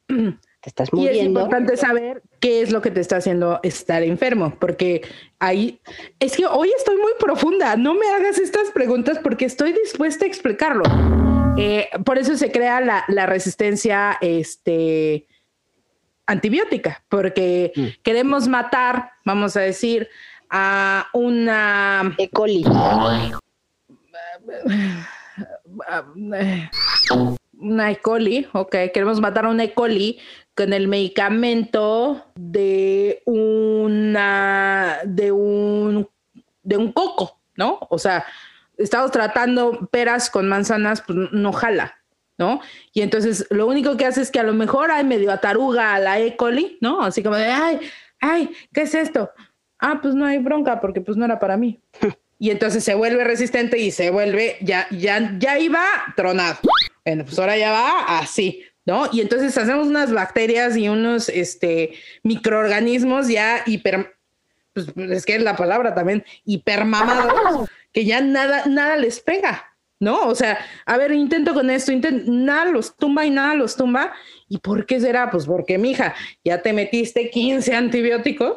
te 0.62 0.70
estás 0.70 0.92
muriendo. 0.92 1.18
Y 1.18 1.20
es 1.20 1.26
importante 1.26 1.76
saber 1.76 2.22
qué 2.40 2.62
es 2.62 2.70
lo 2.70 2.80
que 2.80 2.90
te 2.90 3.00
está 3.00 3.16
haciendo 3.16 3.58
estar 3.64 4.02
enfermo, 4.02 4.54
porque 4.58 5.02
ahí 5.40 5.80
es 6.20 6.36
que 6.36 6.46
hoy 6.46 6.70
estoy 6.76 6.96
muy 6.96 7.12
profunda. 7.18 7.76
No 7.76 7.94
me 7.94 8.08
hagas 8.10 8.38
estas 8.38 8.70
preguntas 8.70 9.18
porque 9.22 9.44
estoy 9.44 9.72
dispuesta 9.72 10.24
a 10.24 10.28
explicarlo. 10.28 10.84
Eh, 11.58 11.88
por 12.04 12.16
eso 12.16 12.36
se 12.36 12.52
crea 12.52 12.80
la, 12.80 13.26
resistencia 13.26 14.16
este, 14.20 15.26
antibiótica, 16.26 17.04
porque 17.08 17.72
mm. 17.74 17.86
queremos 18.02 18.46
matar, 18.46 19.10
vamos 19.24 19.56
a 19.56 19.60
decir, 19.60 20.08
a 20.48 21.08
una 21.12 22.14
E. 22.18 22.28
coli. 22.30 22.64
Una 27.62 27.92
E. 27.92 27.96
coli, 27.96 28.48
ok, 28.52 28.76
queremos 28.92 29.20
matar 29.20 29.46
a 29.46 29.48
una 29.48 29.64
E. 29.64 29.72
coli 29.72 30.18
con 30.54 30.72
el 30.72 30.88
medicamento 30.88 32.26
de 32.34 33.22
una 33.24 34.98
de 35.04 35.32
un 35.32 36.08
de 36.62 36.76
un 36.76 36.92
coco, 36.92 37.40
¿no? 37.56 37.78
O 37.90 37.98
sea, 37.98 38.24
estamos 38.76 39.10
tratando 39.10 39.88
peras 39.90 40.30
con 40.30 40.48
manzanas, 40.48 41.02
pues 41.02 41.18
no 41.32 41.52
jala, 41.52 41.98
¿no? 42.38 42.60
Y 42.92 43.02
entonces 43.02 43.46
lo 43.50 43.66
único 43.66 43.96
que 43.96 44.06
hace 44.06 44.22
es 44.22 44.30
que 44.30 44.40
a 44.40 44.44
lo 44.44 44.52
mejor 44.52 44.90
hay 44.90 45.04
medio 45.04 45.32
ataruga 45.32 45.94
a 45.94 45.98
la 45.98 46.20
E. 46.20 46.36
coli, 46.36 46.78
¿no? 46.80 47.02
Así 47.02 47.22
como 47.22 47.36
de, 47.36 47.46
ay, 47.46 47.80
ay, 48.20 48.50
¿qué 48.72 48.82
es 48.82 48.94
esto? 48.94 49.30
Ah, 49.78 49.98
pues 50.00 50.14
no 50.14 50.26
hay 50.26 50.38
bronca 50.38 50.80
porque 50.80 51.00
pues 51.00 51.16
no 51.16 51.24
era 51.24 51.38
para 51.38 51.56
mí. 51.56 51.80
y 52.38 52.50
entonces 52.50 52.84
se 52.84 52.94
vuelve 52.94 53.24
resistente 53.24 53.78
y 53.78 53.90
se 53.90 54.10
vuelve, 54.10 54.56
ya, 54.60 54.86
ya, 54.90 55.36
ya 55.38 55.58
iba 55.58 55.84
tronado. 56.16 56.58
Bueno, 57.04 57.24
pues 57.24 57.38
ahora 57.38 57.56
ya 57.56 57.72
va 57.72 58.18
así, 58.18 58.62
¿no? 58.84 59.08
Y 59.12 59.20
entonces 59.20 59.56
hacemos 59.56 59.86
unas 59.86 60.12
bacterias 60.12 60.76
y 60.76 60.88
unos 60.88 61.28
este, 61.28 61.92
microorganismos 62.22 63.28
ya 63.28 63.62
hiper, 63.66 64.16
pues 64.72 64.88
es 64.96 65.26
que 65.26 65.36
es 65.36 65.42
la 65.42 65.56
palabra 65.56 65.94
también, 65.94 66.24
hipermamados, 66.44 67.68
que 67.92 68.04
ya 68.04 68.20
nada, 68.20 68.64
nada 68.66 68.96
les 68.96 69.20
pega, 69.20 69.76
¿no? 70.00 70.26
O 70.26 70.34
sea, 70.34 70.58
a 70.86 70.96
ver, 70.96 71.12
intento 71.12 71.54
con 71.54 71.70
esto, 71.70 71.92
intento, 71.92 72.30
nada 72.30 72.66
los 72.66 72.96
tumba 72.96 73.24
y 73.24 73.30
nada 73.30 73.54
los 73.54 73.76
tumba. 73.76 74.12
¿Y 74.48 74.58
por 74.58 74.86
qué 74.86 75.00
será? 75.00 75.30
Pues 75.30 75.46
porque, 75.46 75.78
mija, 75.78 76.14
ya 76.44 76.62
te 76.62 76.72
metiste 76.72 77.30
15 77.30 77.74
antibióticos 77.74 78.56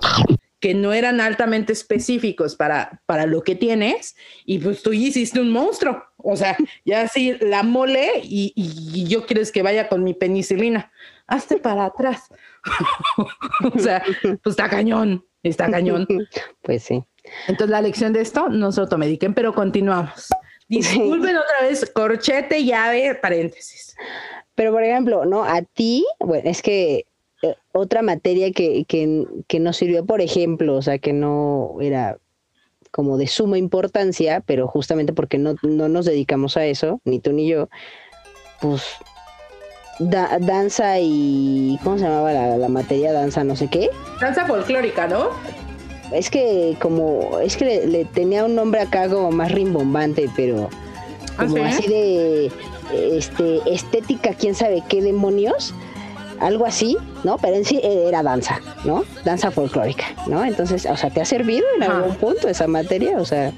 que 0.59 0.73
no 0.73 0.93
eran 0.93 1.21
altamente 1.21 1.73
específicos 1.73 2.55
para, 2.55 3.01
para 3.05 3.27
lo 3.27 3.43
que 3.43 3.53
tienes 3.53 4.15
y 4.45 4.57
pues 4.57 4.81
tú 4.81 4.93
hiciste 4.93 5.39
un 5.39 5.51
monstruo. 5.51 6.03
O 6.27 6.35
sea, 6.35 6.57
ya 6.83 7.01
así 7.01 7.37
la 7.39 7.61
mole 7.61 8.13
y, 8.23 9.05
yo 9.07 9.27
quieres 9.27 9.51
que 9.51 9.61
vaya 9.61 9.87
con 9.87 10.03
mi 10.03 10.15
penicilina. 10.15 10.91
Hazte 11.27 11.57
para 11.57 11.85
atrás. 11.85 12.29
o 13.75 13.79
sea, 13.79 14.03
pues 14.21 14.39
está 14.45 14.67
cañón, 14.67 15.23
está 15.43 15.69
cañón. 15.69 16.07
Pues 16.63 16.83
sí. 16.83 17.03
Entonces 17.47 17.69
la 17.69 17.81
lección 17.81 18.11
de 18.11 18.21
esto, 18.21 18.49
no 18.49 18.71
se 18.71 18.81
automediquen, 18.81 19.35
pero 19.35 19.53
continuamos. 19.53 20.29
Disculpen 20.67 21.37
otra 21.37 21.61
vez, 21.61 21.91
corchete, 21.91 22.65
llave, 22.65 23.13
paréntesis. 23.13 23.95
Pero 24.55 24.71
por 24.71 24.83
ejemplo, 24.83 25.25
¿no? 25.25 25.43
A 25.43 25.61
ti, 25.61 26.07
bueno, 26.19 26.49
es 26.49 26.63
que 26.63 27.05
eh, 27.43 27.55
otra 27.71 28.01
materia 28.01 28.51
que, 28.51 28.85
que, 28.85 29.25
que 29.47 29.59
no 29.59 29.73
sirvió, 29.73 30.05
por 30.05 30.21
ejemplo, 30.21 30.75
o 30.75 30.81
sea, 30.81 30.97
que 30.97 31.13
no 31.13 31.77
era 31.81 32.17
como 32.95 33.17
de 33.17 33.27
suma 33.27 33.57
importancia, 33.57 34.41
pero 34.45 34.69
justamente 34.69 35.11
porque 35.11 35.37
no, 35.37 35.55
no 35.63 35.89
nos 35.89 36.05
dedicamos 36.05 36.55
a 36.55 36.65
eso, 36.65 37.01
ni 37.03 37.19
tú 37.19 37.33
ni 37.33 37.45
yo, 37.45 37.67
pues 38.61 38.83
danza 39.99 40.97
y... 41.01 41.77
¿Cómo 41.83 41.97
se 41.97 42.05
llamaba 42.05 42.31
la, 42.31 42.69
materia? 42.69 43.11
Danza 43.11 43.43
no 43.43 43.57
sé 43.57 43.67
qué. 43.67 43.89
Danza 44.21 44.45
folclórica, 44.45 45.07
¿no? 45.07 45.31
Es 46.13 46.29
que 46.29 46.77
como... 46.79 47.37
Es 47.41 47.57
que 47.57 47.85
le, 47.85 48.05
tenía 48.05 48.45
un 48.45 48.55
nombre 48.55 48.79
acá 48.79 49.09
como 49.09 49.29
más 49.29 49.51
rimbombante, 49.51 50.29
pero... 50.33 50.69
¿Ah, 51.37 51.47
como 51.47 51.65
así 51.65 51.85
de... 51.89 52.49
Este, 52.93 53.59
estética, 53.69 54.33
quién 54.33 54.55
sabe 54.55 54.83
qué 54.87 55.01
demonios 55.01 55.73
algo 56.39 56.65
así, 56.65 56.97
¿no? 57.23 57.37
Pero 57.37 57.55
en 57.55 57.65
sí 57.65 57.79
eh, 57.83 58.05
era 58.07 58.23
danza, 58.23 58.61
¿no? 58.83 59.03
Danza 59.23 59.51
folclórica, 59.51 60.05
¿no? 60.27 60.43
Entonces, 60.43 60.85
o 60.85 60.97
sea, 60.97 61.09
¿te 61.09 61.21
ha 61.21 61.25
servido 61.25 61.65
en 61.77 61.83
algún 61.83 62.15
punto 62.15 62.47
esa 62.47 62.67
materia? 62.67 63.17
O 63.17 63.25
sea... 63.25 63.51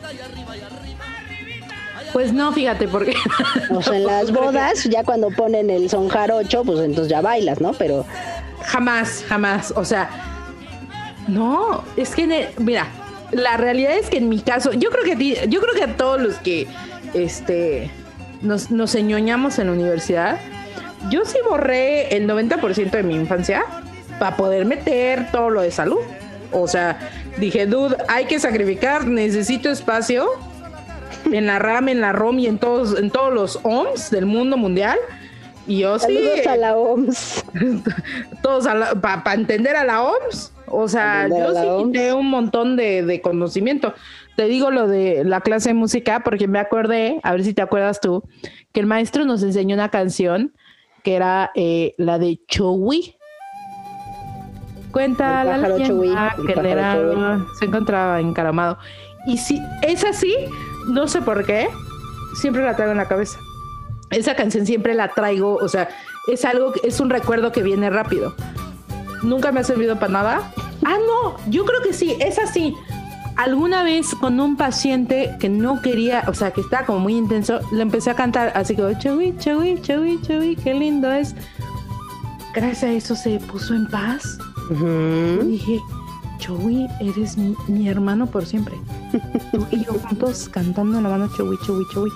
Pues 2.14 2.34
no, 2.34 2.52
fíjate, 2.52 2.88
porque... 2.88 3.14
O 3.72 3.82
sea, 3.82 3.96
en 3.96 4.06
las 4.06 4.32
bodas, 4.32 4.86
ya 4.86 5.04
cuando 5.04 5.30
ponen 5.30 5.70
el 5.70 5.90
son 5.90 6.08
jarocho, 6.08 6.64
pues 6.64 6.80
entonces 6.80 7.10
ya 7.10 7.22
bailas, 7.22 7.62
¿no? 7.62 7.74
Pero... 7.74 8.06
Jamás, 8.62 9.24
jamás, 9.28 9.74
o 9.76 9.86
sea... 9.86 10.10
No, 11.28 11.84
es 11.98 12.16
que, 12.16 12.50
mira, 12.58 12.88
la 13.32 13.58
realidad 13.58 13.98
es 13.98 14.10
que 14.10 14.18
en 14.18 14.30
mi 14.30 14.40
caso, 14.40 14.72
yo 14.72 14.90
creo 14.90 15.04
que 15.04 15.48
yo 15.50 15.60
creo 15.60 15.74
que 15.74 15.84
a 15.84 15.98
todos 15.98 16.22
los 16.22 16.36
que, 16.36 16.68
este, 17.14 17.92
nos, 18.42 18.72
nos 18.72 18.96
en 18.96 19.10
la 19.10 19.72
universidad, 19.72 20.40
yo 21.10 21.26
sí 21.26 21.38
borré 21.48 22.16
el 22.16 22.28
90% 22.28 22.92
de 22.92 23.04
mi 23.04 23.16
infancia 23.16 23.64
para 24.20 24.36
poder 24.36 24.66
meter 24.66 25.32
todo 25.32 25.50
lo 25.50 25.62
de 25.62 25.72
salud. 25.72 26.00
O 26.52 26.68
sea, 26.68 26.98
dije, 27.38 27.66
dude, 27.66 27.96
hay 28.08 28.26
que 28.26 28.40
sacrificar, 28.40 29.06
necesito 29.06 29.70
espacio 29.70 30.28
en 31.26 31.46
la 31.46 31.60
RAM, 31.60 31.90
en 31.90 32.02
la 32.02 32.14
ROM 32.14 32.40
y 32.40 32.48
en 32.48 32.58
todos, 32.58 32.98
en 32.98 33.12
todos 33.12 33.34
los 33.34 33.60
OMS 33.64 34.10
del 34.12 34.26
mundo 34.26 34.58
mundial. 34.58 34.98
Y 35.68 35.80
yo 35.80 36.00
Saludos 36.00 36.48
a 36.48 36.56
la 36.56 36.78
OMS. 36.78 37.44
todos 38.42 38.68
para 39.02 39.34
entender 39.34 39.76
a 39.76 39.84
la 39.84 40.04
OMS. 40.04 40.54
O 40.68 40.88
sea, 40.88 41.28
yo 41.28 41.54
sí 41.54 41.86
quité 41.86 42.14
un 42.14 42.30
montón 42.30 42.76
de, 42.76 43.04
de, 43.04 43.22
conocimiento. 43.22 43.94
Te 44.36 44.46
digo 44.46 44.70
lo 44.72 44.88
de 44.88 45.24
la 45.24 45.42
clase 45.42 45.70
de 45.70 45.74
música 45.74 46.22
porque 46.24 46.48
me 46.48 46.60
acordé, 46.60 47.20
a 47.24 47.32
ver 47.32 47.44
si 47.44 47.54
te 47.54 47.62
acuerdas 47.62 48.02
tú, 48.02 48.24
que 48.74 48.82
el 48.82 48.86
maestro 48.86 49.26
nos 49.26 49.44
enseñó 49.44 49.76
una 49.76 49.90
canción 49.90 50.54
que 51.08 51.16
era 51.16 51.52
eh, 51.56 51.96
la 51.98 52.20
de 52.20 52.38
Chowi. 52.50 53.16
Cuenta 54.92 55.46
la 55.46 55.58
leyenda 55.58 56.36
que 56.36 56.70
era, 56.70 57.46
se 57.58 57.64
encontraba 57.64 58.20
encaramado. 58.20 58.78
Y 59.26 59.38
si 59.38 59.62
es 59.84 60.04
así, 60.04 60.36
no 60.90 61.08
sé 61.08 61.22
por 61.22 61.46
qué, 61.46 61.70
siempre 62.42 62.62
la 62.62 62.76
traigo 62.76 62.92
en 62.92 62.98
la 62.98 63.08
cabeza. 63.08 63.40
Esa 64.10 64.36
canción 64.36 64.66
siempre 64.66 64.96
la 64.96 65.08
traigo, 65.08 65.56
o 65.56 65.70
sea, 65.70 65.88
es 66.30 66.44
algo, 66.44 66.74
es 66.84 67.00
un 67.00 67.10
recuerdo 67.10 67.54
que 67.54 67.64
viene 67.64 67.90
rápido. 67.90 68.36
Nunca 69.24 69.54
me 69.54 69.62
ha 69.62 69.64
servido 69.64 69.98
para 69.98 70.12
nada. 70.12 70.52
Ah, 70.84 70.98
no, 71.08 71.38
yo 71.50 71.64
creo 71.64 71.82
que 71.82 71.94
sí, 71.94 72.18
es 72.20 72.38
así. 72.38 72.76
Alguna 73.38 73.84
vez 73.84 74.16
con 74.16 74.40
un 74.40 74.58
paciente 74.58 75.36
que 75.40 75.48
no 75.48 75.82
quería, 75.82 76.24
o 76.28 76.34
sea, 76.34 76.52
que 76.52 76.62
estaba 76.62 76.88
como 76.88 77.00
muy 77.00 77.16
intenso, 77.16 77.60
le 77.72 77.84
empecé 77.84 78.10
a 78.10 78.16
cantar 78.16 78.52
así 78.56 78.76
como, 78.76 78.92
Chewi, 78.98 79.38
Chewi, 79.38 79.80
Chewi, 79.82 80.20
Chewi, 80.22 80.56
qué 80.56 80.74
lindo 80.74 81.12
es. 81.12 81.36
Gracias 82.54 82.84
a 82.84 82.92
eso 82.92 83.16
se 83.16 83.40
puso 83.40 83.76
en 83.76 83.88
paz. 83.88 84.40
y 84.72 85.46
dije, 85.46 85.80
Chewi, 86.40 86.88
eres 87.00 87.38
mi, 87.38 87.88
hermano 87.88 88.26
por 88.26 88.44
siempre. 88.46 88.76
Tú 89.52 89.66
y 89.72 89.86
yo 89.86 89.94
juntos 89.94 90.50
cantando 90.50 90.98
en 90.98 91.04
la 91.04 91.10
mano 91.10 91.30
Chewi, 91.36 91.58
Chewi, 91.64 91.84
Chewi 91.94 92.10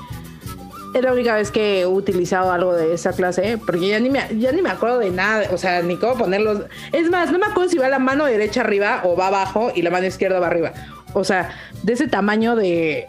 es 0.93 1.01
la 1.01 1.13
única 1.13 1.36
vez 1.36 1.51
que 1.51 1.81
he 1.81 1.86
utilizado 1.86 2.51
algo 2.51 2.73
de 2.73 2.93
esa 2.93 3.13
clase, 3.13 3.57
porque 3.65 3.88
ya 3.88 3.99
ni, 3.99 4.10
me, 4.10 4.27
ya 4.38 4.51
ni 4.51 4.62
me 4.62 4.69
acuerdo 4.69 4.99
de 4.99 5.10
nada, 5.10 5.47
o 5.53 5.57
sea, 5.57 5.81
ni 5.81 5.95
cómo 5.97 6.17
ponerlos. 6.17 6.63
Es 6.91 7.10
más, 7.10 7.31
no 7.31 7.39
me 7.39 7.45
acuerdo 7.45 7.69
si 7.69 7.77
va 7.77 7.88
la 7.88 7.99
mano 7.99 8.25
derecha 8.25 8.62
arriba 8.62 9.01
o 9.05 9.15
va 9.15 9.27
abajo 9.27 9.71
y 9.73 9.81
la 9.84 9.89
mano 9.89 10.07
izquierda 10.07 10.39
va 10.39 10.47
arriba. 10.47 10.73
O 11.13 11.24
sea, 11.24 11.56
de 11.84 11.93
ese 11.93 12.08
tamaño 12.08 12.56
de. 12.56 13.06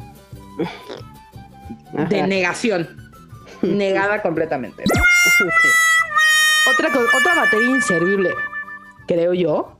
de 2.08 2.26
negación. 2.26 2.88
Negada 3.62 4.22
completamente. 4.22 4.82
otra, 6.72 6.88
otra 6.88 7.34
materia 7.36 7.68
inservible, 7.68 8.30
creo 9.06 9.34
yo. 9.34 9.78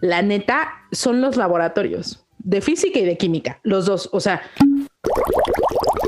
La 0.00 0.22
neta, 0.22 0.72
son 0.92 1.20
los 1.20 1.36
laboratorios 1.36 2.26
de 2.38 2.60
física 2.60 2.98
y 2.98 3.04
de 3.04 3.16
química, 3.16 3.60
los 3.62 3.86
dos. 3.86 4.08
O 4.12 4.20
sea, 4.20 4.42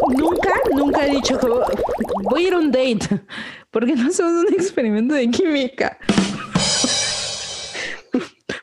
nunca, 0.09 0.53
nunca 0.75 1.07
he 1.07 1.11
dicho 1.11 1.39
que 1.39 1.47
voy 2.23 2.45
a 2.45 2.49
ir 2.49 2.55
a 2.55 2.59
un 2.59 2.71
date, 2.71 3.23
porque 3.71 3.95
no 3.95 4.09
hacemos 4.09 4.45
un 4.45 4.55
experimento 4.55 5.15
de 5.15 5.31
química. 5.31 5.99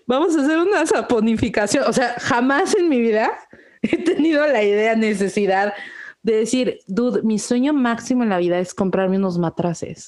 Vamos 0.10 0.36
a 0.36 0.42
hacer 0.42 0.58
una 0.58 0.88
saponificación. 0.88 1.84
O 1.88 1.94
sea, 1.94 2.16
jamás 2.18 2.76
en 2.76 2.90
mi 2.90 3.00
vida 3.00 3.32
he 3.84 4.04
tenido 4.04 4.46
la 4.48 4.64
idea, 4.64 4.96
necesidad 4.96 5.72
de 6.24 6.36
decir, 6.36 6.80
dude, 6.88 7.22
mi 7.22 7.38
sueño 7.38 7.74
máximo 7.74 8.24
en 8.24 8.30
la 8.30 8.40
vida 8.40 8.58
es 8.58 8.74
comprarme 8.74 9.18
unos 9.18 9.38
matraces. 9.38 10.08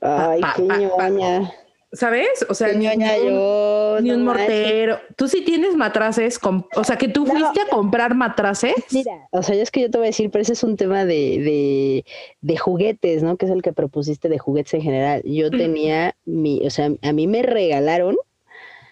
Ay, 0.00 0.40
qué 0.56 0.62
ñoña. 0.62 1.52
¿Sabes? 1.92 2.46
O 2.48 2.54
sea, 2.54 2.72
ni, 2.72 2.88
un, 2.88 4.24
mortero. 4.24 4.98
Tú 5.14 5.28
sí 5.28 5.42
tienes 5.42 5.76
matraces, 5.76 6.40
o 6.74 6.84
sea, 6.84 6.96
que 6.96 7.08
tú 7.08 7.26
fuiste 7.26 7.60
a 7.60 7.68
comprar 7.68 8.14
matraces. 8.14 8.74
Mira, 8.90 9.28
o 9.30 9.42
sea, 9.42 9.56
es 9.56 9.70
que 9.70 9.82
yo 9.82 9.90
te 9.90 9.98
voy 9.98 10.06
a 10.06 10.08
decir, 10.08 10.30
pero 10.30 10.40
ese 10.40 10.54
es 10.54 10.64
un 10.64 10.78
tema 10.78 11.04
de, 11.04 12.02
de, 12.40 12.56
juguetes, 12.56 13.22
¿no? 13.22 13.36
Que 13.36 13.44
es 13.44 13.52
el 13.52 13.60
que 13.60 13.74
propusiste 13.74 14.30
de 14.30 14.38
juguetes 14.38 14.72
en 14.72 14.80
general. 14.80 15.22
Yo 15.24 15.50
tenía 15.50 16.16
mi, 16.24 16.66
o 16.66 16.70
sea, 16.70 16.90
a 17.02 17.12
mí 17.12 17.26
me 17.26 17.42
regalaron 17.42 18.16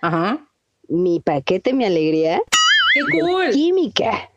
Ajá. 0.02 0.46
mi 0.88 1.20
paquete, 1.20 1.72
mi 1.72 1.84
alegría. 1.84 2.42
¡Qué 2.94 3.18
cool! 3.18 3.50
Química. 3.50 4.30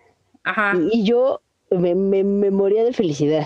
Ajá. 0.43 0.73
Y, 0.91 1.03
yo 1.03 1.41
me, 1.71 1.95
me, 1.95 2.23
moría 2.23 2.83
de 2.83 2.93
felicidad. 2.93 3.45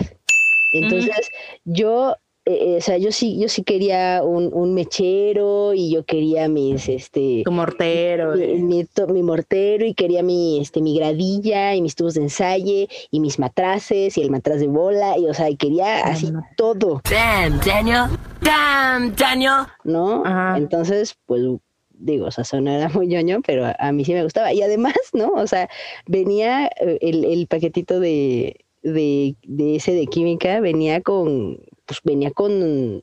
Entonces, 0.72 1.28
yo 1.64 2.14
eh, 2.46 2.74
eh, 2.74 2.76
o 2.78 2.80
sea, 2.80 2.96
yo 2.96 3.12
sí, 3.12 3.38
yo 3.38 3.48
sí 3.48 3.62
quería 3.62 4.22
un, 4.24 4.74
mechero 4.74 5.74
y 5.74 5.92
yo 5.92 6.04
quería 6.04 6.48
mis, 6.48 6.88
este... 6.88 7.42
Tu 7.44 7.52
mortero. 7.52 8.34
Mi, 8.34 8.86
mi, 9.08 9.22
mortero 9.22 9.84
y 9.84 9.94
quería 9.94 10.22
mi, 10.22 10.58
este, 10.58 10.80
mi 10.80 10.96
gradilla 10.96 11.74
y 11.74 11.82
mis 11.82 11.94
tubos 11.94 12.14
de 12.14 12.22
ensayo 12.22 12.86
y 13.10 13.20
mis 13.20 13.38
matraces 13.38 14.16
y 14.16 14.22
el 14.22 14.30
matraz 14.30 14.58
de 14.58 14.68
bola 14.68 15.18
y, 15.18 15.26
o 15.26 15.34
sea, 15.34 15.54
quería 15.56 16.00
así 16.00 16.32
todo. 16.56 17.02
Damn, 17.10 17.60
Daniel. 17.60 18.06
Damn, 18.40 19.14
Daniel. 19.14 19.66
¿No? 19.84 20.24
Entonces, 20.56 21.16
pues 21.26 21.42
digo, 22.00 22.26
o 22.26 22.30
sea, 22.30 22.44
sonaba 22.44 22.88
muy 22.94 23.06
ñoño, 23.06 23.40
pero 23.46 23.72
a, 23.78 23.92
mí 23.92 24.04
sí 24.04 24.12
me 24.12 24.24
gustaba. 24.24 24.52
Y 24.52 24.62
además, 24.62 24.94
¿no? 25.12 25.28
O 25.34 25.46
sea, 25.46 25.68
venía 26.06 26.66
eh, 26.80 26.98
el, 27.00 27.24
el 27.24 27.46
paquetito 27.46 28.00
de, 28.00 28.64
de, 28.82 29.36
de, 29.44 29.76
ese 29.76 29.92
de 29.92 30.06
química, 30.06 30.60
venía 30.60 31.00
con 31.00 31.58
pues 31.86 32.00
venía 32.04 32.30
con 32.30 33.02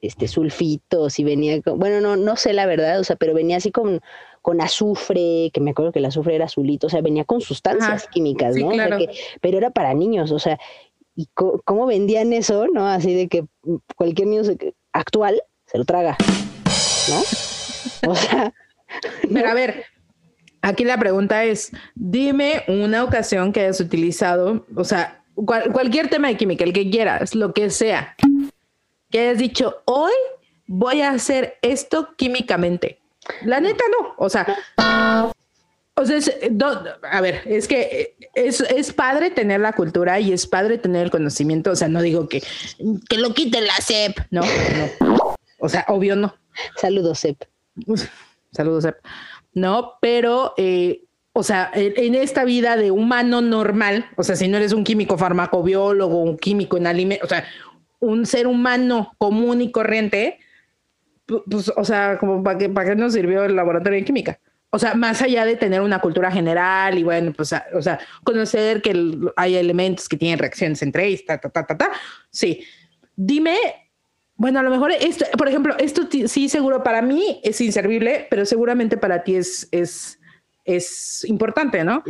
este 0.00 0.28
sulfitos 0.28 1.18
y 1.18 1.24
venía 1.24 1.60
con, 1.62 1.78
bueno, 1.78 2.00
no, 2.00 2.16
no 2.16 2.36
sé 2.36 2.52
la 2.52 2.66
verdad, 2.66 3.00
o 3.00 3.04
sea, 3.04 3.16
pero 3.16 3.34
venía 3.34 3.58
así 3.58 3.70
con, 3.70 4.00
con 4.42 4.60
azufre, 4.60 5.50
que 5.52 5.60
me 5.60 5.70
acuerdo 5.70 5.92
que 5.92 5.98
el 5.98 6.04
azufre 6.06 6.34
era 6.34 6.46
azulito, 6.46 6.86
o 6.86 6.90
sea, 6.90 7.00
venía 7.00 7.24
con 7.24 7.40
sustancias 7.40 8.06
químicas, 8.08 8.56
¿no? 8.56 8.70
pero 9.40 9.58
era 9.58 9.70
para 9.70 9.94
niños, 9.94 10.30
o 10.30 10.38
sea, 10.38 10.58
y 11.14 11.28
cómo 11.34 11.86
vendían 11.86 12.32
eso, 12.32 12.66
¿no? 12.66 12.86
Así 12.86 13.14
de 13.14 13.28
que 13.28 13.44
cualquier 13.94 14.28
niño 14.28 14.42
actual 14.92 15.42
se 15.66 15.78
lo 15.78 15.84
traga, 15.84 16.16
¿no? 17.08 17.53
O 18.08 18.14
sea. 18.14 18.52
Pero 19.32 19.48
a 19.48 19.54
ver, 19.54 19.86
aquí 20.62 20.84
la 20.84 20.98
pregunta 20.98 21.44
es: 21.44 21.72
dime 21.94 22.64
una 22.68 23.04
ocasión 23.04 23.52
que 23.52 23.60
hayas 23.60 23.80
utilizado, 23.80 24.66
o 24.76 24.84
sea, 24.84 25.24
cualquier 25.34 26.08
tema 26.08 26.28
de 26.28 26.36
química, 26.36 26.64
el 26.64 26.72
que 26.72 26.90
quieras, 26.90 27.34
lo 27.34 27.52
que 27.52 27.70
sea, 27.70 28.14
que 29.10 29.20
hayas 29.20 29.38
dicho, 29.38 29.82
hoy 29.84 30.12
voy 30.66 31.02
a 31.02 31.10
hacer 31.10 31.58
esto 31.62 32.14
químicamente. 32.16 33.00
La 33.44 33.60
neta 33.60 33.84
no, 33.90 34.14
o 34.18 34.28
sea, 34.28 34.46
o 35.96 36.04
sea, 36.04 36.18
a 37.10 37.20
ver, 37.20 37.42
es 37.46 37.68
que 37.68 38.16
es, 38.34 38.60
es, 38.60 38.92
padre 38.92 39.30
tener 39.30 39.60
la 39.60 39.72
cultura 39.72 40.20
y 40.20 40.32
es 40.32 40.46
padre 40.46 40.76
tener 40.76 41.04
el 41.04 41.10
conocimiento, 41.10 41.70
o 41.70 41.76
sea, 41.76 41.88
no 41.88 42.02
digo 42.02 42.28
que, 42.28 42.42
que 43.08 43.16
lo 43.16 43.32
quite 43.32 43.60
la 43.60 43.76
CEP, 43.80 44.18
no, 44.30 44.42
no, 45.00 45.36
o 45.58 45.68
sea, 45.68 45.84
obvio 45.88 46.16
no. 46.16 46.34
Saludos 46.76 47.20
CEP. 47.20 47.42
Saludos. 48.52 48.86
No, 49.52 49.94
pero 50.00 50.54
eh, 50.56 51.04
o 51.36 51.42
sea, 51.42 51.72
en 51.74 52.14
esta 52.14 52.44
vida 52.44 52.76
de 52.76 52.92
humano 52.92 53.40
normal, 53.40 54.06
o 54.16 54.22
sea, 54.22 54.36
si 54.36 54.46
no 54.46 54.56
eres 54.56 54.72
un 54.72 54.84
químico 54.84 55.18
farmacobiólogo, 55.18 56.22
un 56.22 56.38
químico 56.38 56.76
en 56.76 56.86
alimentos, 56.86 57.26
o 57.26 57.28
sea, 57.28 57.44
un 57.98 58.24
ser 58.24 58.46
humano 58.46 59.14
común 59.18 59.60
y 59.60 59.72
corriente, 59.72 60.38
pues, 61.26 61.72
o 61.76 61.84
sea, 61.84 62.18
como 62.18 62.40
para 62.44 62.58
qué, 62.58 62.68
para 62.68 62.90
qué 62.90 62.96
nos 62.96 63.14
sirvió 63.14 63.42
el 63.42 63.56
laboratorio 63.56 63.98
de 63.98 64.04
química. 64.04 64.38
O 64.70 64.78
sea, 64.78 64.94
más 64.94 65.22
allá 65.22 65.44
de 65.44 65.56
tener 65.56 65.80
una 65.80 66.00
cultura 66.00 66.30
general 66.30 66.96
y 66.98 67.02
bueno, 67.02 67.32
pues, 67.32 67.52
o 67.74 67.82
sea, 67.82 67.98
conocer 68.22 68.80
que 68.80 69.18
hay 69.34 69.56
elementos 69.56 70.08
que 70.08 70.16
tienen 70.16 70.38
reacciones 70.38 70.82
entre 70.82 71.06
ellos, 71.06 71.24
ta, 71.26 71.38
ta, 71.38 71.48
ta, 71.48 71.66
ta, 71.66 71.76
ta. 71.76 71.90
Sí. 72.30 72.64
Dime, 73.16 73.56
bueno, 74.36 74.58
a 74.58 74.62
lo 74.62 74.70
mejor 74.70 74.90
esto, 74.90 75.24
por 75.38 75.48
ejemplo, 75.48 75.76
esto 75.78 76.08
sí 76.26 76.48
seguro 76.48 76.82
para 76.82 77.02
mí 77.02 77.40
es 77.44 77.60
inservible, 77.60 78.26
pero 78.30 78.44
seguramente 78.44 78.96
para 78.96 79.22
ti 79.22 79.36
es, 79.36 79.68
es, 79.70 80.18
es 80.64 81.24
importante, 81.24 81.84
¿no? 81.84 82.02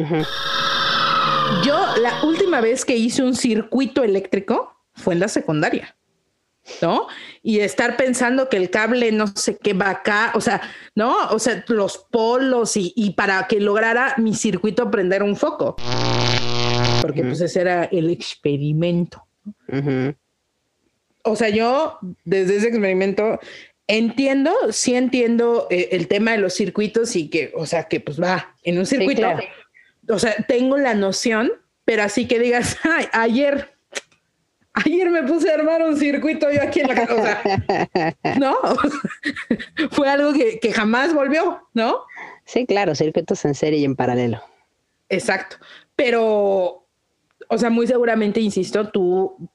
Yo 1.65 1.87
la 2.01 2.25
última 2.25 2.61
vez 2.61 2.85
que 2.85 2.97
hice 2.97 3.23
un 3.23 3.35
circuito 3.35 4.03
eléctrico 4.03 4.75
fue 4.95 5.15
en 5.15 5.21
la 5.21 5.29
secundaria. 5.29 5.95
¿no? 6.81 7.09
Y 7.43 7.61
estar 7.61 7.99
pensando 7.99 8.49
que 8.49 8.57
el 8.57 8.71
cable 8.71 9.13
no 9.13 9.27
sé 9.27 9.59
qué 9.59 9.75
va 9.75 9.91
acá, 9.91 10.33
o 10.35 10.41
sea, 10.41 10.63
¿no? 10.95 11.29
O 11.29 11.39
sea, 11.39 11.63
los 11.69 12.07
polos 12.11 12.73
y, 12.77 13.11
para 13.11 13.47
que 13.49 13.61
lograra 13.61 14.15
mi 14.17 14.35
circuito 14.35 14.91
prender 14.91 15.23
un 15.23 15.37
foco. 15.37 15.77
Porque 17.03 17.23
pues 17.23 17.43
ese 17.43 17.61
era 17.61 17.85
el 17.85 18.09
experimento. 18.09 19.27
O 21.25 21.37
sea, 21.37 21.49
yo 21.49 21.99
desde 22.25 22.57
ese 22.57 22.69
experimento 22.69 23.41
Entiendo, 23.87 24.51
sí 24.71 24.95
entiendo 24.95 25.67
eh, 25.71 25.91
el 25.93 26.09
tema 26.09 26.31
de 26.33 26.39
los 26.39 26.55
circuitos 26.55 27.17
y 27.17 27.29
que, 27.29 27.53
o 27.55 27.67
sea, 27.67 27.85
que 27.85 28.01
pues 28.01 28.21
va 28.21 28.55
en 28.63 28.79
un 28.79 28.87
circuito. 28.87 29.27
O 30.09 30.19
sea, 30.19 30.35
tengo 30.49 30.79
la 30.79 30.95
noción, 30.95 31.53
pero 31.85 32.03
así 32.03 32.27
que 32.27 32.39
digas, 32.39 32.79
Ay, 32.85 33.07
ayer, 33.13 33.75
Ayer 34.77 35.09
me 35.09 35.23
puse 35.23 35.49
a 35.51 35.55
armar 35.55 35.85
un 35.85 35.97
circuito 35.97 36.51
yo 36.51 36.61
aquí 36.61 36.81
en 36.81 36.89
la 36.89 36.95
casa, 36.97 37.15
o 37.15 37.23
sea, 37.23 38.17
¿no? 38.41 38.57
Fue 39.93 40.09
algo 40.09 40.33
que, 40.33 40.59
que 40.59 40.73
jamás 40.73 41.15
volvió, 41.15 41.69
¿no? 41.75 41.99
Sí, 42.45 42.67
claro, 42.67 42.97
circuitos 42.97 43.45
en 43.45 43.55
serie 43.55 43.79
y 43.79 43.85
en 43.85 43.95
paralelo. 43.95 44.43
Exacto. 45.09 45.59
Pero, 45.95 46.89
o 47.47 47.59
sea, 47.59 47.71
muy 47.71 47.87
seguramente, 47.87 48.41
insisto, 48.41 48.89
tú 48.89 49.49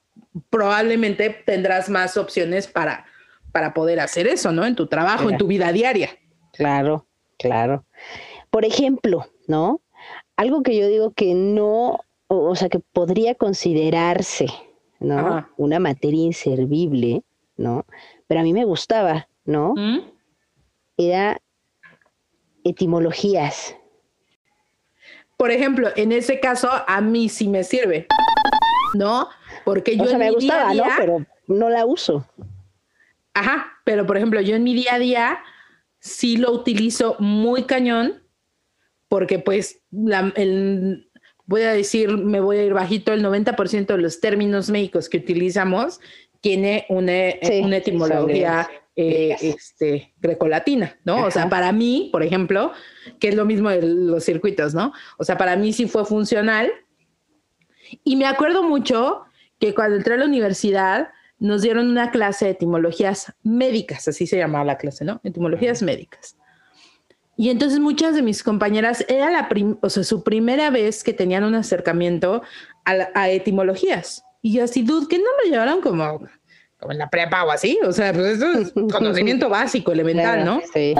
probablemente 0.50 1.30
tendrás 1.30 1.88
más 1.88 2.16
opciones 2.16 2.66
para, 2.66 3.06
para 3.52 3.74
poder 3.74 4.00
hacer 4.00 4.26
eso, 4.26 4.52
¿no? 4.52 4.66
En 4.66 4.76
tu 4.76 4.86
trabajo, 4.86 5.30
en 5.30 5.38
tu 5.38 5.46
vida 5.46 5.72
diaria. 5.72 6.10
Claro, 6.52 7.06
claro. 7.38 7.84
Por 8.50 8.64
ejemplo, 8.64 9.26
¿no? 9.46 9.80
Algo 10.36 10.62
que 10.62 10.76
yo 10.76 10.88
digo 10.88 11.12
que 11.12 11.34
no, 11.34 12.00
o, 12.28 12.54
sea, 12.56 12.68
que 12.68 12.80
podría 12.80 13.34
considerarse, 13.34 14.46
¿no? 14.98 15.48
Una 15.56 15.78
materia 15.78 16.24
inservible, 16.24 17.22
¿no? 17.56 17.84
Pero 18.26 18.40
a 18.40 18.42
mí 18.42 18.52
me 18.52 18.64
gustaba, 18.64 19.28
¿no? 19.44 19.74
¿Mm? 19.76 20.00
Era 20.96 21.40
etimologías. 22.64 23.76
Por 25.36 25.50
ejemplo, 25.50 25.88
en 25.96 26.12
ese 26.12 26.38
caso, 26.38 26.68
a 26.86 27.00
mí 27.00 27.28
sí 27.28 27.48
me 27.48 27.64
sirve, 27.64 28.06
¿no? 28.94 29.28
Porque 29.64 29.96
yo. 29.96 30.04
O 30.04 30.06
sea, 30.06 30.18
me 30.18 30.30
gustaba, 30.30 30.74
¿no? 30.74 30.84
Pero 30.98 31.26
no 31.46 31.68
la 31.68 31.86
uso. 31.86 32.26
Ajá, 33.34 33.72
pero 33.84 34.06
por 34.06 34.16
ejemplo, 34.16 34.40
yo 34.40 34.56
en 34.56 34.64
mi 34.64 34.74
día 34.74 34.94
a 34.94 34.98
día 34.98 35.38
sí 36.00 36.36
lo 36.36 36.52
utilizo 36.52 37.16
muy 37.18 37.64
cañón, 37.64 38.22
porque 39.08 39.38
pues 39.38 39.82
el, 40.36 41.10
voy 41.46 41.62
a 41.62 41.72
decir, 41.72 42.16
me 42.16 42.40
voy 42.40 42.58
a 42.58 42.64
ir 42.64 42.72
bajito, 42.72 43.12
el 43.12 43.24
90% 43.24 43.86
de 43.86 43.98
los 43.98 44.20
términos 44.20 44.70
médicos 44.70 45.08
que 45.08 45.18
utilizamos 45.18 46.00
tiene 46.40 46.86
una, 46.88 47.12
una 47.62 47.76
etimología 47.76 48.68
eh, 48.96 49.36
este, 49.40 50.12
grecolatina, 50.18 50.98
¿no? 51.04 51.24
O 51.24 51.30
sea, 51.30 51.48
para 51.48 51.70
mí, 51.72 52.08
por 52.12 52.22
ejemplo, 52.22 52.72
que 53.18 53.28
es 53.28 53.34
lo 53.34 53.44
mismo 53.44 53.70
de 53.70 53.82
los 53.82 54.24
circuitos, 54.24 54.74
¿no? 54.74 54.92
O 55.18 55.24
sea, 55.24 55.36
para 55.38 55.56
mí 55.56 55.72
sí 55.72 55.86
fue 55.86 56.04
funcional. 56.04 56.70
Y 58.04 58.16
me 58.16 58.26
acuerdo 58.26 58.62
mucho 58.62 59.24
que 59.60 59.74
cuando 59.74 59.96
entré 59.96 60.14
a 60.14 60.16
la 60.16 60.24
universidad 60.24 61.10
nos 61.38 61.62
dieron 61.62 61.88
una 61.88 62.10
clase 62.10 62.46
de 62.46 62.50
etimologías 62.52 63.32
médicas, 63.42 64.08
así 64.08 64.26
se 64.26 64.36
llamaba 64.36 64.64
la 64.64 64.78
clase, 64.78 65.04
¿no? 65.04 65.20
Etimologías 65.22 65.82
médicas. 65.82 66.36
Y 67.36 67.48
entonces 67.48 67.78
muchas 67.78 68.14
de 68.14 68.22
mis 68.22 68.42
compañeras 68.42 69.04
era 69.08 69.30
la 69.30 69.48
o 69.80 69.88
sea, 69.88 70.04
su 70.04 70.22
primera 70.22 70.70
vez 70.70 71.04
que 71.04 71.12
tenían 71.12 71.44
un 71.44 71.54
acercamiento 71.54 72.42
a, 72.84 73.08
a 73.14 73.30
etimologías. 73.30 74.24
Y 74.42 74.54
yo 74.54 74.64
así, 74.64 74.82
dude, 74.82 75.06
que 75.08 75.18
no 75.18 75.24
lo 75.42 75.50
llevaron 75.50 75.80
como 75.80 76.20
como 76.80 76.92
en 76.92 76.98
la 76.98 77.10
prepa 77.10 77.44
o 77.44 77.50
así, 77.50 77.78
o 77.84 77.92
sea, 77.92 78.12
pues 78.12 78.38
eso 78.38 78.52
es 78.52 78.72
conocimiento 78.92 79.48
básico, 79.48 79.92
elemental, 79.92 80.44
¿no? 80.44 80.60
Sí. 80.72 80.94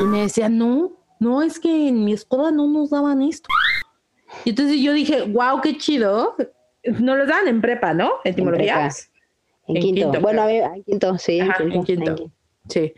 Y 0.00 0.04
me 0.04 0.22
decía, 0.22 0.48
no, 0.48 0.92
no, 1.20 1.42
es 1.42 1.60
que 1.60 1.88
en 1.88 2.04
mi 2.04 2.14
escuela 2.14 2.50
no 2.50 2.66
nos 2.66 2.90
daban 2.90 3.22
esto. 3.22 3.48
Y 4.44 4.50
entonces 4.50 4.80
yo 4.80 4.92
dije, 4.92 5.22
wow, 5.22 5.60
qué 5.62 5.76
chido. 5.76 6.34
No 7.00 7.16
los 7.16 7.28
dan 7.28 7.48
en 7.48 7.60
prepa, 7.60 7.94
¿no? 7.94 8.12
Etimologías. 8.24 9.10
En, 9.66 9.76
en, 9.76 9.82
quinto. 9.82 10.20
Bueno, 10.20 10.48
en 10.48 10.82
quinto, 10.84 11.18
sí. 11.18 11.38
en, 11.38 11.84
quinto, 11.84 12.30
Sí. 12.68 12.94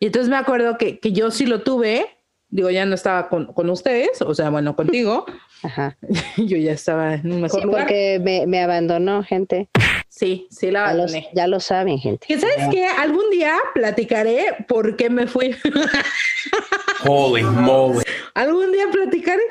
Y 0.00 0.06
entonces 0.06 0.28
me 0.28 0.36
acuerdo 0.36 0.78
que, 0.78 0.98
que, 0.98 1.12
yo 1.12 1.30
sí 1.30 1.46
lo 1.46 1.62
tuve, 1.62 2.06
digo, 2.48 2.70
ya 2.70 2.86
no 2.86 2.94
estaba 2.94 3.28
con, 3.28 3.52
con 3.52 3.68
ustedes, 3.70 4.22
o 4.22 4.34
sea, 4.34 4.50
bueno, 4.50 4.76
contigo. 4.76 5.26
Ajá. 5.62 5.96
yo 6.36 6.56
ya 6.56 6.72
estaba 6.72 7.14
en 7.14 7.32
un 7.32 7.42
mejor 7.42 7.60
sí, 7.60 7.66
lugar. 7.66 7.82
Porque 7.82 8.20
me, 8.22 8.46
me 8.46 8.62
abandonó 8.62 9.22
gente. 9.22 9.68
Sí, 10.08 10.48
sí 10.50 10.70
la 10.70 10.84
abandoné. 10.84 11.28
Ya, 11.34 11.46
lo 11.46 11.60
saben, 11.60 11.98
gente. 11.98 12.26
¿Que 12.26 12.38
¿Sabes 12.38 12.68
qué? 12.70 12.86
Algún 12.86 13.30
día 13.30 13.56
platicaré 13.74 14.64
por 14.66 14.96
qué 14.96 15.10
me 15.10 15.26
fui. 15.26 15.54
Holy 17.06 17.42
moly. 17.42 18.02
Algún 18.34 18.72
día 18.72 18.86
platicaré. 18.90 19.42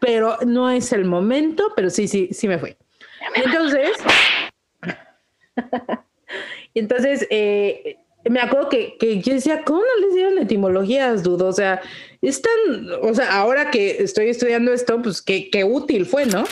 Pero 0.00 0.38
no 0.46 0.70
es 0.70 0.92
el 0.92 1.04
momento, 1.04 1.72
pero 1.76 1.90
sí, 1.90 2.08
sí, 2.08 2.28
sí 2.32 2.48
me 2.48 2.58
fui. 2.58 2.76
Entonces, 3.34 3.90
entonces, 6.74 7.26
eh, 7.30 7.98
me 8.28 8.40
acuerdo 8.40 8.68
que, 8.68 8.96
que, 8.98 9.20
yo 9.20 9.34
decía, 9.34 9.62
¿cómo 9.64 9.80
no 9.80 10.06
les 10.06 10.14
dieron 10.14 10.38
etimologías, 10.38 11.22
dudo? 11.22 11.46
O 11.46 11.52
sea, 11.52 11.80
es 12.20 12.42
tan, 12.42 12.52
o 13.02 13.14
sea, 13.14 13.38
ahora 13.38 13.70
que 13.70 14.02
estoy 14.02 14.28
estudiando 14.28 14.72
esto, 14.72 15.00
pues 15.00 15.22
qué, 15.22 15.48
qué 15.50 15.64
útil 15.64 16.06
fue, 16.06 16.26
¿no? 16.26 16.44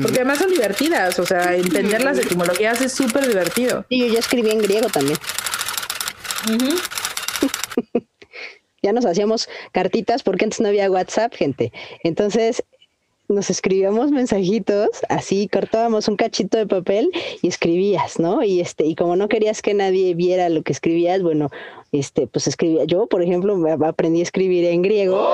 Porque 0.00 0.16
además 0.16 0.38
son 0.38 0.50
divertidas, 0.50 1.18
o 1.18 1.26
sea, 1.26 1.54
entender 1.54 2.02
las 2.02 2.18
etimologías 2.18 2.80
es 2.80 2.92
súper 2.92 3.28
divertido. 3.28 3.84
Y 3.90 4.00
yo 4.00 4.14
ya 4.14 4.20
escribí 4.20 4.50
en 4.50 4.58
griego 4.58 4.88
también. 4.88 5.18
ya 8.88 8.92
nos 8.94 9.04
hacíamos 9.04 9.48
cartitas 9.72 10.22
porque 10.22 10.44
antes 10.44 10.60
no 10.60 10.68
había 10.68 10.90
WhatsApp, 10.90 11.34
gente. 11.34 11.72
Entonces 12.02 12.64
nos 13.28 13.50
escribíamos 13.50 14.10
mensajitos, 14.10 14.88
así 15.10 15.48
cortábamos 15.48 16.08
un 16.08 16.16
cachito 16.16 16.56
de 16.56 16.66
papel 16.66 17.10
y 17.42 17.48
escribías, 17.48 18.18
¿no? 18.18 18.42
Y 18.42 18.60
este, 18.60 18.86
y 18.86 18.94
como 18.94 19.16
no 19.16 19.28
querías 19.28 19.60
que 19.60 19.74
nadie 19.74 20.14
viera 20.14 20.48
lo 20.48 20.62
que 20.62 20.72
escribías, 20.72 21.22
bueno, 21.22 21.50
este, 21.92 22.26
pues 22.26 22.46
escribía. 22.46 22.84
Yo, 22.84 23.06
por 23.06 23.22
ejemplo, 23.22 23.54
aprendí 23.84 24.20
a 24.20 24.22
escribir 24.22 24.64
en 24.64 24.80
griego 24.80 25.28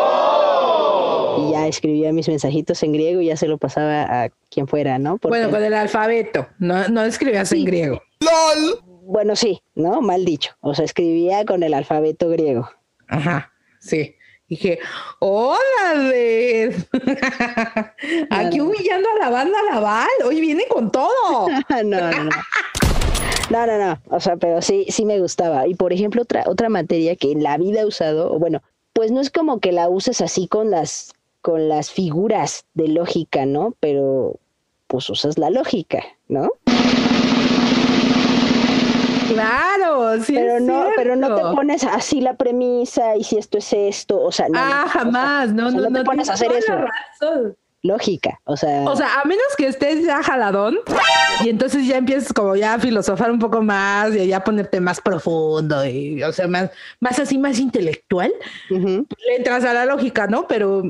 y 1.38 1.52
ya 1.52 1.68
escribía 1.68 2.12
mis 2.12 2.28
mensajitos 2.28 2.82
en 2.82 2.92
griego 2.92 3.20
y 3.20 3.26
ya 3.26 3.36
se 3.36 3.46
lo 3.46 3.58
pasaba 3.58 4.24
a 4.24 4.30
quien 4.50 4.66
fuera, 4.66 4.98
¿no? 4.98 5.18
bueno, 5.22 5.50
con 5.50 5.62
el 5.62 5.74
alfabeto, 5.74 6.48
no, 6.58 6.88
no 6.88 7.04
escribías 7.04 7.52
en 7.52 7.64
griego. 7.64 8.02
¡Lol! 8.20 8.80
Bueno, 9.06 9.36
sí, 9.36 9.60
¿no? 9.74 10.00
Mal 10.00 10.24
dicho. 10.24 10.52
O 10.60 10.74
sea, 10.74 10.84
escribía 10.84 11.44
con 11.44 11.62
el 11.62 11.74
alfabeto 11.74 12.28
griego. 12.28 12.70
Ajá, 13.08 13.52
sí. 13.80 14.16
Dije, 14.48 14.78
hola, 15.20 15.94
de 15.94 16.76
aquí 18.28 18.60
humillando 18.60 19.08
a 19.16 19.24
la 19.24 19.30
banda 19.30 19.58
Laval, 19.72 20.08
hoy 20.24 20.40
viene 20.40 20.66
con 20.68 20.92
todo. 20.92 21.48
no, 21.84 21.84
no, 21.84 22.24
no. 22.24 22.30
No, 23.50 23.66
no, 23.66 23.78
no. 23.78 24.00
O 24.10 24.20
sea, 24.20 24.36
pero 24.36 24.60
sí, 24.62 24.86
sí 24.88 25.04
me 25.04 25.18
gustaba. 25.18 25.66
Y 25.66 25.74
por 25.74 25.92
ejemplo, 25.92 26.22
otra, 26.22 26.44
otra 26.46 26.68
materia 26.68 27.16
que 27.16 27.32
en 27.32 27.42
la 27.42 27.56
vida 27.56 27.80
he 27.80 27.84
usado, 27.86 28.38
bueno, 28.38 28.62
pues 28.92 29.10
no 29.10 29.20
es 29.20 29.30
como 29.30 29.60
que 29.60 29.72
la 29.72 29.88
uses 29.88 30.20
así 30.20 30.46
con 30.46 30.70
las 30.70 31.12
con 31.40 31.68
las 31.68 31.90
figuras 31.90 32.64
de 32.72 32.88
lógica, 32.88 33.44
¿no? 33.44 33.74
Pero 33.78 34.38
pues 34.86 35.10
usas 35.10 35.36
la 35.36 35.50
lógica, 35.50 36.02
¿no? 36.28 36.48
Claro, 39.34 40.22
sí. 40.22 40.34
Pero 40.34 40.60
no, 40.60 40.88
pero 40.96 41.16
no 41.16 41.34
te 41.34 41.42
pones 41.54 41.84
así 41.84 42.20
la 42.20 42.34
premisa 42.34 43.16
y 43.16 43.24
si 43.24 43.36
esto 43.36 43.58
es 43.58 43.72
esto, 43.72 44.20
o 44.20 44.32
sea, 44.32 44.48
no. 44.48 44.58
Ah, 44.58 44.86
jamás, 44.88 45.52
no, 45.52 45.70
no, 45.70 45.90
no, 45.90 45.98
te 46.00 46.04
pones 46.04 46.28
a 46.28 46.34
hacer 46.34 46.52
eso. 46.52 46.72
Lógica, 47.82 48.40
o 48.44 48.56
sea. 48.56 48.82
O 48.84 48.96
sea, 48.96 49.20
a 49.20 49.24
menos 49.26 49.44
que 49.58 49.66
estés 49.66 50.06
ya 50.06 50.22
jaladón 50.22 50.78
y 51.44 51.50
entonces 51.50 51.86
ya 51.86 51.98
empiezas 51.98 52.32
como 52.32 52.56
ya 52.56 52.74
a 52.74 52.78
filosofar 52.78 53.30
un 53.30 53.38
poco 53.38 53.60
más 53.60 54.16
y 54.16 54.26
ya 54.26 54.42
ponerte 54.42 54.80
más 54.80 55.02
profundo 55.02 55.84
y, 55.84 56.22
o 56.22 56.32
sea, 56.32 56.48
más, 56.48 56.70
más 56.98 57.18
así, 57.18 57.36
más 57.36 57.58
intelectual, 57.58 58.32
le 58.70 59.36
entras 59.36 59.64
a 59.64 59.74
la 59.74 59.84
lógica, 59.84 60.26
¿no? 60.26 60.48
Pero 60.48 60.82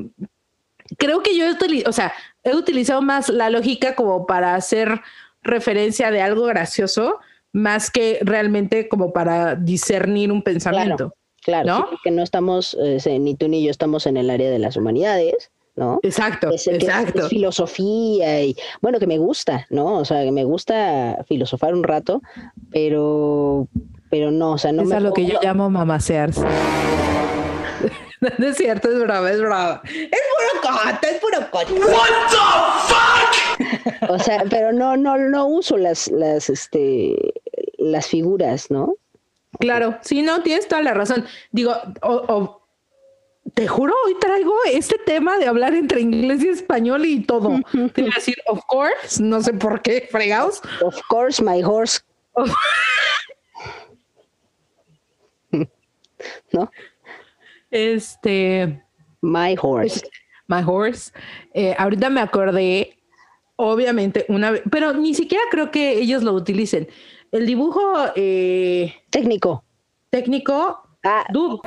creo 0.97 1.21
que 1.21 1.35
yo, 1.35 1.47
o 1.85 1.91
sea, 1.91 2.13
he 2.43 2.55
utilizado 2.55 3.01
más 3.01 3.27
la 3.27 3.49
lógica 3.49 3.93
como 3.95 4.25
para 4.25 4.55
hacer 4.55 5.01
referencia 5.41 6.11
de 6.11 6.21
algo 6.21 6.45
gracioso, 6.45 7.19
más 7.55 7.89
que 7.89 8.19
realmente 8.21 8.89
como 8.89 9.13
para 9.13 9.55
discernir 9.55 10.29
un 10.29 10.41
pensamiento. 10.41 11.15
Claro, 11.41 11.65
¿no? 11.65 11.87
porque 11.89 12.11
no 12.11 12.21
estamos, 12.21 12.75
eh, 12.81 13.19
ni 13.19 13.35
tú 13.35 13.47
ni 13.47 13.63
yo 13.63 13.71
estamos 13.71 14.07
en 14.07 14.17
el 14.17 14.29
área 14.29 14.49
de 14.49 14.59
las 14.59 14.75
humanidades. 14.75 15.51
¿no? 15.77 15.99
Exacto, 16.03 16.51
exacto. 16.51 17.27
filosofía 17.27 18.43
y 18.43 18.55
bueno, 18.81 18.99
que 18.99 19.07
me 19.07 19.17
gusta, 19.17 19.67
¿no? 19.69 19.97
O 19.97 20.05
sea, 20.05 20.23
que 20.23 20.31
me 20.31 20.43
gusta 20.45 21.23
filosofar 21.27 21.73
un 21.73 21.83
rato, 21.83 22.21
pero 22.71 23.67
pero 24.09 24.31
no, 24.31 24.53
o 24.53 24.57
sea, 24.57 24.71
no 24.71 24.83
es 24.83 24.87
me 24.87 24.99
lo 24.99 25.13
que 25.13 25.25
yo 25.25 25.39
llamo 25.41 25.69
mamasearse. 25.69 26.41
no 28.37 28.47
es 28.47 28.57
cierto, 28.57 28.89
es 28.89 28.99
brava, 28.99 29.31
es 29.31 29.41
brava. 29.41 29.81
Es 29.85 30.21
puro 30.31 30.61
coto, 30.61 31.07
es 31.07 31.19
puro 31.19 31.51
coto. 31.51 31.73
What 31.73 32.09
the 32.29 32.37
fuck? 32.87 33.25
o 34.09 34.19
sea, 34.19 34.43
pero 34.49 34.71
no, 34.71 34.97
no, 34.97 35.17
no 35.17 35.47
uso 35.47 35.77
las, 35.77 36.09
las, 36.09 36.49
este, 36.49 37.15
las 37.91 38.07
figuras, 38.07 38.69
¿no? 38.71 38.95
Claro, 39.59 39.97
sí, 40.01 40.21
no, 40.21 40.41
tienes 40.41 40.67
toda 40.67 40.81
la 40.81 40.93
razón. 40.93 41.25
Digo, 41.51 41.73
o, 42.01 42.61
te 43.53 43.67
juro, 43.67 43.93
hoy 44.05 44.15
traigo 44.19 44.53
este 44.71 44.97
tema 44.97 45.37
de 45.37 45.45
hablar 45.45 45.73
entre 45.73 46.01
inglés 46.01 46.43
y 46.43 46.49
español 46.49 47.05
y 47.05 47.21
todo. 47.21 47.59
Te 47.93 48.01
voy 48.01 48.11
a 48.11 48.15
decir, 48.15 48.35
of 48.47 48.61
course, 48.67 49.21
no 49.21 49.41
sé 49.41 49.53
por 49.53 49.81
qué, 49.81 50.07
fregados. 50.11 50.61
Of 50.81 50.99
course, 51.07 51.41
my 51.43 51.63
horse. 51.63 52.01
¿No? 56.51 56.69
Este. 57.71 58.83
My 59.21 59.55
horse. 59.61 60.01
My 60.47 60.61
horse. 60.65 61.11
Eh, 61.53 61.75
ahorita 61.77 62.09
me 62.09 62.21
acordé 62.21 62.95
obviamente, 63.57 64.25
una 64.27 64.51
vez, 64.51 64.63
pero 64.69 64.93
ni 64.93 65.13
siquiera 65.13 65.43
creo 65.49 65.71
que 65.71 65.99
ellos 65.99 66.23
lo 66.23 66.33
utilicen. 66.33 66.87
El 67.35 67.45
dibujo 67.45 67.81
eh, 68.15 68.93
Técnico. 69.09 69.65
técnico, 70.09 70.81
Ah, 71.03 71.25
dude. 71.33 71.59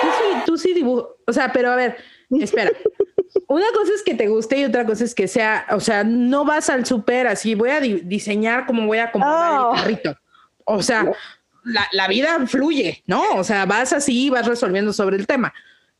Tú 0.00 0.08
sí, 0.18 0.42
tú 0.46 0.58
sí 0.58 0.74
dibujo, 0.74 1.16
o 1.26 1.32
sea, 1.32 1.50
pero 1.52 1.70
a 1.72 1.76
ver, 1.76 1.96
espera. 2.30 2.70
Una 3.48 3.64
cosa 3.74 3.92
es 3.94 4.02
que 4.02 4.14
te 4.14 4.28
guste 4.28 4.58
y 4.58 4.64
otra 4.64 4.84
cosa 4.86 5.04
es 5.04 5.14
que 5.14 5.26
sea, 5.26 5.66
o 5.70 5.80
sea, 5.80 6.04
no 6.04 6.44
vas 6.44 6.68
al 6.70 6.84
súper 6.86 7.26
así, 7.26 7.54
voy 7.54 7.70
a 7.70 7.80
di- 7.80 8.00
diseñar 8.04 8.66
cómo 8.66 8.86
voy 8.86 8.98
a 8.98 9.04
acomodar 9.04 9.60
Oh. 9.60 9.72
el 9.74 9.80
carrito. 9.80 10.16
O 10.64 10.82
sea, 10.82 11.10
la, 11.64 11.88
la 11.92 12.08
vida 12.08 12.46
fluye, 12.46 13.02
¿no? 13.06 13.22
O 13.36 13.44
sea, 13.44 13.64
vas 13.66 13.92
así 13.92 14.26
y 14.26 14.30
vas 14.30 14.46
resolviendo 14.46 14.92
sobre 14.92 15.16
el 15.16 15.26
tema. 15.26 15.52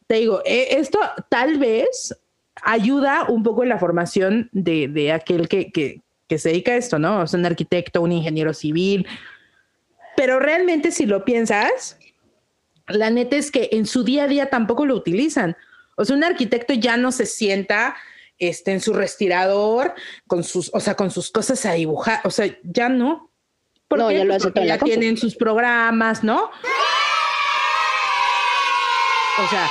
Te 0.06 0.16
digo, 0.16 0.42
eh, 0.44 0.68
esto 0.78 0.98
tal 1.28 1.58
vez 1.58 2.14
ayuda 2.62 3.24
un 3.28 3.42
poco 3.42 3.62
en 3.62 3.68
la 3.68 3.78
formación 3.78 4.48
de, 4.52 4.88
de 4.88 5.12
aquel 5.12 5.48
que, 5.48 5.70
que, 5.72 6.00
que 6.28 6.38
se 6.38 6.50
dedica 6.50 6.72
a 6.72 6.76
esto, 6.76 6.98
¿no? 6.98 7.20
O 7.20 7.26
sea, 7.26 7.38
un 7.38 7.46
arquitecto, 7.46 8.00
un 8.02 8.12
ingeniero 8.12 8.54
civil. 8.54 9.06
Pero 10.16 10.38
realmente 10.40 10.90
si 10.90 11.06
lo 11.06 11.24
piensas, 11.24 11.98
la 12.86 13.10
neta 13.10 13.36
es 13.36 13.50
que 13.50 13.68
en 13.72 13.86
su 13.86 14.04
día 14.04 14.24
a 14.24 14.28
día 14.28 14.46
tampoco 14.46 14.86
lo 14.86 14.94
utilizan. 14.94 15.56
O 15.96 16.04
sea, 16.04 16.16
un 16.16 16.24
arquitecto 16.24 16.74
ya 16.74 16.96
no 16.96 17.12
se 17.12 17.26
sienta 17.26 17.96
este, 18.38 18.72
en 18.72 18.80
su 18.80 18.92
respirador 18.92 19.94
con 20.26 20.42
sus, 20.44 20.70
o 20.74 20.80
sea, 20.80 20.94
con 20.94 21.10
sus 21.10 21.30
cosas 21.30 21.64
a 21.66 21.72
dibujar. 21.72 22.20
O 22.24 22.30
sea, 22.30 22.46
ya 22.62 22.88
no. 22.88 23.30
¿Por 23.88 23.98
No, 23.98 24.08
qué? 24.08 24.18
ya 24.18 24.24
lo 24.24 24.30
Pues 24.30 24.42
hace 24.42 24.52
porque 24.52 24.66
ya 24.66 24.78
tienen 24.78 25.16
sus 25.16 25.36
programas, 25.36 26.24
¿no? 26.24 26.50
O 29.38 29.48
sea, 29.48 29.68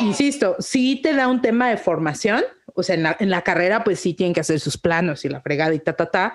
insisto, 0.00 0.56
sí 0.58 1.00
te 1.02 1.14
da 1.14 1.28
un 1.28 1.40
tema 1.42 1.70
de 1.70 1.76
formación. 1.76 2.42
O 2.74 2.82
sea, 2.82 2.96
en 2.96 3.04
la, 3.04 3.16
en 3.20 3.30
la 3.30 3.42
carrera, 3.42 3.84
pues 3.84 4.00
sí 4.00 4.14
tienen 4.14 4.34
que 4.34 4.40
hacer 4.40 4.58
sus 4.60 4.76
planos 4.76 5.24
y 5.24 5.28
la 5.28 5.40
fregada 5.40 5.74
y 5.74 5.78
ta, 5.78 5.94
ta, 5.94 6.06
ta. 6.10 6.34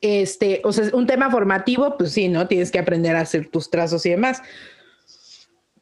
Este, 0.00 0.60
o 0.64 0.72
sea, 0.72 0.90
un 0.92 1.06
tema 1.06 1.30
formativo, 1.30 1.96
pues 1.96 2.12
sí, 2.12 2.28
¿no? 2.28 2.48
Tienes 2.48 2.70
que 2.70 2.78
aprender 2.78 3.16
a 3.16 3.20
hacer 3.20 3.48
tus 3.48 3.70
trazos 3.70 4.04
y 4.04 4.10
demás. 4.10 4.42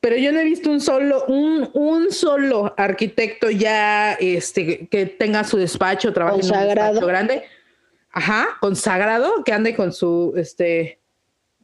Pero 0.01 0.17
yo 0.17 0.33
no 0.33 0.41
he 0.41 0.45
visto 0.45 0.71
un 0.71 0.81
solo, 0.81 1.25
un, 1.27 1.71
un 1.75 2.11
solo 2.11 2.75
arquitecto 2.77 3.51
ya 3.51 4.15
este, 4.15 4.89
que 4.89 5.07
tenga 5.07 5.45
su 5.45 5.57
despacho, 5.57 6.13
trabaje 6.13 6.41
en 6.41 6.47
un 6.47 6.53
despacho 6.53 7.07
grande. 7.07 7.45
Ajá, 8.11 8.49
consagrado, 8.61 9.43
que 9.45 9.53
ande 9.53 9.75
con 9.75 9.93
su, 9.93 10.35
este, 10.37 11.01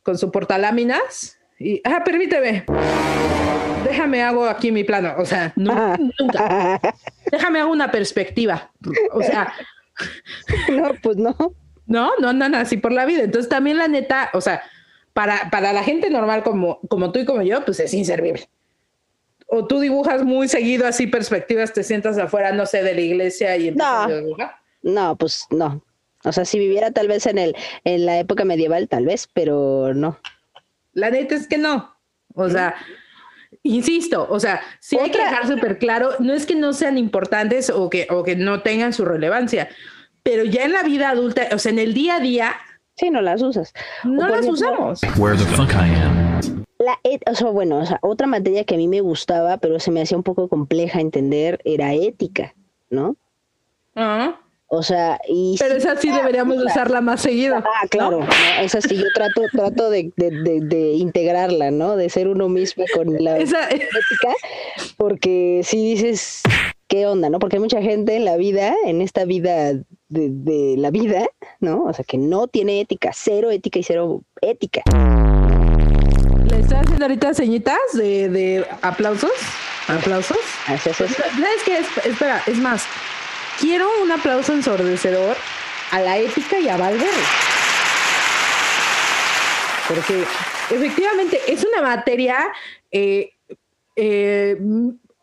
con 0.02 0.16
su 0.16 0.30
portaláminas. 0.30 1.38
Y, 1.58 1.82
ah, 1.84 2.02
permíteme. 2.04 2.64
Déjame 3.84 4.22
hago 4.22 4.46
aquí 4.46 4.72
mi 4.72 4.84
plano. 4.84 5.14
O 5.18 5.24
sea, 5.24 5.52
nu- 5.56 6.12
nunca. 6.18 6.80
Déjame 7.30 7.60
hago 7.60 7.72
una 7.72 7.90
perspectiva. 7.90 8.70
O 9.12 9.22
sea, 9.22 9.52
no, 10.70 10.92
pues 11.02 11.16
no. 11.16 11.36
no, 11.86 12.10
no 12.18 12.28
andan 12.28 12.54
así 12.54 12.76
por 12.76 12.92
la 12.92 13.04
vida. 13.04 13.22
Entonces 13.24 13.48
también 13.48 13.78
la 13.78 13.88
neta, 13.88 14.30
o 14.34 14.40
sea, 14.40 14.62
para, 15.12 15.50
para 15.50 15.72
la 15.72 15.82
gente 15.82 16.10
normal 16.10 16.42
como, 16.42 16.80
como 16.88 17.12
tú 17.12 17.20
y 17.20 17.24
como 17.24 17.42
yo, 17.42 17.64
pues 17.64 17.80
es 17.80 17.92
inservible. 17.94 18.48
O 19.46 19.66
tú 19.66 19.80
dibujas 19.80 20.24
muy 20.24 20.46
seguido 20.48 20.86
así 20.86 21.06
perspectivas, 21.06 21.72
te 21.72 21.82
sientas 21.82 22.18
afuera, 22.18 22.52
no 22.52 22.66
sé, 22.66 22.82
de 22.82 22.94
la 22.94 23.00
iglesia 23.00 23.56
y 23.56 23.70
No. 23.70 23.84
a 24.02 24.06
dibujar. 24.08 24.56
No, 24.82 25.16
pues 25.16 25.46
no. 25.50 25.82
O 26.24 26.32
sea, 26.32 26.44
si 26.44 26.58
viviera 26.58 26.90
tal 26.90 27.08
vez 27.08 27.26
en 27.26 27.38
el, 27.38 27.56
en 27.84 28.04
la 28.04 28.18
época 28.18 28.44
medieval, 28.44 28.88
tal 28.88 29.06
vez, 29.06 29.28
pero 29.32 29.94
no. 29.94 30.18
La 30.92 31.10
neta 31.10 31.34
es 31.34 31.46
que 31.46 31.56
no. 31.58 31.94
O 32.34 32.48
sea, 32.50 32.74
insisto, 33.62 34.26
o 34.30 34.40
sea, 34.40 34.60
sí 34.80 34.96
hay 34.98 35.10
que 35.10 35.18
dejar 35.18 35.46
súper 35.46 35.78
claro, 35.78 36.10
no 36.18 36.32
es 36.34 36.46
que 36.46 36.54
no 36.54 36.72
sean 36.72 36.98
importantes 36.98 37.70
o 37.70 37.88
que, 37.90 38.06
o 38.10 38.22
que 38.24 38.36
no 38.36 38.62
tengan 38.62 38.92
su 38.92 39.04
relevancia, 39.04 39.68
pero 40.22 40.44
ya 40.44 40.64
en 40.64 40.72
la 40.72 40.82
vida 40.82 41.10
adulta, 41.10 41.48
o 41.52 41.58
sea, 41.58 41.72
en 41.72 41.78
el 41.78 41.94
día 41.94 42.16
a 42.16 42.20
día, 42.20 42.54
Sí, 42.96 43.10
no 43.10 43.20
las 43.20 43.42
usas. 43.42 43.72
no 44.04 44.26
las 44.28 44.40
ejemplo, 44.40 44.52
usamos. 44.52 45.00
Where 45.16 45.36
the 45.38 45.44
fuck 45.44 45.70
I 45.72 45.94
am. 45.94 46.64
La 46.80 46.98
et- 47.04 47.22
o 47.28 47.34
sea, 47.34 47.48
bueno, 47.50 47.78
o 47.78 47.86
sea, 47.86 47.98
otra 48.02 48.26
materia 48.26 48.64
que 48.64 48.74
a 48.74 48.76
mí 48.78 48.88
me 48.88 49.00
gustaba, 49.00 49.58
pero 49.58 49.78
se 49.80 49.90
me 49.92 50.00
hacía 50.02 50.16
un 50.16 50.22
poco 50.24 50.48
compleja 50.48 51.00
entender, 51.00 51.60
era 51.64 51.92
ética, 51.94 52.54
¿no? 52.90 53.16
Ah, 53.94 54.40
O 54.70 54.82
sea, 54.82 55.18
y 55.26 55.56
Pero 55.58 55.76
esa 55.76 55.96
sí 55.96 56.10
deberíamos 56.10 56.62
usarla 56.62 57.00
más 57.00 57.22
seguido. 57.22 57.56
Ah, 57.56 57.86
claro, 57.88 58.20
¿no? 58.20 58.26
esa 58.60 58.82
sí, 58.82 58.96
yo 58.96 59.06
trato, 59.14 59.40
trato 59.52 59.88
de, 59.88 60.12
de, 60.16 60.30
de- 60.30 60.60
de 60.60 60.90
integrarla, 60.92 61.70
¿no? 61.70 61.96
De 61.96 62.10
ser 62.10 62.28
uno 62.28 62.50
mismo 62.50 62.84
con 62.94 63.14
la 63.24 63.38
Esa, 63.38 63.66
ética, 63.70 64.34
porque 64.98 65.62
si 65.64 65.94
dices, 65.94 66.42
¿qué 66.86 67.06
onda, 67.06 67.30
no? 67.30 67.38
Porque 67.38 67.56
hay 67.56 67.60
mucha 67.60 67.80
gente 67.80 68.14
en 68.16 68.26
la 68.26 68.36
vida, 68.36 68.74
en 68.84 69.00
esta 69.00 69.24
vida 69.24 69.72
de, 69.72 69.84
de 70.08 70.74
la 70.76 70.90
vida, 70.90 71.26
¿no? 71.60 71.84
O 71.84 71.92
sea, 71.94 72.04
que 72.04 72.18
no 72.18 72.46
tiene 72.46 72.80
ética, 72.82 73.12
cero 73.14 73.50
ética 73.50 73.78
y 73.78 73.82
cero 73.84 74.20
ética. 74.42 74.82
le 76.50 76.60
estoy 76.60 76.76
haciendo 76.78 77.04
ahorita 77.06 77.32
señitas 77.32 77.78
de, 77.94 78.28
de 78.28 78.66
aplausos. 78.82 79.30
Aplausos. 79.88 80.36
Así 80.66 80.90
es, 80.90 80.96
¿Sabes 80.96 81.16
qué? 81.64 81.78
Es- 81.78 82.06
Espera, 82.06 82.42
es 82.46 82.58
más. 82.58 82.84
Quiero 83.58 83.88
un 84.02 84.12
aplauso 84.12 84.52
ensordecedor 84.52 85.36
a 85.90 86.00
la 86.00 86.18
ética 86.18 86.58
y 86.60 86.68
a 86.68 86.76
Valverde. 86.76 87.08
Porque 89.88 90.24
efectivamente 90.70 91.40
es 91.48 91.64
una 91.64 91.82
materia 91.82 92.52
eh, 92.90 93.32
eh, 93.96 94.56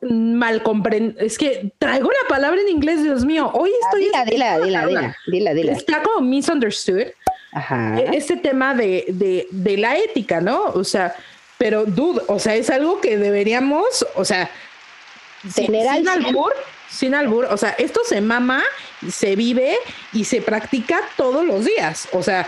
mal 0.01 0.63
comprendida. 0.63 1.21
Es 1.23 1.37
que 1.37 1.71
traigo 1.77 2.09
la 2.09 2.27
palabra 2.27 2.59
en 2.59 2.69
inglés, 2.69 3.03
Dios 3.03 3.23
mío. 3.25 3.51
Hoy 3.53 3.71
estoy. 3.83 4.05
Dila, 4.05 4.25
dila, 4.25 4.59
dila, 4.59 4.85
dila, 4.87 5.15
dila, 5.27 5.53
dila. 5.53 5.71
Está 5.71 6.01
como 6.03 6.27
misunderstood. 6.27 7.07
Ajá. 7.53 7.97
E- 7.99 8.17
este 8.17 8.37
tema 8.37 8.73
de, 8.73 9.05
de, 9.07 9.47
de 9.51 9.77
la 9.77 9.97
ética, 9.97 10.41
¿no? 10.41 10.63
O 10.73 10.83
sea, 10.83 11.15
pero 11.57 11.85
dude, 11.85 12.21
o 12.27 12.39
sea, 12.39 12.55
es 12.55 12.69
algo 12.69 12.99
que 12.99 13.17
deberíamos, 13.17 14.05
o 14.15 14.25
sea, 14.25 14.49
sin, 15.49 15.67
Tener 15.67 15.87
al 15.87 15.97
sin 15.99 16.09
albur, 16.09 16.53
sin 16.95 17.13
albur, 17.13 17.45
o 17.45 17.57
sea, 17.57 17.71
esto 17.71 18.01
se 18.05 18.21
mama, 18.21 18.63
se 19.09 19.35
vive 19.35 19.75
y 20.13 20.23
se 20.23 20.41
practica 20.41 20.99
todos 21.17 21.45
los 21.45 21.65
días, 21.65 22.07
o 22.13 22.23
sea, 22.23 22.47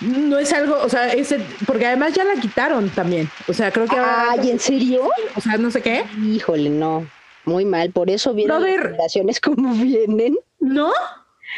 no 0.00 0.38
es 0.38 0.52
algo, 0.52 0.78
o 0.82 0.88
sea, 0.88 1.12
ese, 1.12 1.40
porque 1.66 1.86
además 1.86 2.12
ya 2.14 2.24
la 2.24 2.34
quitaron 2.40 2.88
también, 2.90 3.30
o 3.48 3.52
sea, 3.52 3.70
creo 3.70 3.86
que 3.86 3.96
ahora, 3.96 4.32
Ay, 4.32 4.50
¿en 4.50 4.58
serio? 4.58 5.08
o 5.34 5.40
sea, 5.40 5.56
no 5.56 5.70
sé 5.70 5.82
qué, 5.82 6.04
Híjole, 6.22 6.70
no. 6.70 7.06
Muy 7.46 7.64
mal, 7.64 7.90
por 7.90 8.10
eso 8.10 8.34
vienen 8.34 8.62
las 8.62 8.70
recomendaciones 8.70 9.40
como 9.40 9.72
vienen. 9.72 10.36
¿no? 10.60 10.92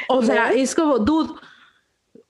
O 0.09 0.23
sea, 0.23 0.53
es 0.53 0.75
como, 0.75 0.99
dude, 0.99 1.35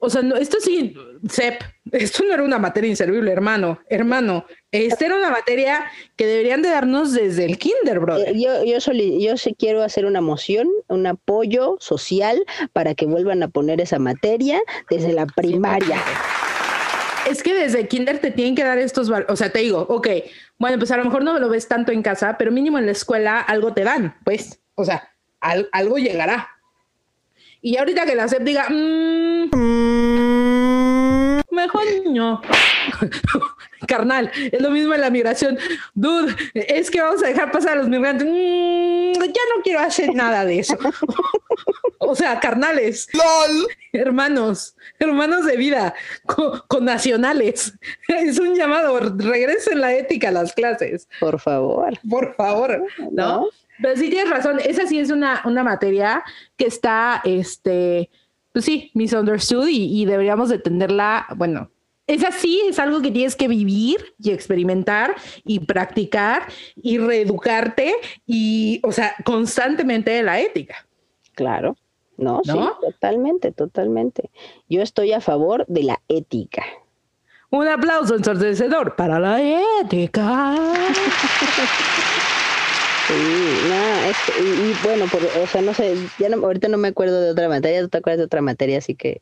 o 0.04 0.10
sea, 0.10 0.20
no, 0.22 0.34
esto 0.36 0.58
sí, 0.60 0.94
Sep, 1.30 1.62
esto 1.92 2.24
no 2.24 2.34
era 2.34 2.42
una 2.42 2.58
materia 2.58 2.90
inservible, 2.90 3.30
hermano, 3.30 3.78
hermano, 3.88 4.44
esta 4.72 5.06
era 5.06 5.16
una 5.16 5.30
materia 5.30 5.84
que 6.16 6.26
deberían 6.26 6.60
de 6.60 6.70
darnos 6.70 7.12
desde 7.12 7.44
el 7.44 7.56
kinder, 7.58 7.96
Eh, 7.96 8.00
brother. 8.00 8.34
Yo, 8.36 8.64
yo, 8.64 8.80
soli- 8.80 9.24
yo 9.24 9.36
sí 9.36 9.54
quiero 9.56 9.82
hacer 9.84 10.04
una 10.04 10.20
moción, 10.20 10.68
un 10.88 11.06
apoyo 11.06 11.76
social 11.78 12.44
para 12.72 12.94
que 12.94 13.06
vuelvan 13.06 13.42
a 13.44 13.48
poner 13.48 13.80
esa 13.80 13.98
materia 14.00 14.60
desde 14.90 15.12
la 15.12 15.26
primaria. 15.26 16.02
Es 17.30 17.42
que 17.44 17.54
desde 17.54 17.86
kinder 17.86 18.18
te 18.18 18.32
tienen 18.32 18.56
que 18.56 18.64
dar 18.64 18.78
estos, 18.78 19.08
o 19.28 19.36
sea, 19.36 19.50
te 19.52 19.60
digo, 19.60 19.86
ok, 19.88 20.08
bueno, 20.58 20.78
pues 20.78 20.90
a 20.90 20.96
lo 20.96 21.04
mejor 21.04 21.22
no 21.22 21.38
lo 21.38 21.48
ves 21.48 21.68
tanto 21.68 21.92
en 21.92 22.02
casa, 22.02 22.36
pero 22.36 22.50
mínimo 22.50 22.78
en 22.78 22.86
la 22.86 22.92
escuela 22.92 23.38
algo 23.40 23.72
te 23.72 23.84
dan, 23.84 24.16
pues, 24.24 24.60
o 24.74 24.84
sea, 24.84 25.08
al- 25.40 25.68
algo 25.72 25.98
llegará. 25.98 26.48
Y 27.64 27.76
ahorita 27.76 28.04
que 28.04 28.16
la 28.16 28.26
SEP 28.28 28.42
diga, 28.42 28.66
"Mm, 28.68 29.48
mejor 31.52 31.82
no. 32.10 32.40
Carnal, 33.86 34.30
es 34.34 34.60
lo 34.60 34.70
mismo 34.70 34.94
en 34.94 35.00
la 35.00 35.10
migración. 35.10 35.58
Dude, 35.94 36.34
es 36.54 36.90
que 36.90 37.00
vamos 37.00 37.22
a 37.22 37.28
dejar 37.28 37.50
pasar 37.50 37.72
a 37.72 37.76
los 37.76 37.88
migrantes. 37.88 38.26
Mm, 38.28 39.12
ya 39.22 39.42
no 39.56 39.62
quiero 39.62 39.80
hacer 39.80 40.14
nada 40.14 40.44
de 40.44 40.60
eso. 40.60 40.76
o 41.98 42.14
sea, 42.14 42.38
carnales. 42.40 43.08
Hermanos, 43.92 44.76
hermanos 44.98 45.44
de 45.44 45.56
vida, 45.56 45.94
co- 46.26 46.64
con, 46.68 46.84
nacionales. 46.84 47.74
Es 48.08 48.38
un 48.38 48.54
llamado, 48.54 48.98
regresen 49.16 49.80
la 49.80 49.92
ética 49.94 50.28
a 50.28 50.32
las 50.32 50.52
clases, 50.54 51.08
Por 51.20 51.40
favor. 51.40 51.98
por 52.08 52.34
favor, 52.36 52.84
¿no? 52.98 53.10
¿No? 53.42 53.46
Pero 53.80 53.96
sí 53.96 54.10
tienes 54.10 54.30
razón, 54.30 54.60
esa 54.64 54.86
sí 54.86 54.98
es 55.00 55.10
una, 55.10 55.42
una 55.44 55.64
materia 55.64 56.22
que 56.56 56.66
está, 56.66 57.20
este, 57.24 58.10
pues 58.52 58.64
sí, 58.64 58.90
misunderstood 58.94 59.68
y, 59.68 60.02
y 60.02 60.04
deberíamos 60.04 60.48
de 60.48 60.58
tenerla, 60.58 61.26
bueno, 61.36 61.70
esa 62.06 62.32
sí 62.32 62.62
es 62.68 62.78
algo 62.78 63.00
que 63.00 63.10
tienes 63.10 63.36
que 63.36 63.48
vivir 63.48 64.14
y 64.18 64.30
experimentar 64.30 65.14
y 65.44 65.60
practicar 65.60 66.42
y 66.76 66.98
reeducarte 66.98 67.94
y, 68.26 68.80
o 68.82 68.92
sea, 68.92 69.14
constantemente 69.24 70.10
de 70.10 70.22
la 70.22 70.40
ética. 70.40 70.86
Claro. 71.34 71.76
No, 72.18 72.40
sí, 72.44 72.52
totalmente, 72.80 73.52
totalmente. 73.52 74.30
Yo 74.68 74.82
estoy 74.82 75.12
a 75.12 75.20
favor 75.20 75.64
de 75.66 75.82
la 75.84 76.02
ética. 76.08 76.64
Un 77.50 77.66
aplauso 77.66 78.14
ensordecedor 78.14 78.94
para 78.96 79.18
la 79.18 79.40
ética. 79.80 80.54
Sí, 83.14 83.68
no, 83.68 84.10
es 84.10 84.16
que- 84.26 84.42
y, 84.42 84.70
y 84.70 84.76
bueno, 84.84 85.06
por, 85.06 85.22
o 85.42 85.46
sea, 85.46 85.62
no 85.62 85.74
sé, 85.74 85.94
ya 86.18 86.28
no, 86.28 86.36
ahorita 86.44 86.68
no 86.68 86.78
me 86.78 86.88
acuerdo 86.88 87.20
de 87.20 87.30
otra 87.30 87.48
materia, 87.48 87.80
tú 87.82 87.88
te 87.88 87.98
acuerdas 87.98 88.18
de 88.18 88.24
otra 88.24 88.40
materia, 88.42 88.78
así 88.78 88.94
que 88.94 89.20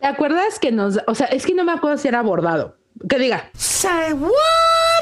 ¿Te 0.00 0.06
acuerdas 0.08 0.58
que 0.58 0.72
nos, 0.72 0.98
o 1.06 1.14
sea, 1.14 1.26
es 1.28 1.46
que 1.46 1.54
no 1.54 1.62
me 1.64 1.70
acuerdo 1.72 1.96
si 1.98 2.08
era 2.08 2.22
bordado, 2.22 2.76
que 3.08 3.18
diga, 3.18 3.50
Say 3.54 4.12
what? 4.14 4.32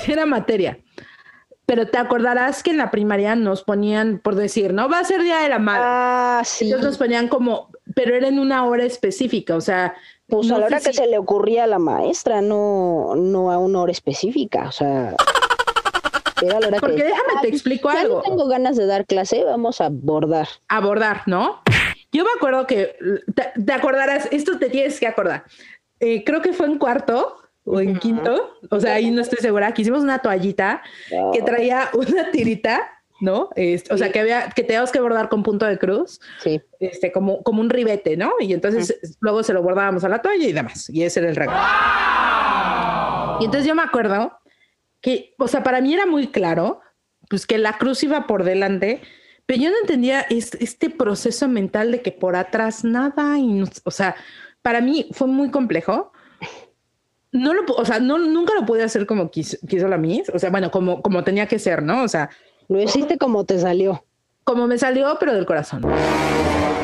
era 0.08 0.26
materia. 0.26 0.78
Pero 1.64 1.86
te 1.88 1.98
acordarás 1.98 2.62
que 2.64 2.70
en 2.70 2.78
la 2.78 2.90
primaria 2.90 3.36
nos 3.36 3.62
ponían, 3.62 4.18
por 4.18 4.34
decir, 4.34 4.74
no 4.74 4.88
va 4.88 4.98
a 4.98 5.04
ser 5.04 5.22
día 5.22 5.38
de 5.38 5.48
la 5.48 5.58
madre. 5.60 5.82
Ah, 5.86 6.42
sí. 6.44 6.64
Entonces 6.64 6.86
nos 6.88 6.98
ponían 6.98 7.28
como, 7.28 7.70
pero 7.94 8.14
era 8.16 8.26
en 8.28 8.40
una 8.40 8.64
hora 8.66 8.84
específica, 8.84 9.54
o 9.56 9.60
sea, 9.60 9.94
Pues 10.26 10.48
no 10.48 10.56
a 10.56 10.58
la 10.58 10.66
hora 10.66 10.80
que 10.80 10.90
si- 10.92 10.98
se 10.98 11.06
le 11.06 11.16
ocurría 11.16 11.64
a 11.64 11.66
la 11.68 11.78
maestra, 11.78 12.42
no, 12.42 13.14
no 13.16 13.52
a 13.52 13.58
una 13.58 13.80
hora 13.82 13.92
específica, 13.92 14.66
o 14.68 14.72
sea, 14.72 15.14
a 16.48 16.60
la 16.60 16.68
hora 16.68 16.78
Porque 16.80 16.96
que 16.96 17.04
déjame 17.04 17.40
te 17.42 17.48
explico 17.48 17.92
ya 17.92 18.00
algo. 18.00 18.16
no 18.16 18.22
tengo 18.22 18.46
ganas 18.48 18.76
de 18.76 18.86
dar 18.86 19.04
clase, 19.06 19.44
vamos 19.44 19.80
a 19.80 19.86
abordar. 19.86 20.48
abordar, 20.68 21.22
¿no? 21.26 21.60
Yo 22.12 22.24
me 22.24 22.30
acuerdo 22.36 22.66
que, 22.66 22.96
te, 23.34 23.60
te 23.62 23.72
acordarás, 23.72 24.28
esto 24.32 24.58
te 24.58 24.68
tienes 24.70 24.98
que 24.98 25.06
acordar. 25.06 25.44
Eh, 26.00 26.24
creo 26.24 26.40
que 26.42 26.52
fue 26.52 26.66
en 26.66 26.78
cuarto 26.78 27.36
o 27.64 27.78
en 27.80 27.98
quinto, 27.98 28.56
o 28.70 28.80
sea, 28.80 28.94
ahí 28.94 29.10
no 29.10 29.20
estoy 29.20 29.38
segura, 29.38 29.72
que 29.72 29.82
hicimos 29.82 30.02
una 30.02 30.18
toallita 30.20 30.82
que 31.32 31.42
traía 31.42 31.88
una 31.92 32.30
tirita, 32.30 32.90
¿no? 33.20 33.50
Este, 33.54 33.92
o 33.92 33.98
sea, 33.98 34.10
que 34.10 34.18
había, 34.18 34.48
que 34.48 34.64
teníamos 34.64 34.90
que 34.90 34.98
bordar 34.98 35.28
con 35.28 35.42
punto 35.42 35.66
de 35.66 35.78
cruz, 35.78 36.20
Sí. 36.42 36.60
este, 36.80 37.12
como, 37.12 37.42
como 37.42 37.60
un 37.60 37.68
ribete, 37.68 38.16
¿no? 38.16 38.32
Y 38.40 38.54
entonces 38.54 38.98
luego 39.20 39.42
se 39.42 39.52
lo 39.52 39.62
bordábamos 39.62 40.02
a 40.04 40.08
la 40.08 40.22
toalla 40.22 40.46
y 40.48 40.52
demás, 40.52 40.88
y 40.88 41.02
ese 41.02 41.20
era 41.20 41.28
el 41.28 41.36
regalo. 41.36 41.60
Y 43.40 43.44
entonces 43.44 43.66
yo 43.68 43.74
me 43.74 43.82
acuerdo 43.82 44.32
que, 45.00 45.34
o 45.38 45.48
sea, 45.48 45.62
para 45.62 45.80
mí 45.80 45.94
era 45.94 46.06
muy 46.06 46.28
claro, 46.28 46.80
pues 47.28 47.46
que 47.46 47.58
la 47.58 47.78
cruz 47.78 48.02
iba 48.02 48.26
por 48.26 48.44
delante, 48.44 49.00
pero 49.46 49.62
yo 49.62 49.70
no 49.70 49.76
entendía 49.80 50.20
es- 50.30 50.54
este 50.60 50.90
proceso 50.90 51.48
mental 51.48 51.90
de 51.92 52.02
que 52.02 52.12
por 52.12 52.36
atrás 52.36 52.84
nada, 52.84 53.38
y 53.38 53.46
no- 53.46 53.66
o 53.84 53.90
sea, 53.90 54.14
para 54.62 54.80
mí 54.80 55.08
fue 55.12 55.26
muy 55.28 55.50
complejo. 55.50 56.12
No 57.32 57.54
lo, 57.54 57.62
o 57.76 57.84
sea, 57.84 58.00
no, 58.00 58.18
nunca 58.18 58.54
lo 58.54 58.66
pude 58.66 58.82
hacer 58.82 59.06
como 59.06 59.30
quiso, 59.30 59.56
quiso 59.68 59.86
la 59.86 59.96
Miss, 59.98 60.28
o 60.34 60.38
sea, 60.38 60.50
bueno, 60.50 60.70
como, 60.72 61.00
como 61.00 61.22
tenía 61.22 61.46
que 61.46 61.58
ser, 61.60 61.82
¿no? 61.82 62.02
O 62.02 62.08
sea, 62.08 62.28
Lo 62.68 62.80
hiciste 62.82 63.18
como 63.18 63.44
te 63.44 63.58
salió. 63.58 64.04
como 64.44 64.66
me 64.66 64.78
salió, 64.78 65.16
pero 65.20 65.32
del 65.32 65.46
corazón. 65.46 65.82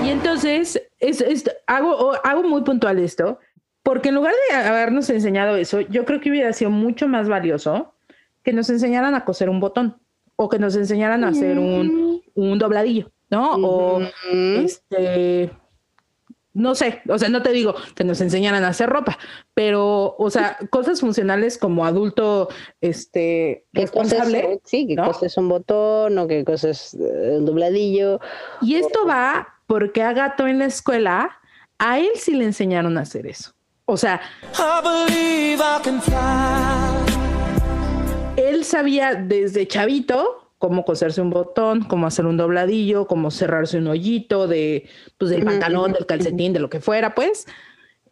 Y 0.05 0.11
entonces 0.11 0.81
es, 1.01 1.21
es- 1.21 1.51
hago, 1.67 2.13
hago 2.25 2.45
muy 2.45 2.63
puntual 2.63 2.99
esto, 3.01 3.41
porque 3.83 4.11
en 4.11 4.15
lugar 4.17 4.35
de 4.51 4.57
habernos 4.57 5.11
enseñado 5.11 5.57
eso, 5.57 5.81
yo 5.81 6.05
creo 6.05 6.21
que 6.21 6.31
hubiera 6.31 6.53
sido 6.53 6.71
mucho 6.71 7.09
más 7.09 7.29
valioso 7.29 7.93
que 8.47 8.53
nos 8.53 8.71
enseñaran 8.71 9.17
a 9.17 9.25
coser 9.25 9.51
un 9.51 9.59
botón 9.59 9.97
o 10.37 10.49
que 10.49 10.61
nos 10.61 10.77
enseñaran 10.77 11.25
a 11.25 11.31
hacer 11.31 11.59
un, 11.59 12.23
un 12.37 12.59
dobladillo, 12.61 13.11
¿no? 13.29 13.57
O 13.57 14.01
este, 14.33 15.51
no 16.55 16.77
sé, 16.77 17.03
o 17.09 17.19
sea, 17.19 17.29
no 17.29 17.43
te 17.43 17.51
digo 17.51 17.75
que 17.97 18.05
nos 18.05 18.21
enseñaran 18.21 18.63
a 18.63 18.69
hacer 18.69 18.89
ropa, 18.89 19.19
pero, 19.53 20.15
o 20.17 20.31
sea, 20.31 20.59
cosas 20.71 21.01
funcionales 21.01 21.59
como 21.59 21.85
adulto, 21.85 22.49
este, 22.81 23.67
Que 23.75 23.89
coses, 23.89 24.13
responsable. 24.13 24.61
sí, 24.63 24.87
que 24.87 24.95
¿no? 24.95 25.07
coses 25.07 25.37
un 25.39 25.49
botón 25.49 26.17
o 26.17 26.29
que 26.29 26.45
coses 26.45 26.95
eh, 26.95 27.39
un 27.39 27.47
dobladillo. 27.47 28.21
Y 28.63 28.77
esto 28.77 29.07
va 29.09 29.57
porque 29.67 30.05
a 30.05 30.13
Gato 30.13 30.47
en 30.47 30.61
la 30.61 30.67
escuela, 30.67 31.33
a 31.81 31.99
él 31.99 32.11
sí 32.15 32.33
le 32.37 32.45
enseñaron 32.45 32.97
a 32.97 33.01
hacer 33.01 33.27
eso. 33.27 33.55
O 33.87 33.97
sea, 33.97 34.21
I 34.55 34.83
believe 34.85 35.61
I 35.61 35.83
can 35.83 36.01
fly. 36.01 37.16
Él 38.37 38.65
sabía 38.65 39.15
desde 39.15 39.67
chavito 39.67 40.51
cómo 40.59 40.85
coserse 40.85 41.21
un 41.21 41.31
botón, 41.31 41.83
cómo 41.83 42.07
hacer 42.07 42.27
un 42.27 42.37
dobladillo, 42.37 43.07
cómo 43.07 43.31
cerrarse 43.31 43.79
un 43.79 43.89
hoyito 43.89 44.49
de, 44.49 44.89
pues, 45.19 45.31
del 45.31 45.45
pantalón, 45.45 45.93
del 45.93 46.07
calcetín, 46.07 46.53
de 46.53 46.61
lo 46.61 46.71
que 46.71 46.81
fuera, 46.81 47.15
pues. 47.15 47.47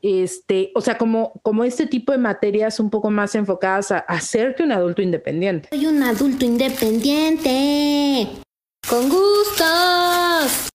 Este, 0.03 0.71
o 0.75 0.83
sea, 0.83 0.99
como, 0.99 1.33
como 1.43 1.65
este 1.65 1.87
tipo 1.87 2.13
de 2.13 2.19
materias 2.19 2.79
un 2.79 2.91
poco 2.91 3.11
más 3.11 3.35
enfocadas 3.35 3.91
a 3.91 3.99
hacerte 4.01 4.63
un 4.63 4.73
adulto 4.73 5.01
independiente. 5.01 5.71
Soy 5.71 5.87
un 5.87 6.03
adulto 6.03 6.45
independiente. 6.45 8.29
Con 8.89 9.09
gustos. 9.09 10.69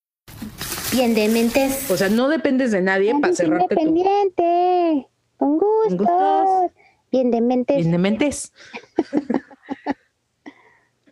Bien 0.91 1.13
de 1.13 1.29
mentes. 1.29 1.91
O 1.91 1.97
sea, 1.97 2.09
no 2.09 2.27
dependes 2.27 2.71
de 2.71 2.81
nadie 2.81 3.13
para 3.21 3.35
cerrarte 3.35 3.75
tu 3.75 3.81
Independiente. 3.81 5.07
Con 5.37 5.59
gustos. 5.59 5.97
gustos. 5.99 6.78
Bien 7.11 7.31
de 7.31 7.41
mentes. 7.41 7.77
Bien 7.77 7.91
de 7.91 7.97
mentes. 7.97 8.53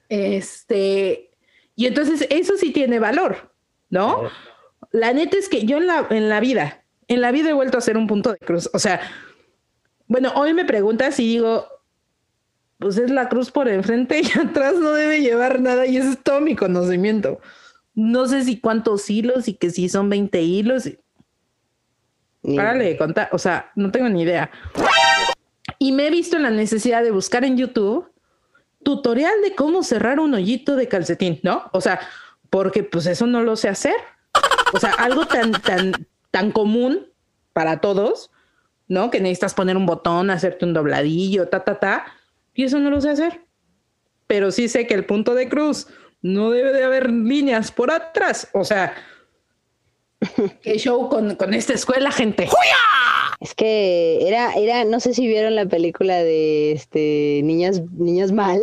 este, 0.09 1.31
y 1.75 1.85
entonces 1.85 2.25
eso 2.29 2.55
sí 2.57 2.71
tiene 2.71 2.99
valor, 2.99 3.53
¿no? 3.89 4.23
La 4.91 5.13
neta 5.13 5.37
es 5.37 5.49
que 5.49 5.65
yo 5.65 5.77
en 5.77 5.87
la, 5.87 6.07
en 6.09 6.29
la 6.29 6.39
vida, 6.39 6.83
en 7.07 7.21
la 7.21 7.31
vida 7.31 7.49
he 7.49 7.53
vuelto 7.53 7.77
a 7.77 7.79
hacer 7.79 7.97
un 7.97 8.07
punto 8.07 8.31
de 8.31 8.37
cruz. 8.39 8.69
O 8.73 8.79
sea, 8.79 9.01
bueno, 10.07 10.31
hoy 10.35 10.53
me 10.53 10.65
preguntas 10.65 11.19
y 11.19 11.27
digo, 11.27 11.67
pues 12.79 12.97
es 12.97 13.09
la 13.11 13.27
cruz 13.27 13.51
por 13.51 13.67
enfrente 13.67 14.21
y 14.21 14.39
atrás 14.39 14.75
no 14.75 14.93
debe 14.93 15.21
llevar 15.21 15.59
nada 15.59 15.85
y 15.85 15.97
ese 15.97 16.11
es 16.11 16.23
todo 16.23 16.39
mi 16.41 16.55
conocimiento. 16.55 17.39
No 17.93 18.27
sé 18.27 18.43
si 18.43 18.59
cuántos 18.59 19.09
hilos 19.09 19.47
y 19.47 19.55
que 19.55 19.71
si 19.71 19.89
son 19.89 20.09
20 20.09 20.41
hilos. 20.41 20.85
y- 20.85 20.97
Párale 22.55 22.85
de 22.85 22.97
contar, 22.97 23.27
o 23.33 23.37
sea, 23.39 23.71
no 23.75 23.91
tengo 23.91 24.07
ni 24.07 24.21
idea. 24.21 24.49
Y 25.79 25.91
me 25.91 26.07
he 26.07 26.09
visto 26.09 26.37
en 26.37 26.43
la 26.43 26.49
necesidad 26.49 27.03
de 27.03 27.11
buscar 27.11 27.45
en 27.45 27.57
YouTube 27.57 28.09
tutorial 28.83 29.41
de 29.41 29.55
cómo 29.55 29.83
cerrar 29.83 30.19
un 30.19 30.33
hoyito 30.33 30.75
de 30.75 30.87
calcetín, 30.87 31.39
¿no? 31.43 31.69
O 31.73 31.81
sea, 31.81 31.99
porque 32.49 32.83
pues 32.83 33.05
eso 33.05 33.27
no 33.27 33.43
lo 33.43 33.55
sé 33.55 33.69
hacer. 33.69 33.95
O 34.73 34.79
sea, 34.79 34.91
algo 34.91 35.25
tan, 35.25 35.51
tan, 35.51 36.07
tan 36.31 36.51
común 36.51 37.07
para 37.53 37.81
todos, 37.81 38.31
¿no? 38.87 39.11
Que 39.11 39.19
necesitas 39.19 39.53
poner 39.53 39.77
un 39.77 39.85
botón, 39.85 40.29
hacerte 40.29 40.65
un 40.65 40.73
dobladillo, 40.73 41.47
ta, 41.47 41.63
ta, 41.63 41.79
ta. 41.79 42.05
Y 42.53 42.63
eso 42.63 42.79
no 42.79 42.89
lo 42.89 43.01
sé 43.01 43.09
hacer. 43.09 43.41
Pero 44.27 44.51
sí 44.51 44.67
sé 44.67 44.87
que 44.87 44.93
el 44.93 45.05
punto 45.05 45.35
de 45.35 45.49
cruz 45.49 45.87
no 46.21 46.51
debe 46.51 46.73
de 46.73 46.83
haber 46.83 47.09
líneas 47.09 47.71
por 47.71 47.91
atrás. 47.91 48.49
O 48.53 48.63
sea, 48.63 48.93
qué 50.61 50.77
show 50.77 51.09
con, 51.09 51.35
con 51.35 51.53
esta 51.53 51.73
escuela, 51.73 52.11
gente. 52.11 52.47
Es 53.39 53.53
que 53.53 54.27
era, 54.27 54.53
era, 54.53 54.83
no 54.83 54.99
sé 54.99 55.13
si 55.13 55.27
vieron 55.27 55.55
la 55.55 55.67
película 55.67 56.23
de 56.23 56.71
este 56.71 57.41
niñas, 57.43 57.81
niñas 57.91 58.31
mal. 58.31 58.61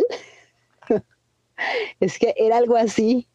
es 2.00 2.18
que 2.18 2.34
era 2.36 2.56
algo 2.56 2.76
así, 2.76 3.28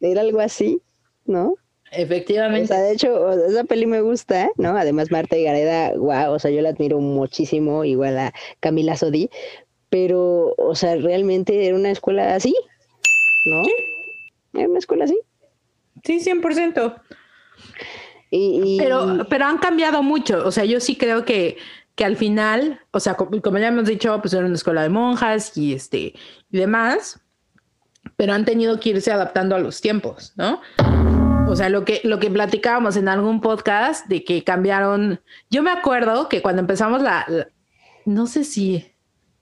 era 0.00 0.20
algo 0.20 0.40
así, 0.40 0.80
¿no? 1.24 1.50
O 1.50 1.58
Efectivamente. 1.92 2.66
sea, 2.66 2.82
de 2.82 2.92
hecho, 2.92 3.14
o 3.22 3.32
sea, 3.32 3.46
esa 3.46 3.64
peli 3.64 3.86
me 3.86 4.00
gusta, 4.00 4.50
¿no? 4.56 4.76
Además, 4.76 5.12
Marta 5.12 5.36
y 5.36 5.44
Gareda, 5.44 5.92
guau, 5.96 6.34
o 6.34 6.38
sea, 6.38 6.50
yo 6.50 6.60
la 6.60 6.70
admiro 6.70 6.98
muchísimo, 6.98 7.84
igual 7.84 8.18
a 8.18 8.34
Camila 8.58 8.96
Sodi, 8.96 9.30
pero, 9.88 10.52
o 10.58 10.74
sea, 10.74 10.96
realmente 10.96 11.64
era 11.64 11.76
una 11.76 11.90
escuela 11.90 12.34
así, 12.34 12.56
¿no? 13.46 13.62
Era 14.54 14.68
una 14.68 14.80
escuela 14.80 15.04
así. 15.04 15.16
Sí, 16.06 16.20
100%. 16.20 16.94
Y, 18.30 18.60
y- 18.64 18.78
Pero, 18.78 19.26
pero 19.28 19.44
han 19.46 19.58
cambiado 19.58 20.02
mucho. 20.02 20.46
O 20.46 20.50
sea, 20.52 20.64
yo 20.64 20.80
sí 20.80 20.96
creo 20.96 21.24
que, 21.24 21.56
que 21.94 22.04
al 22.04 22.16
final, 22.16 22.80
o 22.92 23.00
sea, 23.00 23.14
co- 23.14 23.30
como, 23.42 23.58
ya 23.58 23.68
hemos 23.68 23.86
dicho, 23.86 24.18
pues 24.20 24.32
era 24.34 24.46
una 24.46 24.54
escuela 24.54 24.82
de 24.82 24.88
monjas 24.88 25.56
y 25.56 25.74
este 25.74 26.14
y 26.50 26.56
demás, 26.58 27.20
pero 28.16 28.32
han 28.34 28.44
tenido 28.44 28.78
que 28.80 28.90
irse 28.90 29.10
adaptando 29.12 29.56
a 29.56 29.58
los 29.58 29.80
tiempos, 29.80 30.32
¿no? 30.36 30.60
O 31.48 31.54
sea, 31.54 31.68
lo 31.68 31.84
que, 31.84 32.00
lo 32.04 32.18
que 32.18 32.30
platicábamos 32.30 32.96
en 32.96 33.08
algún 33.08 33.40
podcast 33.40 34.06
de 34.08 34.24
que 34.24 34.42
cambiaron. 34.44 35.20
Yo 35.50 35.62
me 35.62 35.70
acuerdo 35.70 36.28
que 36.28 36.42
cuando 36.42 36.60
empezamos 36.60 37.02
la, 37.02 37.24
la- 37.28 37.48
no 38.04 38.26
sé 38.26 38.44
si, 38.44 38.92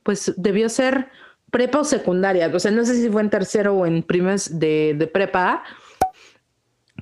pues 0.03 0.33
debió 0.37 0.69
ser 0.69 1.09
prepa 1.51 1.81
o 1.81 1.85
secundaria. 1.85 2.51
O 2.53 2.59
sea, 2.59 2.71
no 2.71 2.85
sé 2.85 2.95
si 3.01 3.09
fue 3.09 3.23
en 3.23 3.31
tercero 3.31 3.75
o 3.75 3.87
en 3.87 4.03
primes 4.03 4.59
de, 4.59 4.95
de 4.99 5.07
prepa, 5.07 5.62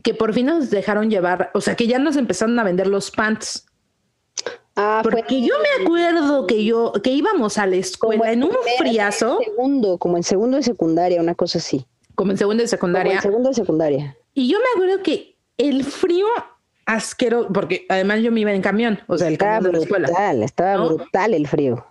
que 0.03 0.15
por 0.15 0.33
fin 0.35 0.47
nos 0.47 0.71
dejaron 0.71 1.11
llevar, 1.11 1.51
o 1.55 1.61
sea, 1.61 1.75
que 1.77 1.87
ya 1.87 1.99
nos 1.99 2.17
empezaron 2.17 2.59
a 2.59 2.65
vender 2.65 2.87
los 2.87 3.11
pants. 3.11 3.67
ah, 4.77 5.01
fue 5.03 5.13
Porque 5.13 5.41
yo 5.43 5.55
me 5.63 5.85
acuerdo 5.85 6.47
que 6.47 6.65
yo, 6.65 6.93
que 7.03 7.11
íbamos 7.11 7.59
a 7.59 7.67
la 7.67 7.77
escuela 7.77 8.33
en 8.33 8.45
un 8.45 8.51
friazo, 8.79 9.39
Segundo, 9.45 9.99
como 9.99 10.17
en 10.17 10.23
segundo 10.23 10.57
de 10.57 10.63
secundaria, 10.63 11.21
una 11.21 11.35
cosa 11.35 11.59
así. 11.59 11.87
como 12.15 12.33
en 12.33 12.39
segundo 12.39 12.63
de 12.63 12.67
Como 12.69 12.71
secundaria, 12.71 13.15
en 13.15 13.23
segundo 13.23 13.49
de 13.51 13.55
secundaria. 13.55 14.17
y 14.35 14.49
yo 14.49 14.59
me 14.59 14.65
acuerdo 14.75 15.03
que 15.03 15.37
el 15.59 15.85
frío 15.85 16.27
asqueroso, 16.87 17.49
porque 17.53 17.87
además 17.89 18.21
yo 18.23 18.33
me 18.33 18.41
iba 18.41 18.53
en 18.53 18.63
camión, 18.63 18.99
o 19.07 19.17
sea, 19.17 19.29
el 19.29 19.35
Estaba 19.35 19.57
camión 19.57 19.73
de 19.73 19.79
la 19.79 19.85
escuela. 19.85 20.07
brutal, 20.09 20.43
estaba 20.43 20.77
¿no? 20.77 20.89
brutal 20.97 21.35
el 21.35 21.47
frío. 21.47 21.87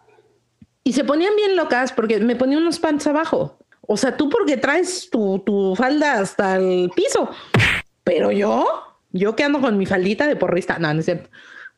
Y 0.84 0.94
se 0.94 1.04
ponían 1.04 1.36
bien 1.36 1.56
locas 1.56 1.94
porque 1.94 2.20
me 2.20 2.36
ponían 2.36 2.62
unos 2.64 2.80
pants 2.80 3.06
abajo. 3.08 3.58
O 3.88 3.96
sea, 3.98 4.18
tú 4.18 4.30
porque 4.30 4.58
traes 4.58 5.10
tu, 5.10 5.40
tu 5.40 5.76
falda 5.76 6.20
hasta 6.20 6.56
el 6.58 6.90
piso. 6.96 7.30
Pero 8.04 8.32
yo, 8.32 8.66
yo 9.12 9.36
que 9.36 9.44
ando 9.44 9.62
con 9.62 9.78
mi 9.78 9.86
faldita 9.86 10.28
de 10.28 10.36
porrista, 10.36 10.80
no, 10.80 10.94
no 10.94 11.00
es 11.00 11.06
cierto. 11.06 11.30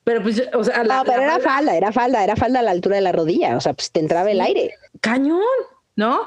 Pero 0.04 0.22
pues, 0.22 0.44
o 0.54 0.64
sea, 0.64 0.84
la, 0.84 0.98
no, 0.98 1.04
pero 1.06 1.18
la 1.20 1.24
era 1.24 1.34
falda- 1.40 1.44
falda, 1.50 1.76
era 1.78 1.92
falda, 1.92 2.24
era 2.24 2.36
falda 2.36 2.60
a 2.60 2.64
la 2.64 2.72
altura 2.72 2.96
de 2.98 3.02
la 3.02 3.12
rodilla, 3.14 3.56
o 3.56 3.62
sea, 3.62 3.74
pues 3.74 3.92
te 3.92 4.00
entraba 4.02 4.30
el 4.32 4.42
aire. 4.42 4.72
cañón, 5.02 5.40
¿no? 5.96 6.22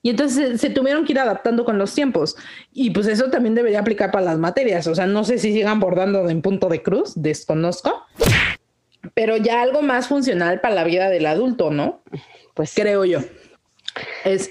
Y 0.00 0.10
entonces 0.10 0.52
se, 0.52 0.58
se 0.58 0.70
tuvieron 0.70 1.04
que 1.04 1.12
ir 1.12 1.18
adaptando 1.18 1.64
con 1.64 1.76
los 1.76 1.92
tiempos. 1.94 2.36
Y 2.72 2.90
pues 2.90 3.06
eso 3.08 3.30
también 3.30 3.54
debería 3.54 3.80
aplicar 3.80 4.10
para 4.12 4.24
las 4.24 4.38
materias. 4.38 4.86
O 4.86 4.94
sea, 4.94 5.06
no 5.06 5.24
sé 5.24 5.38
si 5.38 5.52
sigan 5.52 5.80
bordando 5.80 6.28
en 6.30 6.40
punto 6.40 6.68
de 6.68 6.82
cruz, 6.82 7.12
desconozco. 7.16 8.06
Pero 9.14 9.36
ya 9.36 9.60
algo 9.60 9.82
más 9.82 10.06
funcional 10.08 10.60
para 10.60 10.74
la 10.76 10.84
vida 10.84 11.10
del 11.10 11.26
adulto, 11.26 11.70
¿no? 11.70 12.02
Pues 12.54 12.74
Creo 12.74 13.04
yo. 13.04 13.18
Es, 14.24 14.50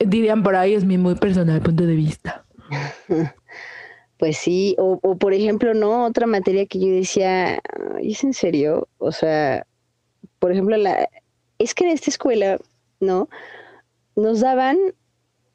dirían 0.00 0.42
por 0.42 0.56
ahí, 0.56 0.74
es 0.74 0.84
mi 0.84 0.98
muy 0.98 1.14
personal 1.14 1.60
punto 1.62 1.84
de 1.84 1.94
vista. 1.94 2.44
Pues 4.18 4.36
sí, 4.36 4.74
o, 4.78 4.98
o 5.02 5.16
por 5.16 5.32
ejemplo, 5.32 5.74
no, 5.74 6.04
otra 6.04 6.26
materia 6.26 6.66
que 6.66 6.80
yo 6.80 6.88
decía, 6.88 7.60
"Ay, 7.96 8.12
¿es 8.12 8.24
en 8.24 8.34
serio? 8.34 8.88
O 8.98 9.12
sea, 9.12 9.66
por 10.38 10.52
ejemplo, 10.52 10.76
la, 10.76 11.08
es 11.58 11.74
que 11.74 11.84
en 11.84 11.90
esta 11.90 12.10
escuela, 12.10 12.58
¿no? 13.00 13.28
Nos 14.16 14.40
daban 14.40 14.78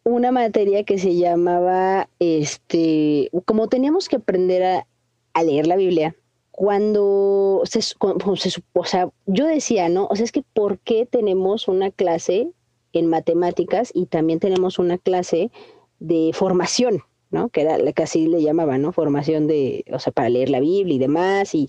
una 0.04 0.32
materia 0.32 0.84
que 0.84 0.98
se 0.98 1.16
llamaba, 1.16 2.10
este, 2.20 3.30
como 3.46 3.70
teníamos 3.70 4.10
que 4.10 4.18
aprender 4.18 4.64
a, 4.64 5.44
leer 5.44 5.68
la 5.68 5.76
Biblia, 5.78 6.16
cuando 6.52 7.64
se, 7.66 7.80
cuando 7.98 8.36
se 8.36 8.62
o 8.74 8.86
sea, 8.86 9.10
yo 9.26 9.48
decía, 9.48 9.90
¿no? 9.90 10.08
O 10.10 10.16
sea, 10.16 10.26
es 10.26 10.32
que 10.32 10.44
¿por 10.54 10.78
qué 10.80 11.06
tenemos 11.06 11.68
una 11.68 11.90
clase 11.90 12.52
en 12.92 13.08
matemáticas 13.08 13.92
y 13.94 14.06
también 14.06 14.40
tenemos 14.40 14.78
una 14.78 14.98
clase 15.00 15.52
de 16.00 16.32
formación, 16.34 17.02
¿no? 17.34 17.50
Que 17.50 17.62
era 17.64 17.78
la 17.78 17.92
que 17.92 18.04
así 18.04 18.28
le 18.28 18.42
llamaban, 18.42 18.82
¿no? 18.82 18.94
Formación 18.94 19.48
de, 19.48 19.84
o 19.92 20.00
sea, 20.00 20.14
para 20.14 20.30
leer 20.30 20.50
la 20.50 20.62
Biblia 20.62 20.96
y 20.96 21.00
demás, 21.00 21.54
y 21.54 21.68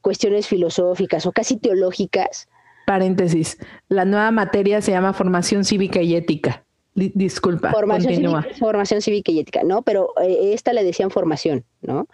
cuestiones 0.00 0.46
filosóficas 0.46 1.26
o 1.26 1.32
casi 1.32 1.58
teológicas. 1.58 2.48
Paréntesis. 2.86 3.58
La 3.88 4.04
nueva 4.06 4.30
materia 4.30 4.80
se 4.80 4.92
llama 4.92 5.12
formación 5.12 5.64
cívica 5.64 6.00
y 6.00 6.14
ética. 6.16 6.64
Di- 6.94 7.12
disculpa, 7.14 7.70
Formación 7.70 8.14
continúa. 8.14 8.42
cívica, 8.42 8.58
formación 8.58 9.00
cívica 9.02 9.30
y 9.32 9.38
ética, 9.40 9.62
¿no? 9.64 9.82
Pero 9.82 10.10
eh, 10.22 10.52
esta 10.54 10.72
le 10.72 10.82
decían 10.82 11.10
formación, 11.10 11.64
¿no? 11.82 12.06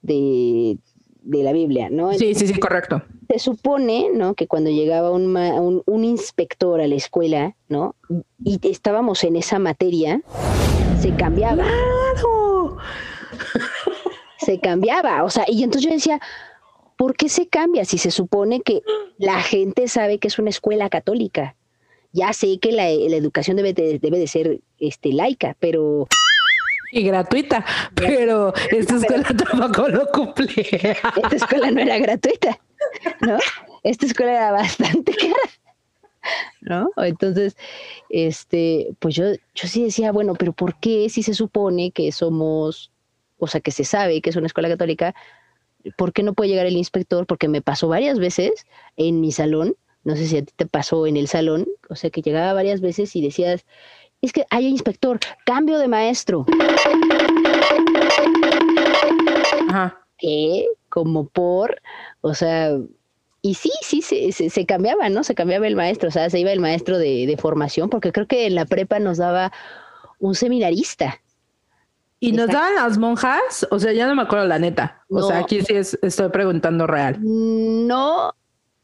De, 0.00 0.78
de 1.22 1.42
la 1.42 1.52
Biblia, 1.52 1.88
¿no? 1.90 2.12
Sí, 2.14 2.34
sí, 2.34 2.46
sí, 2.46 2.58
correcto. 2.58 3.02
se 3.28 3.38
supone, 3.38 4.06
¿no? 4.14 4.34
Que 4.34 4.46
cuando 4.46 4.70
llegaba 4.70 5.10
un, 5.10 5.26
ma- 5.26 5.60
un, 5.60 5.82
un 5.86 6.04
inspector 6.04 6.80
a 6.80 6.86
la 6.86 6.94
escuela, 6.94 7.54
¿no? 7.68 7.94
Y 8.42 8.58
estábamos 8.68 9.22
en 9.24 9.36
esa 9.36 9.58
materia, 9.58 10.22
se 11.00 11.14
cambiaba, 11.14 11.64
Claro. 11.64 12.41
Se 14.44 14.60
cambiaba. 14.60 15.24
O 15.24 15.30
sea, 15.30 15.44
y 15.48 15.62
entonces 15.62 15.88
yo 15.88 15.94
decía, 15.94 16.20
¿por 16.96 17.16
qué 17.16 17.28
se 17.28 17.48
cambia 17.48 17.84
si 17.84 17.98
se 17.98 18.10
supone 18.10 18.60
que 18.60 18.82
la 19.18 19.40
gente 19.42 19.88
sabe 19.88 20.18
que 20.18 20.28
es 20.28 20.38
una 20.38 20.50
escuela 20.50 20.88
católica? 20.88 21.56
Ya 22.12 22.32
sé 22.32 22.58
que 22.58 22.72
la, 22.72 22.84
la 22.84 23.16
educación 23.16 23.56
debe 23.56 23.72
de, 23.72 23.98
debe 23.98 24.18
de 24.18 24.26
ser 24.26 24.60
este, 24.78 25.12
laica, 25.12 25.56
pero 25.58 26.06
Y 26.92 27.04
gratuita, 27.04 27.64
pero 27.94 28.52
esta 28.70 28.96
escuela 28.96 29.24
tampoco 29.24 29.88
lo 29.88 30.06
cumple. 30.08 30.52
esta 30.54 31.36
escuela 31.36 31.70
no 31.70 31.80
era 31.80 31.98
gratuita, 31.98 32.60
¿no? 33.20 33.38
Esta 33.82 34.06
escuela 34.06 34.32
era 34.32 34.52
bastante 34.52 35.12
cara, 35.16 35.50
¿no? 36.60 36.90
Entonces, 36.98 37.56
este, 38.10 38.94
pues 38.98 39.14
yo, 39.14 39.32
yo 39.54 39.68
sí 39.68 39.84
decía, 39.84 40.12
bueno, 40.12 40.34
pero 40.34 40.52
¿por 40.52 40.78
qué 40.78 41.08
si 41.08 41.22
se 41.22 41.32
supone 41.32 41.92
que 41.92 42.12
somos, 42.12 42.91
o 43.42 43.48
sea, 43.48 43.60
que 43.60 43.72
se 43.72 43.84
sabe 43.84 44.20
que 44.20 44.30
es 44.30 44.36
una 44.36 44.46
escuela 44.46 44.68
católica, 44.68 45.14
¿por 45.96 46.12
qué 46.12 46.22
no 46.22 46.32
puede 46.32 46.50
llegar 46.50 46.66
el 46.66 46.76
inspector? 46.76 47.26
Porque 47.26 47.48
me 47.48 47.60
pasó 47.60 47.88
varias 47.88 48.20
veces 48.20 48.66
en 48.96 49.20
mi 49.20 49.32
salón, 49.32 49.74
no 50.04 50.14
sé 50.14 50.26
si 50.26 50.36
a 50.36 50.44
ti 50.44 50.52
te 50.54 50.66
pasó 50.66 51.08
en 51.08 51.16
el 51.16 51.26
salón, 51.26 51.66
o 51.88 51.96
sea, 51.96 52.10
que 52.10 52.22
llegaba 52.22 52.52
varias 52.52 52.80
veces 52.80 53.16
y 53.16 53.20
decías, 53.20 53.66
es 54.20 54.32
que 54.32 54.44
hay 54.50 54.68
inspector, 54.68 55.18
cambio 55.44 55.78
de 55.78 55.88
maestro. 55.88 56.46
Ajá. 59.68 60.06
¿qué? 60.18 60.68
Como 60.88 61.26
por, 61.26 61.82
o 62.20 62.34
sea, 62.34 62.78
y 63.40 63.54
sí, 63.54 63.72
sí, 63.82 64.02
se, 64.02 64.30
se, 64.30 64.50
se 64.50 64.66
cambiaba, 64.66 65.08
¿no? 65.08 65.24
Se 65.24 65.34
cambiaba 65.34 65.66
el 65.66 65.74
maestro, 65.74 66.10
o 66.10 66.12
sea, 66.12 66.30
se 66.30 66.38
iba 66.38 66.52
el 66.52 66.60
maestro 66.60 66.96
de, 66.96 67.26
de 67.26 67.36
formación, 67.36 67.90
porque 67.90 68.12
creo 68.12 68.28
que 68.28 68.46
en 68.46 68.54
la 68.54 68.66
prepa 68.66 69.00
nos 69.00 69.18
daba 69.18 69.50
un 70.20 70.36
seminarista. 70.36 71.20
¿Y 72.22 72.32
nos 72.32 72.46
daban 72.48 72.74
las 72.76 72.98
monjas? 72.98 73.66
O 73.70 73.78
sea, 73.78 73.92
ya 73.92 74.06
no 74.06 74.14
me 74.14 74.22
acuerdo 74.22 74.46
la 74.46 74.58
neta. 74.58 75.04
O 75.10 75.18
No. 75.20 75.26
sea, 75.26 75.38
aquí 75.38 75.60
sí 75.62 75.74
es- 75.74 75.98
estoy 76.02 76.28
preguntando 76.28 76.86
real. 76.86 77.16
No, 77.20 78.34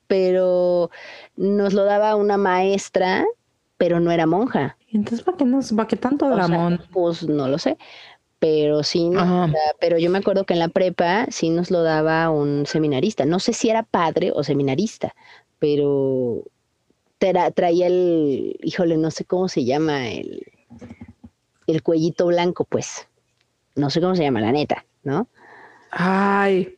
pero 0.09 0.91
nos 1.37 1.73
lo 1.73 1.85
daba 1.85 2.17
una 2.17 2.37
maestra, 2.37 3.25
pero 3.77 4.01
no 4.01 4.11
era 4.11 4.27
monja. 4.27 4.77
Entonces, 4.91 5.23
¿para 5.23 5.37
qué, 5.37 5.45
nos, 5.45 5.73
para 5.73 5.87
qué 5.87 5.97
tanto 5.97 6.29
dramón? 6.29 6.81
pues 6.93 7.29
no 7.29 7.47
lo 7.47 7.59
sé. 7.59 7.79
Pero 8.41 8.83
sí, 8.85 9.09
no, 9.11 9.49
sea, 9.49 9.61
pero 9.81 9.99
yo 9.99 10.11
me 10.11 10.19
acuerdo 10.19 10.45
que 10.45 10.55
en 10.55 10.61
la 10.61 10.69
prepa 10.69 11.27
sí 11.31 11.51
nos 11.51 11.71
lo 11.73 11.83
daba 11.83 12.31
un 12.31 12.67
seminarista. 12.67 13.25
No 13.25 13.41
sé 13.41 13.53
si 13.53 13.69
era 13.69 13.83
padre 13.83 14.31
o 14.33 14.45
seminarista, 14.45 15.15
pero 15.59 16.45
tra- 17.21 17.53
traía 17.53 17.89
el, 17.89 18.57
híjole, 18.63 18.97
no 18.97 19.11
sé 19.11 19.25
cómo 19.25 19.49
se 19.49 19.65
llama, 19.65 20.09
el, 20.09 20.45
el 21.67 21.83
cuellito 21.83 22.27
blanco, 22.27 22.65
pues. 22.65 23.08
No 23.79 23.91
sé 23.91 24.01
cómo 24.01 24.17
se 24.17 24.25
llama, 24.25 24.41
la 24.41 24.51
neta, 24.53 24.85
¿no? 25.05 25.29
Ay, 25.91 26.77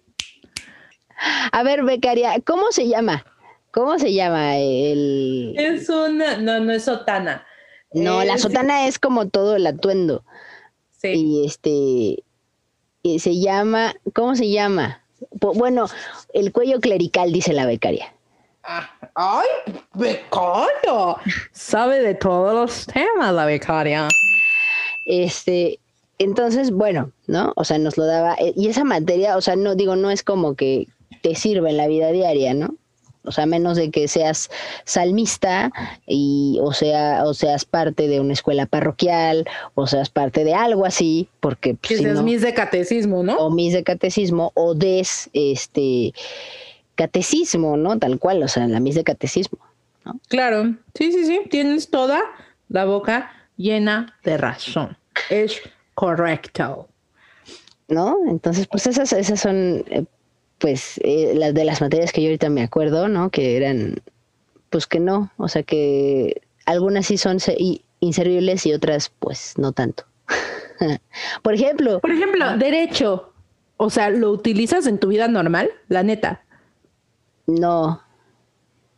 A 1.52 1.62
ver, 1.62 1.82
becaria, 1.82 2.38
¿cómo 2.44 2.70
se 2.70 2.88
llama? 2.88 3.24
¿Cómo 3.72 3.98
se 3.98 4.12
llama 4.12 4.56
el...? 4.58 5.54
es 5.58 5.88
una. 5.88 6.36
No, 6.36 6.60
no 6.60 6.72
es 6.72 6.84
sotana. 6.84 7.46
No, 7.92 8.22
la 8.24 8.36
sotana 8.38 8.86
es 8.86 8.98
como 8.98 9.28
todo 9.28 9.56
el 9.56 9.66
atuendo. 9.66 10.24
Sí. 10.92 11.08
y 11.14 11.46
este 11.46 12.22
y 13.02 13.18
se 13.20 13.40
llama, 13.40 13.94
¿cómo 14.14 14.36
se 14.36 14.50
llama? 14.50 15.02
Bueno, 15.40 15.86
el 16.34 16.52
cuello 16.52 16.80
clerical, 16.80 17.32
dice 17.32 17.54
la 17.54 17.64
becaria. 17.64 18.12
Ah, 18.62 18.90
¡Ay, 19.14 19.48
becaria! 19.94 21.16
Sabe 21.52 22.00
de 22.00 22.14
todos 22.14 22.54
los 22.54 22.86
temas 22.86 23.32
la 23.32 23.46
becaria. 23.46 24.08
Este, 25.06 25.80
entonces, 26.20 26.70
bueno, 26.70 27.10
¿no? 27.26 27.52
O 27.56 27.64
sea, 27.64 27.78
nos 27.78 27.96
lo 27.98 28.04
daba, 28.06 28.34
eh, 28.38 28.52
y 28.56 28.68
esa 28.68 28.84
materia, 28.84 29.36
o 29.36 29.40
sea, 29.40 29.56
no 29.56 29.74
digo, 29.74 29.96
no 29.96 30.10
es 30.10 30.22
como 30.22 30.54
que 30.54 30.86
te 31.22 31.34
sirva 31.34 31.68
en 31.70 31.76
la 31.76 31.88
vida 31.88 32.12
diaria, 32.12 32.54
¿no? 32.54 32.76
O 33.22 33.32
sea, 33.32 33.44
menos 33.44 33.76
de 33.76 33.90
que 33.90 34.08
seas 34.08 34.48
salmista 34.84 35.70
y 36.06 36.58
o 36.62 36.72
sea, 36.72 37.24
o 37.26 37.34
seas 37.34 37.66
parte 37.66 38.08
de 38.08 38.18
una 38.18 38.32
escuela 38.32 38.64
parroquial, 38.64 39.46
o 39.74 39.86
seas 39.86 40.08
parte 40.08 40.42
de 40.42 40.54
algo 40.54 40.86
así, 40.86 41.28
porque 41.40 41.74
pues, 41.74 41.88
Que 41.88 41.96
si 41.98 42.04
es 42.06 42.14
no- 42.14 42.22
mis 42.22 42.40
de 42.40 42.54
catecismo, 42.54 43.22
¿no? 43.22 43.36
o 43.36 43.50
mis 43.50 43.74
de 43.74 43.82
catecismo 43.84 44.52
o 44.54 44.74
des 44.74 45.28
este 45.34 46.14
catecismo, 46.94 47.76
¿no? 47.76 47.98
Tal 47.98 48.18
cual, 48.18 48.42
o 48.42 48.48
sea, 48.48 48.66
la 48.68 48.80
mis 48.80 48.94
de 48.94 49.04
catecismo. 49.04 49.58
Claro, 50.28 50.74
sí, 50.94 51.12
sí, 51.12 51.26
sí, 51.26 51.40
tienes 51.50 51.90
toda 51.90 52.20
la 52.68 52.84
boca 52.86 53.30
llena 53.56 54.18
de 54.24 54.38
razón. 54.38 54.96
Es 55.28 55.60
correcto. 56.00 56.88
¿no? 57.88 58.16
Entonces, 58.26 58.66
pues 58.66 58.86
esas, 58.86 59.12
esas 59.12 59.38
son, 59.38 59.84
eh, 59.90 60.04
pues, 60.56 60.98
eh, 61.04 61.34
las 61.34 61.52
de 61.52 61.64
las 61.64 61.82
materias 61.82 62.10
que 62.12 62.22
yo 62.22 62.28
ahorita 62.28 62.48
me 62.48 62.62
acuerdo, 62.62 63.08
¿no? 63.08 63.28
Que 63.30 63.58
eran, 63.58 63.96
pues 64.70 64.86
que 64.86 64.98
no, 64.98 65.30
o 65.36 65.48
sea 65.48 65.62
que 65.62 66.40
algunas 66.64 67.06
sí 67.06 67.18
son 67.18 67.36
inservibles 68.00 68.64
y 68.64 68.72
otras, 68.72 69.12
pues, 69.18 69.54
no 69.58 69.72
tanto. 69.72 70.04
Por 71.42 71.52
ejemplo, 71.54 72.00
Por 72.00 72.12
ejemplo, 72.12 72.56
derecho. 72.56 73.34
O 73.76 73.90
sea, 73.90 74.08
¿lo 74.08 74.30
utilizas 74.30 74.86
en 74.86 74.98
tu 74.98 75.08
vida 75.08 75.28
normal? 75.28 75.70
La 75.88 76.02
neta. 76.02 76.42
no, 77.46 78.00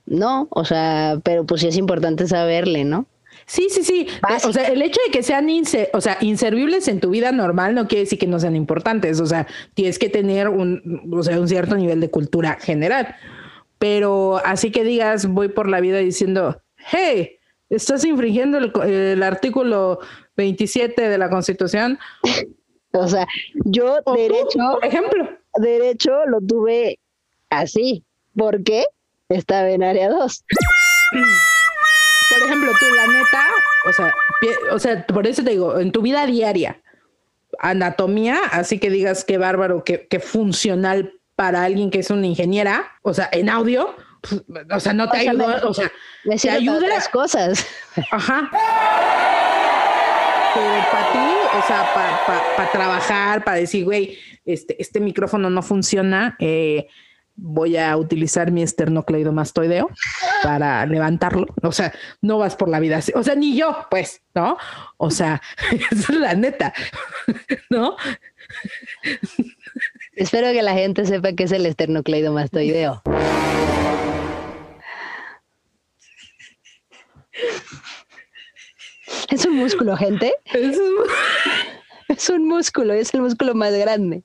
no, 0.06 0.46
o 0.50 0.64
sea, 0.64 1.20
pero 1.24 1.46
pues 1.46 1.62
sí 1.62 1.68
es 1.68 1.76
importante 1.76 2.28
saberle, 2.28 2.84
¿no? 2.84 3.06
Sí, 3.46 3.66
sí, 3.70 3.82
sí. 3.82 4.06
Básica. 4.22 4.48
O 4.48 4.52
sea, 4.52 4.68
el 4.68 4.82
hecho 4.82 5.00
de 5.06 5.12
que 5.12 5.22
sean 5.22 5.48
inse- 5.48 5.88
o 5.92 6.00
sea, 6.00 6.16
inservibles 6.20 6.88
en 6.88 7.00
tu 7.00 7.10
vida 7.10 7.32
normal 7.32 7.74
no 7.74 7.88
quiere 7.88 8.04
decir 8.04 8.18
que 8.18 8.26
no 8.26 8.38
sean 8.38 8.56
importantes. 8.56 9.20
O 9.20 9.26
sea, 9.26 9.46
tienes 9.74 9.98
que 9.98 10.08
tener 10.08 10.48
un, 10.48 11.08
o 11.12 11.22
sea, 11.22 11.38
un 11.40 11.48
cierto 11.48 11.74
nivel 11.76 12.00
de 12.00 12.10
cultura 12.10 12.58
general. 12.60 13.14
Pero 13.78 14.40
así 14.44 14.70
que 14.70 14.84
digas, 14.84 15.26
voy 15.26 15.48
por 15.48 15.68
la 15.68 15.80
vida 15.80 15.98
diciendo, 15.98 16.60
hey, 16.90 17.32
estás 17.68 18.04
infringiendo 18.04 18.58
el, 18.58 18.72
el 18.90 19.22
artículo 19.22 19.98
27 20.36 21.08
de 21.08 21.18
la 21.18 21.28
Constitución. 21.30 21.98
O 22.94 23.08
sea, 23.08 23.26
yo 23.64 24.00
O 24.04 24.12
tú, 24.14 24.20
derecho, 24.20 24.58
por 24.74 24.84
ejemplo. 24.84 25.26
derecho 25.56 26.26
lo 26.26 26.42
tuve 26.42 26.98
así. 27.48 28.04
¿Por 28.36 28.62
qué? 28.64 28.84
Estaba 29.30 29.70
en 29.70 29.82
área 29.82 30.10
2. 30.10 30.44
Por 32.42 32.50
ejemplo, 32.50 32.72
tú, 32.80 32.86
la 32.94 33.06
neta, 33.06 33.46
o 33.88 33.92
sea, 33.92 34.14
pie- 34.40 34.72
o 34.72 34.78
sea, 34.78 35.06
por 35.06 35.26
eso 35.26 35.42
te 35.44 35.50
digo, 35.52 35.78
en 35.78 35.92
tu 35.92 36.02
vida 36.02 36.26
diaria, 36.26 36.80
anatomía, 37.58 38.38
así 38.50 38.78
que 38.78 38.90
digas 38.90 39.24
qué 39.24 39.38
bárbaro, 39.38 39.84
qué, 39.84 40.06
qué 40.08 40.18
funcional 40.20 41.12
para 41.36 41.62
alguien 41.64 41.90
que 41.90 42.00
es 42.00 42.10
una 42.10 42.26
ingeniera, 42.26 42.90
o 43.02 43.14
sea, 43.14 43.28
en 43.32 43.48
audio, 43.48 43.94
pues, 44.22 44.42
o 44.72 44.80
sea, 44.80 44.92
no 44.92 45.08
te 45.10 45.18
O 45.18 45.20
sea, 45.22 45.30
ayuda, 45.30 45.46
me- 45.46 45.68
o 45.68 45.74
sea, 45.74 45.92
Me 46.24 46.36
te 46.36 46.50
ayuda, 46.50 46.76
otras 46.78 47.08
cosas. 47.08 47.66
ajá. 48.10 48.50
pero 50.54 50.84
para 50.92 51.12
ti, 51.12 51.58
o 51.58 51.66
sea, 51.66 51.90
para 52.56 52.72
trabajar, 52.72 53.44
para 53.44 53.56
decir, 53.58 53.84
güey, 53.84 54.18
este, 54.44 54.80
este 54.80 55.00
micrófono 55.00 55.48
no 55.50 55.62
funciona, 55.62 56.36
eh, 56.38 56.88
voy 57.42 57.76
a 57.76 57.96
utilizar 57.96 58.52
mi 58.52 58.62
esternocleidomastoideo 58.62 59.90
para 60.44 60.86
levantarlo. 60.86 61.46
O 61.62 61.72
sea, 61.72 61.92
no 62.20 62.38
vas 62.38 62.54
por 62.54 62.68
la 62.68 62.78
vida 62.78 62.98
así. 62.98 63.12
O 63.16 63.22
sea, 63.22 63.34
ni 63.34 63.56
yo, 63.56 63.86
pues, 63.90 64.22
¿no? 64.34 64.56
O 64.96 65.10
sea, 65.10 65.42
es 65.90 66.08
la 66.08 66.34
neta, 66.34 66.72
¿no? 67.70 67.96
Espero 70.14 70.52
que 70.52 70.62
la 70.62 70.74
gente 70.74 71.04
sepa 71.04 71.32
que 71.32 71.44
es 71.44 71.52
el 71.52 71.66
esternocleidomastoideo. 71.66 73.02
Es 79.28 79.44
un 79.46 79.56
músculo, 79.56 79.96
gente. 79.96 80.32
Es 80.44 80.78
un... 80.78 80.94
es 82.08 82.28
un 82.28 82.46
músculo, 82.46 82.92
es 82.92 83.12
el 83.14 83.22
músculo 83.22 83.54
más 83.54 83.72
grande 83.72 84.22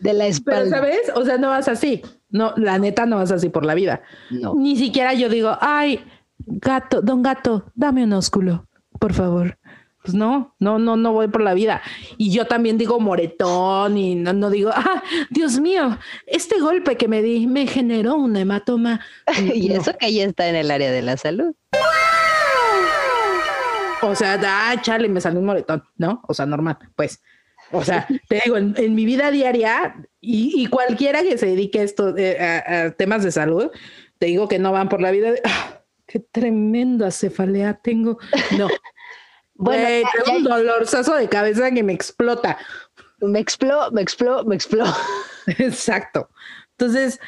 de 0.00 0.12
la 0.12 0.26
espalda. 0.26 0.62
Pero, 0.62 0.76
¿sabes? 0.76 1.12
O 1.14 1.24
sea, 1.24 1.38
no 1.38 1.48
vas 1.48 1.68
así. 1.68 2.02
No, 2.30 2.52
la 2.56 2.78
neta 2.78 3.06
no 3.06 3.16
vas 3.16 3.30
así 3.30 3.48
por 3.48 3.64
la 3.64 3.74
vida. 3.74 4.02
No. 4.30 4.54
Ni 4.54 4.76
siquiera 4.76 5.14
yo 5.14 5.28
digo, 5.28 5.56
ay, 5.60 6.04
gato, 6.38 7.00
don 7.00 7.22
gato, 7.22 7.64
dame 7.74 8.04
un 8.04 8.12
ósculo, 8.12 8.66
por 8.98 9.12
favor. 9.12 9.58
Pues 10.02 10.14
no, 10.14 10.54
no, 10.58 10.78
no, 10.78 10.96
no 10.96 11.12
voy 11.14 11.28
por 11.28 11.40
la 11.40 11.54
vida. 11.54 11.80
Y 12.18 12.30
yo 12.30 12.46
también 12.46 12.76
digo 12.76 13.00
moretón 13.00 13.96
y 13.96 14.14
no, 14.16 14.34
no 14.34 14.50
digo, 14.50 14.70
ah, 14.74 15.02
Dios 15.30 15.58
mío, 15.60 15.98
este 16.26 16.60
golpe 16.60 16.96
que 16.96 17.08
me 17.08 17.22
di 17.22 17.46
me 17.46 17.66
generó 17.66 18.16
un 18.16 18.36
hematoma. 18.36 19.00
y 19.54 19.72
eso 19.72 19.94
que 19.98 20.12
ya 20.12 20.24
está 20.24 20.46
en 20.46 20.56
el 20.56 20.70
área 20.70 20.90
de 20.90 21.00
la 21.00 21.16
salud. 21.16 21.54
O 24.02 24.14
sea, 24.14 24.38
ah, 24.44 24.76
chale, 24.82 25.08
me 25.08 25.22
salió 25.22 25.40
un 25.40 25.46
moretón, 25.46 25.82
¿no? 25.96 26.20
O 26.28 26.34
sea, 26.34 26.44
normal, 26.44 26.76
pues. 26.94 27.22
O 27.72 27.82
sea, 27.84 28.06
te 28.28 28.42
digo, 28.44 28.56
en, 28.56 28.94
mi 28.94 29.04
vida 29.04 29.30
diaria 29.30 29.96
y, 30.20 30.66
cualquiera 30.68 31.22
que 31.22 31.38
se 31.38 31.46
dedique 31.46 31.80
a 31.80 31.82
esto, 31.82 32.16
eh, 32.16 32.38
a, 32.40 32.90
temas 32.92 33.24
de 33.24 33.32
salud, 33.32 33.70
te 34.18 34.26
digo 34.26 34.48
que 34.48 34.58
no 34.58 34.72
van 34.72 34.88
por 34.88 35.00
la 35.00 35.10
vida 35.10 35.32
de, 35.32 35.40
ah, 35.44 35.80
qué 36.06 36.20
tremenda 36.20 37.10
cefalea 37.10 37.74
tengo. 37.82 38.18
No. 38.56 38.68
bueno, 39.54 40.08
tengo 40.24 40.38
un 40.38 40.44
dolorzazo 40.44 41.14
de 41.16 41.28
cabeza 41.28 41.70
que 41.70 41.82
me 41.82 41.92
explota. 41.92 42.58
Me 43.18 43.40
expló, 43.40 43.90
me 43.90 44.02
expló, 44.02 44.44
me 44.44 44.54
expló. 44.54 44.84
Exacto. 45.46 46.30
Entonces, 46.72 47.20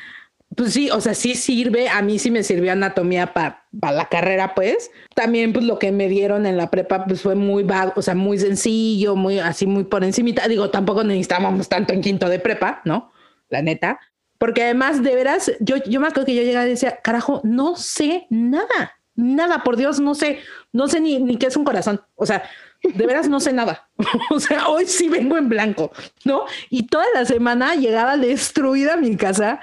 pues 0.57 0.73
sí, 0.73 0.91
o 0.91 1.01
sea, 1.01 1.15
sí 1.15 1.35
sirve, 1.35 1.89
a 1.89 2.01
mí 2.01 2.19
sí 2.19 2.31
me 2.31 2.43
sirvió 2.43 2.73
anatomía 2.73 3.35
para 3.35 3.63
la 3.73 4.09
carrera, 4.09 4.55
pues. 4.55 4.91
También, 5.15 5.53
pues 5.53 5.67
lo 5.67 5.79
que 5.79 5.93
me 5.93 6.09
dieron 6.09 6.47
en 6.47 6.57
la 6.57 6.71
prepa, 6.71 7.05
pues 7.05 7.21
fue 7.21 7.35
muy 7.35 7.63
vago, 7.63 7.93
o 7.97 8.03
sea, 8.03 8.15
muy 8.15 8.39
sencillo, 8.39 9.17
muy 9.17 9.39
así, 9.39 9.67
muy 9.67 9.85
por 9.85 10.03
encimita. 10.03 10.49
Digo, 10.49 10.71
tampoco 10.71 11.05
necesitábamos 11.05 11.69
tanto 11.69 11.93
en 11.93 12.01
quinto 12.01 12.29
de 12.29 12.39
prepa, 12.39 12.81
¿no? 12.87 13.13
La 13.51 13.61
neta. 13.61 14.01
Porque 14.39 14.65
además, 14.65 15.03
de 15.03 15.15
veras, 15.15 15.53
yo, 15.61 15.77
yo 15.87 16.01
me 16.01 16.09
acuerdo 16.09 16.27
que 16.27 16.35
yo 16.35 16.43
llegaba 16.43 16.67
y 16.67 16.71
decía, 16.71 17.01
carajo, 17.03 17.43
no 17.45 17.77
sé 17.77 18.27
nada, 18.31 18.99
nada, 19.15 19.63
por 19.63 19.77
Dios, 19.77 20.01
no 20.01 20.15
sé, 20.15 20.39
no 20.73 20.89
sé 20.89 21.01
ni, 21.01 21.19
ni 21.19 21.37
qué 21.37 21.47
es 21.47 21.57
un 21.57 21.65
corazón. 21.65 22.01
O 22.15 22.25
sea, 22.25 22.45
de 22.83 23.07
veras 23.07 23.29
no 23.29 23.41
sé 23.41 23.53
nada. 23.53 23.89
o 24.31 24.41
sea, 24.41 24.69
hoy 24.69 24.87
sí 24.87 25.09
vengo 25.09 25.37
en 25.37 25.51
blanco, 25.51 25.93
¿no? 26.25 26.45
Y 26.71 26.87
toda 26.87 27.05
la 27.15 27.27
semana 27.27 27.75
llegaba 27.75 28.17
destruida 28.17 28.95
a 28.95 28.97
mi 28.97 29.17
casa 29.17 29.61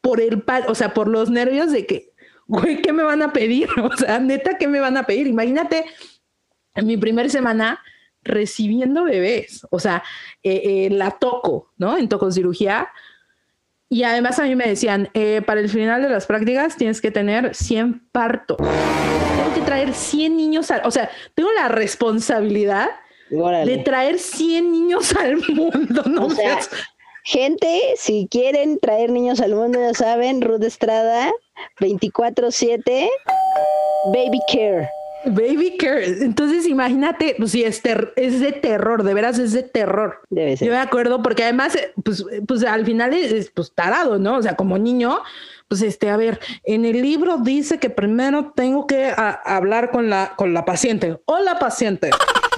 por 0.00 0.20
el, 0.20 0.42
o 0.66 0.74
sea, 0.74 0.94
por 0.94 1.08
los 1.08 1.30
nervios 1.30 1.72
de 1.72 1.86
que, 1.86 2.12
güey, 2.46 2.82
¿qué 2.82 2.92
me 2.92 3.02
van 3.02 3.22
a 3.22 3.32
pedir? 3.32 3.68
O 3.82 3.96
sea, 3.96 4.18
neta, 4.18 4.58
¿qué 4.58 4.68
me 4.68 4.80
van 4.80 4.96
a 4.96 5.04
pedir? 5.04 5.26
Imagínate, 5.26 5.84
en 6.74 6.86
mi 6.86 6.96
primera 6.96 7.28
semana 7.28 7.80
recibiendo 8.22 9.04
bebés, 9.04 9.66
o 9.70 9.78
sea, 9.78 10.02
eh, 10.42 10.62
eh, 10.64 10.90
la 10.90 11.12
toco, 11.12 11.72
¿no? 11.78 11.96
En 11.96 12.08
tococirugía. 12.08 12.88
Y 13.88 14.04
además 14.04 14.38
a 14.38 14.44
mí 14.44 14.54
me 14.54 14.68
decían, 14.68 15.08
eh, 15.14 15.42
para 15.44 15.60
el 15.60 15.68
final 15.68 16.02
de 16.02 16.10
las 16.10 16.26
prácticas 16.26 16.76
tienes 16.76 17.00
que 17.00 17.10
tener 17.10 17.54
100 17.54 18.08
partos. 18.12 18.58
Tengo 18.58 19.54
que 19.54 19.62
traer 19.62 19.94
100 19.94 20.36
niños, 20.36 20.70
o 20.84 20.90
sea, 20.90 21.10
tengo 21.34 21.50
la 21.52 21.68
responsabilidad 21.68 22.90
de 23.30 23.82
traer 23.84 24.18
100 24.18 24.70
niños 24.70 25.14
al 25.16 25.36
mundo, 25.36 26.02
¿no? 26.06 26.26
O 26.26 26.30
sea, 26.30 26.58
Gente, 27.24 27.94
si 27.96 28.28
quieren 28.30 28.78
traer 28.78 29.10
niños 29.10 29.40
al 29.40 29.54
mundo, 29.54 29.78
ya 29.78 29.94
saben, 29.94 30.40
Ruth 30.40 30.62
Estrada, 30.62 31.30
24-7, 31.78 33.08
Baby 34.06 34.40
Care. 34.50 34.88
Baby 35.26 35.76
Care. 35.76 36.06
Entonces, 36.22 36.66
imagínate, 36.66 37.34
pues 37.36 37.52
sí, 37.52 37.62
es, 37.62 37.82
es 38.16 38.40
de 38.40 38.52
terror, 38.52 39.02
de 39.02 39.14
veras 39.14 39.38
es 39.38 39.52
de 39.52 39.62
terror. 39.62 40.20
Debe 40.30 40.56
ser. 40.56 40.68
Yo 40.68 40.74
me 40.74 40.80
acuerdo, 40.80 41.22
porque 41.22 41.44
además, 41.44 41.76
pues, 42.02 42.24
pues 42.46 42.64
al 42.64 42.86
final 42.86 43.12
es, 43.12 43.50
pues 43.50 43.72
tarado, 43.74 44.18
¿no? 44.18 44.38
O 44.38 44.42
sea, 44.42 44.56
como 44.56 44.78
niño, 44.78 45.20
pues 45.68 45.82
este, 45.82 46.08
a 46.08 46.16
ver, 46.16 46.40
en 46.64 46.84
el 46.84 47.02
libro 47.02 47.38
dice 47.38 47.78
que 47.78 47.90
primero 47.90 48.52
tengo 48.56 48.86
que 48.86 49.12
hablar 49.16 49.90
con 49.90 50.08
la, 50.08 50.32
con 50.36 50.54
la 50.54 50.64
paciente. 50.64 51.20
Hola, 51.26 51.58
paciente. 51.58 52.10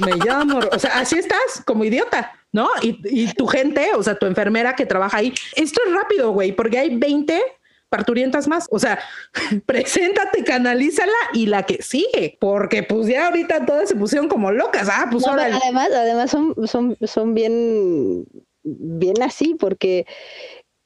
Me 0.05 0.13
llamo. 0.25 0.61
O 0.71 0.79
sea, 0.79 0.99
así 1.01 1.19
estás, 1.19 1.63
como 1.67 1.85
idiota. 1.85 2.33
¿No? 2.53 2.69
Y, 2.83 3.33
tu 3.35 3.47
gente, 3.47 3.95
o 3.95 4.03
sea, 4.03 4.15
tu 4.15 4.27
enfermera 4.27 4.75
que 4.77 4.87
trabaja 4.87 5.19
ahí, 5.19 5.33
esto 5.57 5.81
es 5.87 5.93
rápido, 5.93 6.33
güey, 6.33 6.53
porque 6.53 6.79
hay 6.79 6.97
20 6.97 7.43
parturientas 7.89 8.49
más. 8.49 8.69
O 8.71 8.79
sea, 8.79 8.99
preséntate, 9.67 10.45
canalízala 10.45 11.13
y 11.33 11.47
la 11.47 11.65
que 11.65 11.83
sigue, 11.83 12.37
porque 12.41 12.83
pues 12.83 13.07
ya 13.07 13.27
ahorita 13.27 13.67
todas 13.67 13.89
se 13.89 13.97
pusieron 13.97 14.29
como 14.29 14.51
locas. 14.51 14.89
Ah, 14.91 15.09
pues 15.11 15.27
ahora. 15.27 15.45
Además, 15.63 15.91
además 15.93 16.31
son, 16.31 16.55
son, 16.67 16.97
son 17.03 17.35
bien, 17.35 18.27
bien 18.63 19.23
así, 19.23 19.55
porque 19.59 20.07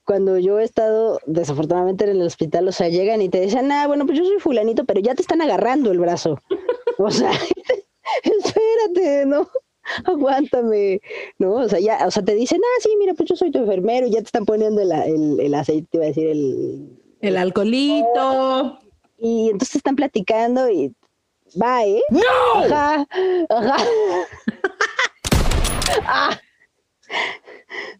cuando 0.04 0.38
yo 0.38 0.60
he 0.60 0.64
estado 0.64 1.18
desafortunadamente 1.26 2.04
en 2.04 2.10
el 2.10 2.22
hospital, 2.22 2.68
o 2.68 2.72
sea, 2.72 2.88
llegan 2.88 3.20
y 3.22 3.28
te 3.28 3.40
dicen, 3.40 3.70
ah, 3.72 3.88
bueno, 3.88 4.06
pues 4.06 4.16
yo 4.16 4.24
soy 4.24 4.38
fulanito, 4.38 4.84
pero 4.84 5.00
ya 5.00 5.14
te 5.16 5.22
están 5.22 5.42
agarrando 5.42 5.90
el 5.90 5.98
brazo. 5.98 6.40
O 6.98 7.10
sea, 7.10 7.30
espérate, 8.22 9.26
¿no? 9.26 9.46
aguántame, 10.04 11.00
¿no? 11.38 11.54
O 11.54 11.68
sea, 11.68 11.80
ya, 11.80 12.06
o 12.06 12.10
sea, 12.10 12.24
te 12.24 12.34
dicen, 12.34 12.60
ah, 12.62 12.80
sí, 12.80 12.90
mira, 12.98 13.14
pues 13.14 13.28
yo 13.28 13.36
soy 13.36 13.50
tu 13.50 13.58
enfermero, 13.58 14.06
y 14.06 14.12
ya 14.12 14.18
te 14.18 14.26
están 14.26 14.44
poniendo 14.44 14.82
el, 14.82 14.92
el, 14.92 15.40
el 15.40 15.54
aceite, 15.54 15.88
te 15.90 15.98
iba 15.98 16.04
a 16.04 16.08
decir, 16.08 16.26
el... 16.26 16.88
El 17.20 17.36
alcoholito. 17.36 18.78
Y 19.18 19.50
entonces 19.50 19.76
están 19.76 19.96
platicando 19.96 20.70
y 20.70 20.94
va, 21.60 21.84
¿eh? 21.84 22.02
¡No! 22.10 22.64
Ajá, 22.64 23.06
ajá. 23.48 23.76
ah. 26.06 26.40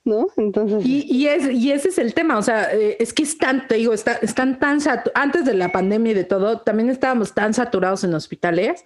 ¿No? 0.04 0.28
Entonces. 0.36 0.84
Y, 0.84 1.06
y, 1.10 1.28
es, 1.28 1.50
y 1.50 1.72
ese 1.72 1.88
es 1.88 1.98
el 1.98 2.14
tema, 2.14 2.38
o 2.38 2.42
sea, 2.42 2.72
eh, 2.72 2.96
es 3.00 3.12
que 3.12 3.22
están, 3.22 3.66
te 3.66 3.76
digo, 3.76 3.92
está, 3.92 4.12
están 4.14 4.58
tan, 4.58 4.78
antes 5.14 5.44
de 5.44 5.54
la 5.54 5.72
pandemia 5.72 6.12
y 6.12 6.14
de 6.14 6.24
todo, 6.24 6.60
también 6.60 6.90
estábamos 6.90 7.34
tan 7.34 7.54
saturados 7.54 8.04
en 8.04 8.14
hospitales 8.14 8.84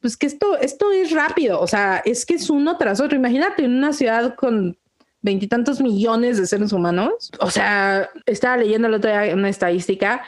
pues 0.00 0.16
que 0.16 0.26
esto, 0.26 0.56
esto 0.58 0.92
es 0.92 1.10
rápido, 1.12 1.60
o 1.60 1.66
sea, 1.66 2.02
es 2.04 2.24
que 2.24 2.34
es 2.34 2.50
uno 2.50 2.76
tras 2.76 3.00
otro. 3.00 3.16
Imagínate 3.16 3.64
en 3.64 3.76
una 3.76 3.92
ciudad 3.92 4.34
con 4.34 4.78
veintitantos 5.22 5.80
millones 5.80 6.38
de 6.38 6.46
seres 6.46 6.72
humanos. 6.72 7.30
O 7.40 7.50
sea, 7.50 8.08
estaba 8.26 8.56
leyendo 8.56 8.88
el 8.88 8.94
otro 8.94 9.10
día 9.10 9.34
una 9.34 9.48
estadística, 9.48 10.22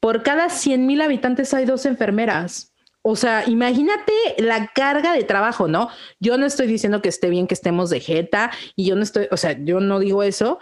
por 0.00 0.22
cada 0.22 0.48
100 0.48 0.86
mil 0.86 1.00
habitantes 1.02 1.52
hay 1.52 1.66
dos 1.66 1.84
enfermeras. 1.84 2.72
O 3.02 3.16
sea, 3.16 3.48
imagínate 3.48 4.12
la 4.38 4.72
carga 4.74 5.14
de 5.14 5.24
trabajo, 5.24 5.68
¿no? 5.68 5.88
Yo 6.18 6.36
no 6.36 6.44
estoy 6.44 6.66
diciendo 6.66 7.00
que 7.00 7.08
esté 7.08 7.30
bien 7.30 7.46
que 7.46 7.54
estemos 7.54 7.88
de 7.88 8.00
jeta 8.00 8.50
y 8.76 8.86
yo 8.86 8.94
no 8.94 9.02
estoy, 9.02 9.26
o 9.30 9.38
sea, 9.38 9.56
yo 9.58 9.80
no 9.80 10.00
digo 10.00 10.22
eso. 10.22 10.58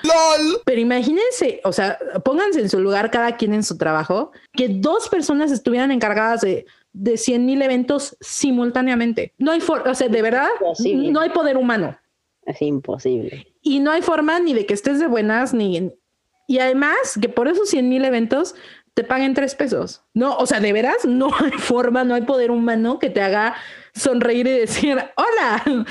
Pero 0.65 0.81
imagínense, 0.81 1.61
o 1.65 1.73
sea, 1.73 1.99
pónganse 2.25 2.61
en 2.61 2.69
su 2.69 2.79
lugar 2.79 3.11
cada 3.11 3.37
quien 3.37 3.55
en 3.55 3.65
su 3.65 3.77
trabajo, 3.77 4.31
que 4.53 4.69
dos 4.69 5.09
personas 5.09 5.51
estuvieran 5.51 5.91
encargadas 5.91 6.43
de 6.43 6.67
de 6.99 7.17
100 7.17 7.47
mil 7.47 7.63
eventos 7.63 8.17
simultáneamente. 8.21 9.35
No 9.39 9.53
hay 9.53 9.61
forma, 9.61 9.91
o 9.91 9.95
sea, 9.95 10.09
de 10.09 10.23
verdad, 10.23 10.49
no 10.85 11.21
hay 11.21 11.31
poder 11.31 11.57
humano. 11.57 11.97
Es 12.45 12.61
imposible. 12.63 13.47
Y 13.63 13.81
no 13.81 13.91
hay 13.91 14.03
forma 14.03 14.41
ni 14.41 14.55
de 14.55 14.67
que 14.67 14.75
estés 14.75 14.99
de 14.99 15.07
buenas, 15.07 15.55
ni... 15.55 15.93
Y 16.49 16.59
además, 16.61 17.19
que 17.21 17.29
por 17.29 17.47
esos 17.47 17.69
100 17.69 17.89
mil 17.89 18.05
eventos 18.05 18.55
te 18.95 19.05
paguen 19.05 19.35
tres 19.35 19.55
pesos. 19.55 20.03
No, 20.15 20.37
o 20.37 20.47
sea, 20.47 20.61
de 20.61 20.73
veras, 20.73 21.05
no 21.05 21.31
hay 21.39 21.53
forma, 21.53 22.05
no 22.05 22.15
hay 22.15 22.23
poder 22.23 22.51
humano 22.51 22.99
que 22.99 23.11
te 23.11 23.21
haga 23.21 23.55
sonreír 23.95 24.47
y 24.47 24.53
decir, 24.53 24.99
hola, 25.17 25.87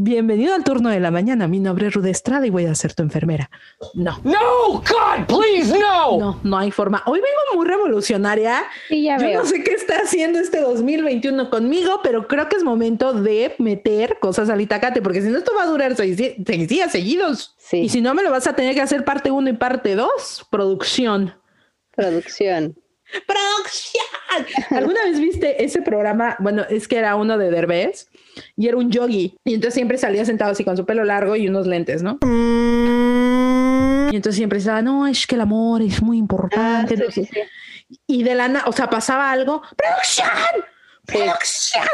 Bienvenido 0.00 0.54
al 0.54 0.62
turno 0.62 0.90
de 0.90 1.00
la 1.00 1.10
mañana. 1.10 1.48
Mi 1.48 1.58
nombre 1.58 1.88
es 1.88 1.94
Rude 1.94 2.10
Estrada 2.10 2.46
y 2.46 2.50
voy 2.50 2.66
a 2.66 2.74
ser 2.76 2.94
tu 2.94 3.02
enfermera. 3.02 3.50
No. 3.94 4.20
No, 4.22 4.74
God, 4.74 5.26
please, 5.26 5.76
no. 5.76 6.20
No, 6.20 6.40
no 6.44 6.56
hay 6.56 6.70
forma. 6.70 7.02
Hoy 7.06 7.18
vengo 7.18 7.56
muy 7.56 7.66
revolucionaria. 7.66 8.62
Y 8.90 9.02
ya 9.02 9.18
Yo 9.18 9.40
no 9.40 9.44
sé 9.44 9.64
qué 9.64 9.72
está 9.72 9.96
haciendo 9.96 10.38
este 10.38 10.60
2021 10.60 11.50
conmigo, 11.50 11.98
pero 12.04 12.28
creo 12.28 12.48
que 12.48 12.54
es 12.54 12.62
momento 12.62 13.12
de 13.12 13.56
meter 13.58 14.20
cosas 14.20 14.48
al 14.50 14.60
Itacate, 14.60 15.02
porque 15.02 15.20
si 15.20 15.30
no, 15.30 15.38
esto 15.38 15.50
va 15.56 15.64
a 15.64 15.66
durar 15.66 15.96
seis, 15.96 16.16
días 16.16 16.92
seguidos. 16.92 17.56
Sí. 17.58 17.78
Y 17.78 17.88
si 17.88 18.00
no, 18.00 18.14
me 18.14 18.22
lo 18.22 18.30
vas 18.30 18.46
a 18.46 18.54
tener 18.54 18.76
que 18.76 18.82
hacer 18.82 19.04
parte 19.04 19.32
uno 19.32 19.50
y 19.50 19.54
parte 19.54 19.96
dos. 19.96 20.46
Producción. 20.48 21.34
Producción. 21.96 22.76
¡Producción! 23.26 24.68
¿Alguna 24.70 25.02
vez 25.06 25.18
viste 25.18 25.64
ese 25.64 25.82
programa? 25.82 26.36
Bueno, 26.38 26.64
es 26.70 26.86
que 26.86 26.98
era 26.98 27.16
uno 27.16 27.36
de 27.36 27.50
Derbez 27.50 28.08
y 28.56 28.68
era 28.68 28.76
un 28.76 28.90
yogi. 28.90 29.36
Y 29.44 29.54
entonces 29.54 29.74
siempre 29.74 29.98
salía 29.98 30.24
sentado 30.24 30.52
así 30.52 30.64
con 30.64 30.76
su 30.76 30.84
pelo 30.84 31.04
largo 31.04 31.36
y 31.36 31.48
unos 31.48 31.66
lentes, 31.66 32.02
¿no? 32.02 32.18
Y 34.10 34.16
entonces 34.16 34.36
siempre 34.36 34.58
estaba, 34.58 34.82
no, 34.82 35.06
es 35.06 35.26
que 35.26 35.34
el 35.34 35.42
amor 35.42 35.82
es 35.82 36.02
muy 36.02 36.18
importante. 36.18 36.94
Ah, 36.94 37.10
sí, 37.10 37.24
sí. 37.24 37.30
Y 38.06 38.22
de 38.22 38.34
la 38.34 38.48
nada, 38.48 38.66
o 38.66 38.72
sea, 38.72 38.88
pasaba 38.88 39.30
algo, 39.30 39.62
¡producción! 39.76 40.64
¡producción! 41.04 41.88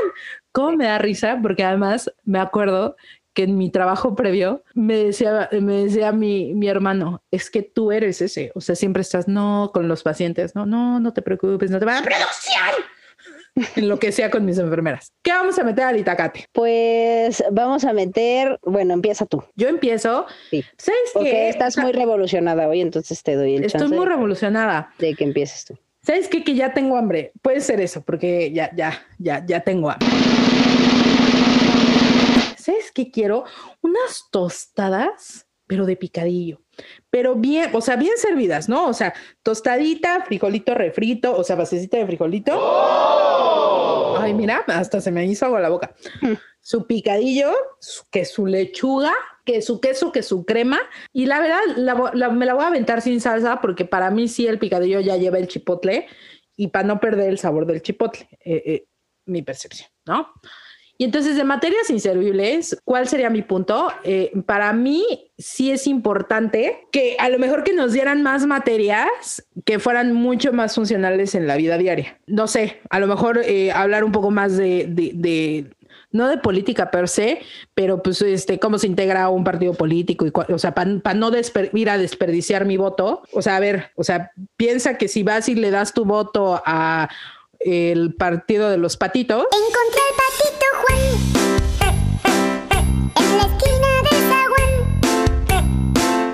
¿Cómo 0.53 0.76
me 0.76 0.86
da 0.86 0.99
risa? 0.99 1.38
Porque 1.42 1.64
además 1.64 2.11
me 2.24 2.38
acuerdo 2.38 2.97
que 3.34 3.42
en 3.42 3.59
mi 3.59 3.70
trabajo 3.70 4.14
previo 4.14 4.62
me 4.74 4.97
decía, 4.97 5.49
me 5.53 5.84
decía 5.84 6.12
mi, 6.12 6.55
mi 6.55 6.68
hermano, 6.68 7.22
es 7.30 7.51
que 7.51 7.62
tú 7.62 7.90
eres 7.90 8.22
ese, 8.22 8.53
o 8.55 8.61
sea, 8.61 8.76
siempre 8.76 9.03
estás, 9.03 9.26
no, 9.26 9.72
con 9.74 9.88
los 9.88 10.05
pacientes, 10.05 10.55
no, 10.55 10.64
no, 10.66 11.01
no 11.01 11.12
te 11.12 11.20
preocupes, 11.20 11.70
no 11.70 11.80
te 11.80 11.84
va 11.84 11.99
a 11.99 12.03
producción. 12.03 12.84
En 13.76 13.88
lo 13.88 13.98
que 13.98 14.11
sea 14.12 14.30
con 14.30 14.44
mis 14.44 14.59
enfermeras. 14.59 15.12
¿Qué 15.22 15.30
vamos 15.30 15.59
a 15.59 15.64
meter 15.64 15.84
al 15.84 15.98
Itacate? 15.98 16.46
Pues 16.52 17.42
vamos 17.52 17.84
a 17.84 17.92
meter, 17.92 18.59
bueno, 18.62 18.94
empieza 18.94 19.26
tú. 19.26 19.44
Yo 19.55 19.68
empiezo. 19.68 20.26
Sí. 20.50 20.64
¿Sabes 20.76 21.00
Porque 21.12 21.30
qué? 21.30 21.48
estás 21.50 21.78
muy 21.78 21.92
revolucionada 21.92 22.66
hoy, 22.68 22.80
entonces 22.80 23.22
te 23.22 23.36
doy 23.36 23.57
el 23.57 23.64
Estoy 23.64 23.80
chance 23.82 23.94
muy 23.94 24.05
de- 24.07 24.11
revolucionada. 24.12 24.92
de 24.98 25.14
que 25.14 25.24
empieces 25.24 25.64
tú. 25.64 25.78
¿Sabes 26.02 26.28
qué? 26.28 26.42
Que 26.44 26.55
ya 26.55 26.74
tengo 26.74 26.96
hambre. 26.96 27.32
Puede 27.42 27.61
ser 27.61 27.80
eso, 27.80 28.02
porque 28.02 28.52
ya, 28.52 28.70
ya, 28.76 29.00
ya, 29.18 29.44
ya 29.46 29.61
tengo 29.61 29.88
hambre. 29.90 30.09
¿Sabes 32.57 32.90
qué 32.92 33.11
quiero? 33.11 33.44
Unas 33.82 34.24
tostadas, 34.30 35.46
pero 35.66 35.86
de 35.86 35.96
picadillo. 35.96 36.61
Pero 37.11 37.35
bien, 37.37 37.70
o 37.75 37.81
sea, 37.81 37.97
bien 37.97 38.12
servidas, 38.16 38.68
¿no? 38.68 38.87
O 38.89 38.93
sea, 38.93 39.14
tostadita, 39.43 40.25
frijolito 40.25 40.75
refrito, 40.75 41.37
o 41.37 41.45
sea, 41.45 41.57
basecita 41.57 41.97
de 41.97 42.07
frijolito. 42.07 42.53
Ay, 44.20 44.33
mira, 44.35 44.64
hasta 44.66 45.01
se 45.01 45.11
me 45.11 45.25
hizo 45.27 45.47
agua 45.47 45.61
la 45.61 45.68
boca. 45.68 45.95
Su 46.61 46.87
picadillo, 46.87 47.53
su- 47.81 48.05
que 48.11 48.25
su 48.25 48.47
lechuga, 48.47 49.12
que 49.45 49.61
su 49.61 49.81
queso, 49.81 50.12
que 50.12 50.22
su 50.22 50.45
crema. 50.47 50.81
Y 51.12 51.27
la 51.27 51.41
verdad, 51.41 51.61
la 51.77 51.95
vo- 51.95 52.12
la- 52.14 52.31
me 52.31 52.47
la 52.47 52.55
voy 52.55 52.64
a 52.64 52.68
aventar 52.68 53.03
sin 53.03 53.20
salsa 53.20 53.61
porque 53.61 53.85
para 53.85 54.11
mí 54.11 54.29
sí 54.29 54.47
el 54.47 54.59
picadillo 54.59 55.01
ya 55.01 55.16
lleva 55.16 55.39
el 55.39 55.49
chipotle 55.49 56.07
y 56.57 56.68
para 56.68 56.87
no 56.87 57.01
perder 57.01 57.29
el 57.29 57.39
sabor 57.39 57.66
del 57.66 57.83
chipotle, 57.83 58.29
eh, 58.45 58.62
eh, 58.64 58.87
mi 59.27 59.43
percepción, 59.43 59.89
¿no? 60.07 60.33
Y 60.97 61.05
entonces, 61.05 61.36
de 61.36 61.45
materias 61.45 61.90
inservibles, 61.90 62.76
¿cuál 62.84 63.09
sería 63.09 63.28
mi 63.30 63.42
punto? 63.42 63.88
Eh, 64.05 64.30
para 64.47 64.72
mí 64.72 65.05
sí 65.36 65.70
es 65.72 65.86
importante 65.86 66.86
que 66.92 67.16
a 67.18 67.28
lo 67.28 67.38
mejor 67.38 67.64
que 67.64 67.72
nos 67.72 67.92
dieran 67.92 68.22
más 68.22 68.47
materias 68.47 69.45
que 69.64 69.78
fueran 69.80 70.12
mucho 70.14 70.53
más 70.53 70.74
funcionales 70.76 71.34
en 71.34 71.47
la 71.49 71.57
vida 71.57 71.78
diaria. 71.78 72.18
No 72.26 72.47
sé, 72.47 72.80
a 72.90 73.01
lo 73.01 73.07
mejor 73.09 73.40
eh, 73.45 73.72
hablar 73.72 74.05
un 74.05 74.12
poco 74.12 74.30
más 74.30 74.57
de, 74.57 74.86
de- 74.88 75.12
de- 75.14 75.66
no 76.12 76.28
de 76.28 76.38
política 76.38 76.92
per 76.92 77.09
se, 77.09 77.40
pero 77.74 78.01
pues 78.01 78.22
este, 78.22 78.61
cómo 78.61 78.78
se 78.78 78.86
integra 78.86 79.28
un 79.30 79.42
partido 79.42 79.74
político 79.74 80.24
y, 80.26 80.32
o 80.53 80.59
sea, 80.59 80.72
para 80.72 81.14
no 81.14 81.30
ir 81.72 81.90
a 81.90 81.99
desperdiciar 81.99 82.66
mi 82.66 82.76
voto. 82.76 83.22
O 83.32 83.42
sea, 83.42 83.57
a 83.57 83.61
ver, 83.61 83.90
o 83.97 84.05
sea, 84.05 84.30
piensa 84.57 84.97
que 84.97 85.09
si 85.09 85.24
vas 85.24 85.49
y 85.49 85.57
le 85.57 85.72
das 85.72 85.92
tu 85.92 86.05
voto 86.05 86.62
a 86.64 87.09
el 87.61 88.14
partido 88.14 88.70
de 88.70 88.76
los 88.76 88.96
patitos, 88.96 89.44
Encontré 89.44 90.00
el 90.11 90.16
patito 90.22 90.66
Juan 90.82 90.98
en 93.16 93.36
la 93.36 93.44
esquina 93.44 93.88
del 94.11 94.20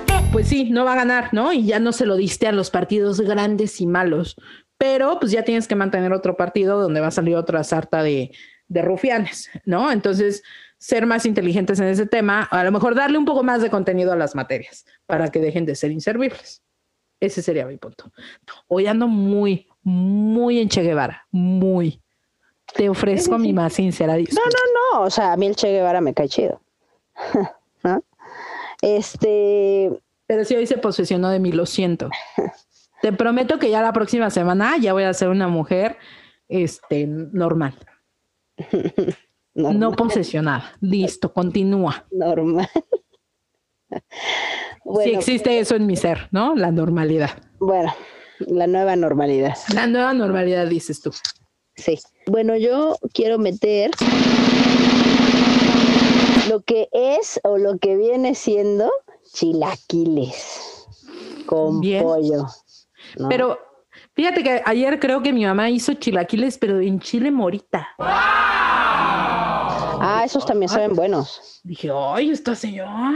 zaguán. 0.05 0.31
pues 0.31 0.47
sí, 0.47 0.69
no 0.69 0.85
va 0.85 0.93
a 0.93 0.95
ganar, 0.97 1.33
¿no? 1.33 1.53
Y 1.53 1.65
ya 1.65 1.79
no 1.79 1.91
se 1.91 2.05
lo 2.05 2.15
diste 2.15 2.47
a 2.47 2.51
los 2.51 2.69
partidos 2.71 3.21
grandes 3.21 3.81
y 3.81 3.87
malos. 3.87 4.35
Pero 4.77 5.19
pues 5.19 5.31
ya 5.31 5.43
tienes 5.43 5.67
que 5.67 5.75
mantener 5.75 6.11
otro 6.13 6.35
partido 6.37 6.81
donde 6.81 7.01
va 7.01 7.07
a 7.07 7.11
salir 7.11 7.35
otra 7.35 7.63
sarta 7.63 8.01
de, 8.01 8.31
de 8.67 8.81
rufianes, 8.81 9.49
¿no? 9.65 9.91
Entonces, 9.91 10.43
ser 10.77 11.05
más 11.05 11.27
inteligentes 11.27 11.79
en 11.79 11.87
ese 11.87 12.07
tema, 12.07 12.41
a 12.43 12.63
lo 12.63 12.71
mejor 12.71 12.95
darle 12.95 13.19
un 13.19 13.25
poco 13.25 13.43
más 13.43 13.61
de 13.61 13.69
contenido 13.69 14.11
a 14.11 14.15
las 14.15 14.33
materias 14.33 14.85
para 15.05 15.29
que 15.29 15.39
dejen 15.39 15.65
de 15.65 15.75
ser 15.75 15.91
inservibles. 15.91 16.63
Ese 17.19 17.43
sería 17.43 17.67
mi 17.67 17.77
punto. 17.77 18.11
Hoy 18.67 18.87
ando 18.87 19.07
muy, 19.07 19.67
muy 19.83 20.59
en 20.59 20.69
Che 20.69 20.81
Guevara, 20.81 21.25
muy. 21.31 22.01
Te 22.73 22.87
ofrezco 22.89 23.37
mi 23.37 23.51
más 23.53 23.73
sincera 23.73 24.13
No, 24.13 24.19
disculpa. 24.19 24.49
no, 24.49 24.99
no, 24.99 25.05
o 25.05 25.09
sea, 25.09 25.33
a 25.33 25.37
mí 25.37 25.45
el 25.47 25.55
Che 25.55 25.71
Guevara 25.71 26.01
me 26.01 26.13
cae 26.13 26.29
chido. 26.29 26.61
¿No? 27.83 28.03
Este, 28.81 29.91
Pero 30.25 30.45
si 30.45 30.55
hoy 30.55 30.65
se 30.67 30.77
posesionó 30.77 31.29
de 31.29 31.39
mí, 31.39 31.51
lo 31.51 31.65
siento. 31.65 32.09
Te 33.01 33.11
prometo 33.11 33.59
que 33.59 33.69
ya 33.69 33.81
la 33.81 33.93
próxima 33.93 34.29
semana 34.29 34.77
ya 34.77 34.93
voy 34.93 35.03
a 35.03 35.13
ser 35.13 35.29
una 35.29 35.47
mujer 35.47 35.97
este, 36.47 37.07
normal, 37.07 37.73
normal, 39.55 39.79
no 39.79 39.91
posesionada. 39.93 40.71
Listo, 40.81 41.33
continúa. 41.33 42.05
normal. 42.11 42.67
si 45.03 45.11
existe 45.11 45.59
eso 45.59 45.75
en 45.75 45.85
mi 45.87 45.95
ser, 45.95 46.27
¿no? 46.31 46.55
La 46.55 46.71
normalidad. 46.71 47.31
bueno, 47.59 47.93
la 48.47 48.67
nueva 48.67 48.95
normalidad. 48.95 49.55
La 49.73 49.87
nueva 49.87 50.13
normalidad, 50.13 50.67
dices 50.67 51.01
tú. 51.01 51.11
Sí. 51.75 51.99
Bueno, 52.27 52.55
yo 52.57 52.97
quiero 53.13 53.37
meter 53.39 53.91
lo 56.49 56.61
que 56.61 56.89
es 56.91 57.39
o 57.43 57.57
lo 57.57 57.77
que 57.79 57.95
viene 57.95 58.35
siendo 58.35 58.91
chilaquiles 59.33 60.85
con 61.45 61.79
Bien. 61.79 62.03
pollo. 62.03 62.45
¿no? 63.17 63.29
Pero 63.29 63.57
fíjate 64.13 64.43
que 64.43 64.61
ayer 64.65 64.99
creo 64.99 65.21
que 65.23 65.31
mi 65.33 65.45
mamá 65.45 65.69
hizo 65.69 65.93
chilaquiles, 65.93 66.57
pero 66.57 66.79
en 66.81 66.99
chile 66.99 67.31
morita. 67.31 67.87
Ah, 70.03 70.23
esos 70.25 70.45
también 70.45 70.69
saben 70.69 70.95
buenos. 70.95 71.61
Dije, 71.63 71.89
ay, 71.93 72.31
esta 72.31 72.55
señora, 72.55 73.13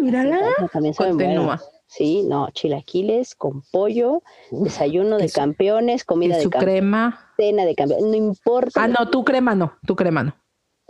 mírala. 0.00 0.38
También 0.72 0.94
saben 0.94 1.12
Continúa. 1.16 1.44
buenos. 1.44 1.68
Sí, 1.88 2.22
no, 2.22 2.50
chilaquiles 2.50 3.34
con 3.34 3.62
pollo, 3.72 4.22
desayuno 4.50 5.16
de 5.16 5.30
campeones, 5.30 6.04
comida 6.04 6.36
de 6.36 6.42
campeones, 6.42 6.64
crema. 6.64 7.32
cena 7.38 7.64
de 7.64 7.74
campeones, 7.74 8.04
no 8.04 8.14
importa. 8.14 8.82
Ah, 8.84 8.88
no, 8.88 9.08
tu 9.08 9.24
crema 9.24 9.54
no, 9.54 9.72
tu 9.86 9.96
crema 9.96 10.22
no. 10.22 10.36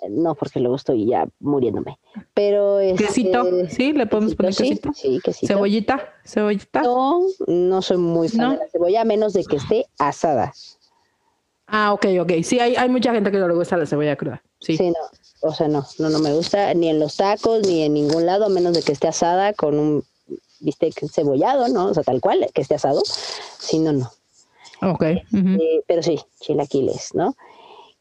No, 0.08 0.34
porque 0.34 0.58
luego 0.58 0.76
estoy 0.76 1.06
ya 1.06 1.28
muriéndome. 1.38 1.98
Pero 2.34 2.80
este, 2.80 3.04
Quesito, 3.04 3.44
sí, 3.68 3.92
le 3.92 4.06
podemos 4.06 4.34
poner 4.34 4.54
sí, 4.54 4.64
quesito. 4.64 4.92
Sí, 4.92 5.20
quesito. 5.22 5.46
Cebollita, 5.46 6.14
cebollita. 6.24 6.82
No, 6.82 7.20
no 7.46 7.82
soy 7.82 7.96
muy 7.96 8.28
fan 8.28 8.40
¿No? 8.40 8.50
de 8.52 8.58
la 8.58 8.68
cebolla, 8.68 9.00
a 9.00 9.04
menos 9.04 9.32
de 9.32 9.44
que 9.44 9.56
esté 9.56 9.86
asada. 9.98 10.52
Ah, 11.68 11.92
ok, 11.92 12.06
ok. 12.20 12.32
Sí, 12.42 12.58
hay, 12.58 12.74
hay 12.76 12.88
mucha 12.88 13.12
gente 13.12 13.30
que 13.30 13.38
no 13.38 13.46
le 13.46 13.54
gusta 13.54 13.76
la 13.76 13.86
cebolla 13.86 14.16
cruda. 14.16 14.42
Sí. 14.60 14.76
Sí, 14.76 14.90
no. 14.90 15.48
O 15.48 15.52
sea, 15.52 15.68
no, 15.68 15.84
no, 15.98 16.08
no 16.10 16.18
me 16.18 16.32
gusta 16.32 16.74
ni 16.74 16.88
en 16.88 16.98
los 16.98 17.16
tacos 17.16 17.66
ni 17.66 17.82
en 17.82 17.94
ningún 17.94 18.26
lado, 18.26 18.46
a 18.46 18.48
menos 18.48 18.72
de 18.74 18.82
que 18.82 18.92
esté 18.92 19.06
asada 19.06 19.52
con 19.52 19.78
un 19.78 20.04
bistec 20.60 20.94
cebollado, 21.10 21.68
¿no? 21.68 21.86
O 21.86 21.94
sea, 21.94 22.02
tal 22.02 22.20
cual, 22.20 22.46
que 22.52 22.62
esté 22.62 22.74
asado. 22.74 23.02
Si 23.04 23.78
no, 23.78 23.92
no. 23.92 24.10
Ok. 24.82 25.04
ujú. 25.32 25.60
Eh, 25.60 25.82
pero 25.86 26.02
sí, 26.02 26.20
chilaquiles, 26.40 27.14
¿no? 27.14 27.34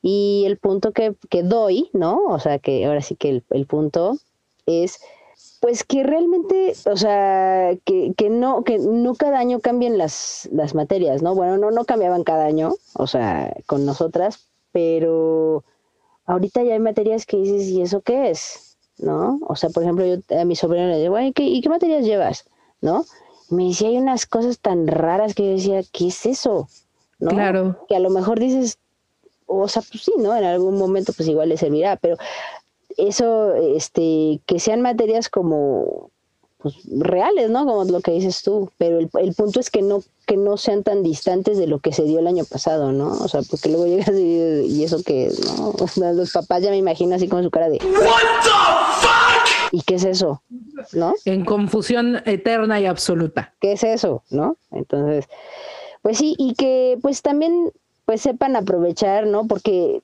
Y 0.01 0.43
el 0.45 0.57
punto 0.57 0.91
que, 0.91 1.15
que 1.29 1.43
doy, 1.43 1.89
¿no? 1.93 2.23
O 2.27 2.39
sea, 2.39 2.59
que 2.59 2.85
ahora 2.85 3.01
sí 3.01 3.15
que 3.15 3.29
el, 3.29 3.43
el 3.49 3.65
punto 3.65 4.17
es, 4.65 4.99
pues 5.59 5.83
que 5.83 6.03
realmente, 6.03 6.75
o 6.85 6.95
sea, 6.95 7.75
que, 7.83 8.13
que 8.15 8.29
no, 8.29 8.63
que 8.63 8.77
no 8.77 9.15
cada 9.15 9.39
año 9.39 9.59
cambien 9.59 9.97
las, 9.97 10.47
las 10.51 10.75
materias, 10.75 11.21
¿no? 11.21 11.33
Bueno, 11.35 11.57
no, 11.57 11.71
no 11.71 11.85
cambiaban 11.85 12.23
cada 12.23 12.45
año, 12.45 12.75
o 12.93 13.07
sea, 13.07 13.55
con 13.65 13.85
nosotras, 13.85 14.47
pero 14.71 15.63
ahorita 16.25 16.63
ya 16.63 16.73
hay 16.73 16.79
materias 16.79 17.25
que 17.25 17.37
dices, 17.37 17.67
¿y 17.69 17.81
eso 17.81 18.01
qué 18.01 18.29
es? 18.29 18.66
¿No? 18.97 19.39
O 19.47 19.55
sea, 19.55 19.69
por 19.69 19.83
ejemplo, 19.83 20.05
yo 20.05 20.17
a 20.39 20.43
mi 20.45 20.55
sobrino 20.55 20.87
le 20.87 20.99
digo, 20.99 21.15
"Ay, 21.15 21.31
¿qué- 21.33 21.43
¿y 21.43 21.61
qué 21.61 21.69
materias 21.69 22.03
llevas? 22.03 22.45
¿No? 22.81 23.05
Y 23.51 23.55
me 23.55 23.63
decía, 23.65 23.89
hay 23.89 23.97
unas 23.97 24.25
cosas 24.25 24.59
tan 24.59 24.87
raras 24.87 25.33
que 25.35 25.43
yo 25.45 25.51
decía, 25.51 25.81
¿qué 25.91 26.07
es 26.07 26.25
eso? 26.25 26.67
¿No? 27.19 27.29
Claro. 27.29 27.77
que 27.87 27.95
a 27.95 27.99
lo 27.99 28.09
mejor 28.11 28.39
dices, 28.39 28.77
o 29.47 29.67
sea, 29.67 29.81
pues 29.89 30.03
sí, 30.03 30.11
¿no? 30.17 30.35
En 30.35 30.43
algún 30.43 30.77
momento 30.77 31.13
pues 31.15 31.27
igual 31.29 31.49
le 31.49 31.57
servirá, 31.57 31.95
pero 31.95 32.17
eso, 32.97 33.53
este, 33.55 34.39
que 34.45 34.59
sean 34.59 34.81
materias 34.81 35.29
como 35.29 36.11
pues, 36.73 36.99
reales, 36.99 37.49
¿no? 37.49 37.65
Como 37.65 37.83
lo 37.85 38.01
que 38.01 38.11
dices 38.11 38.41
tú, 38.43 38.71
pero 38.77 38.99
el, 38.99 39.09
el 39.19 39.33
punto 39.33 39.59
es 39.59 39.69
que 39.69 39.81
no 39.81 40.03
que 40.27 40.35
no 40.35 40.57
sean 40.57 40.83
tan 40.83 41.03
distantes 41.03 41.57
de 41.57 41.67
lo 41.67 41.79
que 41.79 41.93
se 41.93 42.03
dio 42.03 42.19
el 42.19 42.27
año 42.27 42.43
pasado, 42.43 42.91
¿no? 42.91 43.11
O 43.11 43.29
sea, 43.29 43.41
porque 43.49 43.69
luego 43.69 43.87
llegas 43.87 44.09
y, 44.09 44.65
y 44.67 44.83
eso 44.83 45.01
que, 45.01 45.31
¿no? 45.45 45.69
O 45.69 45.87
sea, 45.87 46.11
los 46.11 46.31
papás 46.31 46.61
ya 46.61 46.69
me 46.69 46.77
imagino 46.77 47.15
así 47.15 47.29
con 47.29 47.43
su 47.43 47.49
cara 47.49 47.69
de 47.69 47.79
¿Y 49.71 49.81
qué 49.81 49.95
es 49.95 50.03
eso? 50.03 50.41
¿No? 50.91 51.13
En 51.23 51.45
confusión 51.45 52.21
eterna 52.25 52.79
y 52.79 52.85
absoluta. 52.85 53.53
¿qué 53.61 53.71
es 53.73 53.83
eso? 53.83 54.23
¿No? 54.29 54.57
Entonces, 54.71 55.25
pues 56.01 56.17
sí, 56.17 56.35
y 56.37 56.55
que 56.55 56.97
pues 57.01 57.21
también 57.21 57.71
pues 58.05 58.21
sepan 58.21 58.57
aprovechar, 58.57 59.27
¿no? 59.27 59.47
Porque 59.47 60.01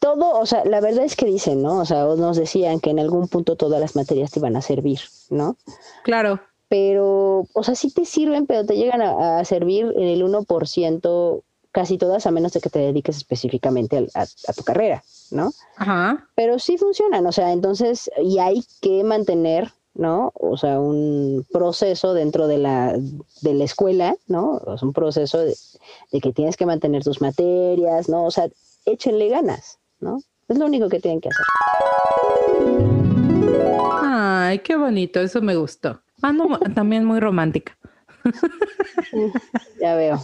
todo, 0.00 0.38
o 0.38 0.46
sea, 0.46 0.64
la 0.64 0.80
verdad 0.80 1.04
es 1.04 1.14
que 1.14 1.26
dicen, 1.26 1.62
¿no? 1.62 1.78
O 1.78 1.84
sea, 1.84 2.04
nos 2.04 2.36
decían 2.36 2.80
que 2.80 2.90
en 2.90 2.98
algún 2.98 3.28
punto 3.28 3.54
todas 3.54 3.80
las 3.80 3.94
materias 3.94 4.30
te 4.30 4.40
iban 4.40 4.56
a 4.56 4.62
servir, 4.62 5.00
¿no? 5.28 5.56
Claro. 6.02 6.40
Pero, 6.68 7.46
o 7.52 7.62
sea, 7.62 7.74
sí 7.74 7.90
te 7.92 8.04
sirven, 8.04 8.46
pero 8.46 8.64
te 8.64 8.76
llegan 8.76 9.02
a, 9.02 9.38
a 9.38 9.44
servir 9.44 9.92
en 9.96 10.08
el 10.08 10.22
1% 10.24 11.42
casi 11.72 11.98
todas, 11.98 12.26
a 12.26 12.30
menos 12.30 12.52
de 12.52 12.60
que 12.60 12.70
te 12.70 12.78
dediques 12.78 13.16
específicamente 13.16 14.08
a, 14.14 14.22
a 14.22 14.52
tu 14.52 14.64
carrera, 14.64 15.04
¿no? 15.30 15.52
Ajá. 15.76 16.28
Pero 16.34 16.58
sí 16.58 16.78
funcionan, 16.78 17.26
o 17.26 17.32
sea, 17.32 17.52
entonces, 17.52 18.10
y 18.22 18.38
hay 18.38 18.64
que 18.80 19.04
mantener, 19.04 19.72
¿no? 19.94 20.32
O 20.34 20.56
sea, 20.56 20.80
un 20.80 21.46
proceso 21.52 22.14
dentro 22.14 22.46
de 22.46 22.58
la, 22.58 22.96
de 23.42 23.54
la 23.54 23.64
escuela, 23.64 24.16
¿no? 24.26 24.60
O 24.64 24.78
sea, 24.78 24.86
un 24.86 24.94
proceso 24.94 25.38
de, 25.38 25.54
de 26.10 26.20
que 26.20 26.32
tienes 26.32 26.56
que 26.56 26.66
mantener 26.66 27.04
tus 27.04 27.20
materias, 27.20 28.08
¿no? 28.08 28.24
O 28.24 28.30
sea, 28.30 28.48
échenle 28.86 29.28
ganas, 29.28 29.79
¿no? 30.00 30.18
Es 30.48 30.58
lo 30.58 30.66
único 30.66 30.88
que 30.88 31.00
tienen 31.00 31.20
que 31.20 31.28
hacer. 31.28 31.44
Ay, 34.02 34.58
qué 34.60 34.76
bonito, 34.76 35.20
eso 35.20 35.40
me 35.40 35.56
gustó. 35.56 36.02
Ah, 36.22 36.32
no, 36.32 36.58
también 36.74 37.04
muy 37.04 37.20
romántica. 37.20 37.76
Ya 39.80 39.94
veo. 39.96 40.20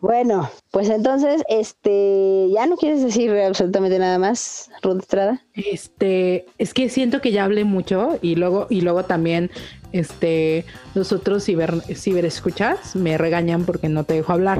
Bueno, 0.00 0.50
pues 0.70 0.88
entonces, 0.90 1.42
este, 1.48 2.48
¿ya 2.52 2.66
no 2.66 2.76
quieres 2.76 3.02
decir 3.02 3.30
absolutamente 3.32 3.98
nada 3.98 4.18
más, 4.18 4.70
Ruth 4.82 5.00
Estrada? 5.00 5.42
Este, 5.54 6.46
es 6.58 6.74
que 6.74 6.88
siento 6.88 7.20
que 7.20 7.32
ya 7.32 7.44
hablé 7.44 7.64
mucho 7.64 8.18
y 8.22 8.36
luego, 8.36 8.66
y 8.70 8.82
luego 8.82 9.04
también, 9.04 9.50
este, 9.92 10.64
los 10.94 11.12
otros 11.12 11.44
ciber, 11.44 11.80
ciberescuchas 11.94 12.94
me 12.96 13.18
regañan 13.18 13.64
porque 13.64 13.88
no 13.88 14.04
te 14.04 14.14
dejo 14.14 14.32
hablar. 14.32 14.58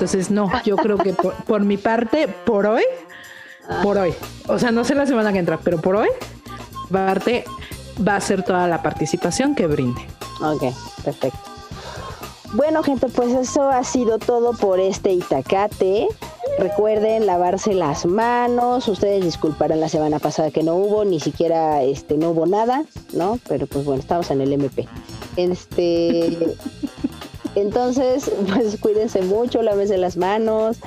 Entonces, 0.00 0.30
no, 0.30 0.50
yo 0.64 0.76
creo 0.76 0.96
que 0.96 1.12
por, 1.12 1.60
mi 1.60 1.76
parte, 1.76 2.26
por 2.46 2.64
hoy, 2.64 2.84
por 3.82 3.98
hoy, 3.98 4.14
o 4.48 4.58
sea, 4.58 4.70
no 4.70 4.82
sé 4.82 4.94
la 4.94 5.04
semana 5.04 5.30
que 5.30 5.40
entra, 5.40 5.58
pero 5.62 5.78
por 5.78 5.94
hoy, 5.94 6.08
parte 6.90 7.44
va 8.08 8.16
a 8.16 8.20
ser 8.22 8.42
toda 8.42 8.66
la 8.66 8.80
participación 8.80 9.54
que 9.54 9.66
brinde. 9.66 10.00
Ok, 10.42 10.74
perfecto. 11.04 11.38
Bueno, 12.54 12.82
gente, 12.82 13.08
pues 13.08 13.34
eso 13.34 13.68
ha 13.68 13.84
sido 13.84 14.18
todo 14.18 14.54
por 14.54 14.80
este 14.80 15.12
Itacate. 15.12 16.08
Recuerden 16.58 17.26
lavarse 17.26 17.74
las 17.74 18.06
manos. 18.06 18.88
Ustedes 18.88 19.22
disculparán 19.22 19.80
la 19.80 19.90
semana 19.90 20.18
pasada 20.18 20.50
que 20.50 20.62
no 20.62 20.76
hubo, 20.76 21.04
ni 21.04 21.20
siquiera 21.20 21.82
este 21.82 22.16
no 22.16 22.30
hubo 22.30 22.46
nada, 22.46 22.84
¿no? 23.12 23.38
Pero 23.46 23.66
pues 23.66 23.84
bueno, 23.84 24.00
estamos 24.00 24.30
en 24.30 24.40
el 24.40 24.54
MP. 24.54 24.88
Este 25.36 26.56
entonces, 27.60 28.30
pues 28.52 28.76
cuídense 28.80 29.22
mucho, 29.22 29.62
lávense 29.62 29.96
las 29.98 30.16
manos, 30.16 30.78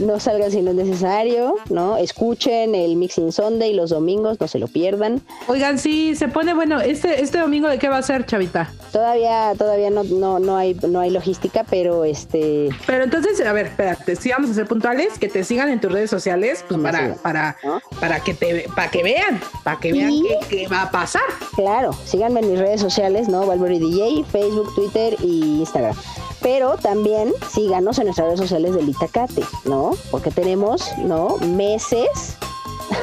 no 0.00 0.18
salgan 0.20 0.50
si 0.50 0.62
no 0.62 0.70
es 0.70 0.76
necesario, 0.76 1.54
¿no? 1.68 1.96
Escuchen 1.96 2.74
el 2.74 2.96
Mixing 2.96 3.32
Sunday 3.32 3.72
los 3.74 3.90
domingos, 3.90 4.40
no 4.40 4.48
se 4.48 4.58
lo 4.58 4.66
pierdan. 4.68 5.20
Oigan, 5.46 5.78
sí, 5.78 6.14
se 6.16 6.28
pone 6.28 6.54
bueno, 6.54 6.80
este, 6.80 7.22
este 7.22 7.38
domingo 7.38 7.68
de 7.68 7.78
qué 7.78 7.88
va 7.88 7.98
a 7.98 8.02
ser, 8.02 8.26
Chavita. 8.26 8.72
Todavía, 8.92 9.52
todavía 9.56 9.90
no, 9.90 10.02
no, 10.04 10.38
no 10.38 10.56
hay, 10.56 10.74
no 10.88 11.00
hay 11.00 11.10
logística, 11.10 11.64
pero 11.68 12.04
este 12.04 12.68
Pero 12.86 13.04
entonces, 13.04 13.40
a 13.46 13.52
ver, 13.52 13.66
espérate, 13.66 14.16
si 14.16 14.30
vamos 14.30 14.50
a 14.50 14.54
ser 14.54 14.66
puntuales, 14.66 15.18
que 15.18 15.28
te 15.28 15.44
sigan 15.44 15.68
en 15.68 15.80
tus 15.80 15.92
redes 15.92 16.10
sociales, 16.10 16.64
pues 16.68 16.80
para, 16.80 17.14
para, 17.16 17.56
¿No? 17.62 17.80
para 18.00 18.20
que 18.20 18.34
te 18.34 18.66
para 18.74 18.90
que 18.90 19.02
vean, 19.02 19.40
para 19.62 19.78
que 19.78 19.92
vean 19.92 20.10
Y- 20.10 20.22
qué, 20.22 20.38
qué 20.48 20.68
va 20.68 20.82
a 20.82 20.90
pasar. 20.90 21.22
Claro, 21.54 21.92
síganme 22.04 22.40
en 22.40 22.50
mis 22.50 22.58
redes 22.58 22.80
sociales, 22.80 23.28
¿no? 23.28 23.46
Valverde 23.46 23.78
DJ, 23.78 24.24
Facebook, 24.30 24.74
Twitter 24.74 25.16
y 25.22 25.58
Instagram. 25.60 25.94
Pero 26.42 26.76
también 26.76 27.32
síganos 27.50 27.98
en 27.98 28.04
nuestras 28.04 28.28
redes 28.28 28.40
sociales 28.40 28.74
del 28.74 28.88
Itacate, 28.88 29.42
¿no? 29.64 29.92
Porque 30.10 30.30
tenemos, 30.30 30.90
¿no? 30.98 31.36
Meses, 31.38 32.36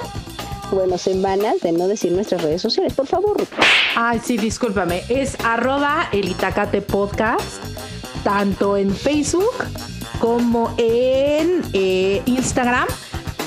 bueno, 0.72 0.98
semanas 0.98 1.62
de 1.62 1.72
no 1.72 1.88
decir 1.88 2.12
nuestras 2.12 2.42
redes 2.42 2.62
sociales. 2.62 2.94
Por 2.94 3.08
favor. 3.08 3.38
Ay, 3.96 4.20
sí, 4.24 4.38
discúlpame. 4.38 5.04
Es 5.10 5.38
arroba 5.44 6.10
el 6.12 6.30
Itacate 6.30 6.82
Podcast, 6.82 7.64
tanto 8.24 8.76
en 8.76 8.94
Facebook 8.96 9.54
como 10.20 10.74
en 10.78 11.62
eh, 11.74 12.22
Instagram. 12.26 12.88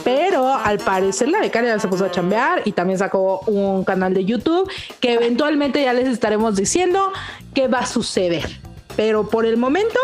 Pero 0.04 0.54
al 0.54 0.78
parecer 0.78 1.28
la 1.28 1.40
becaria 1.40 1.78
se 1.78 1.86
puso 1.86 2.06
a 2.06 2.10
chambear 2.10 2.62
y 2.64 2.72
también 2.72 2.98
sacó 2.98 3.40
un 3.40 3.84
canal 3.84 4.14
de 4.14 4.24
YouTube 4.24 4.70
que 4.98 5.12
eventualmente 5.12 5.82
ya 5.82 5.92
les 5.92 6.08
estaremos 6.08 6.56
diciendo 6.56 7.12
qué 7.52 7.68
va 7.68 7.80
a 7.80 7.86
suceder. 7.86 8.60
Pero 8.96 9.28
por 9.28 9.46
el 9.46 9.56
momento, 9.56 9.98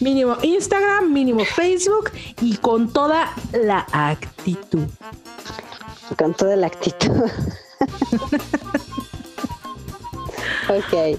mínimo 0.00 0.36
Instagram, 0.42 1.12
mínimo 1.12 1.44
Facebook 1.44 2.10
y 2.40 2.56
con 2.56 2.92
toda 2.92 3.32
la 3.52 3.86
actitud. 3.92 4.86
con 6.16 6.34
toda 6.34 6.56
la 6.56 6.68
actitud. 6.68 7.10
ok. 10.68 11.18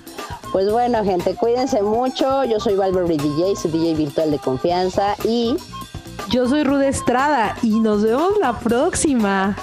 Pues 0.52 0.72
bueno, 0.72 1.04
gente, 1.04 1.36
cuídense 1.36 1.82
mucho. 1.84 2.44
Yo 2.44 2.60
soy 2.60 2.76
Valverde 2.76 3.18
DJ, 3.18 3.56
su 3.56 3.70
DJ 3.70 3.94
virtual 3.96 4.32
de 4.32 4.40
confianza. 4.40 5.16
Y 5.24 5.56
Yo 6.30 6.48
soy 6.48 6.64
Rude 6.64 6.88
Estrada 6.88 7.56
y 7.62 7.80
nos 7.80 8.04
vemos 8.04 8.34
la 8.40 8.58
próxima. 8.60 9.56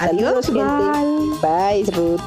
Adiós, 0.00 0.46
saludos, 0.46 0.50
bye. 0.50 1.82
gente. 1.82 1.92
Bye, 1.92 1.96
Ruth. 1.96 2.20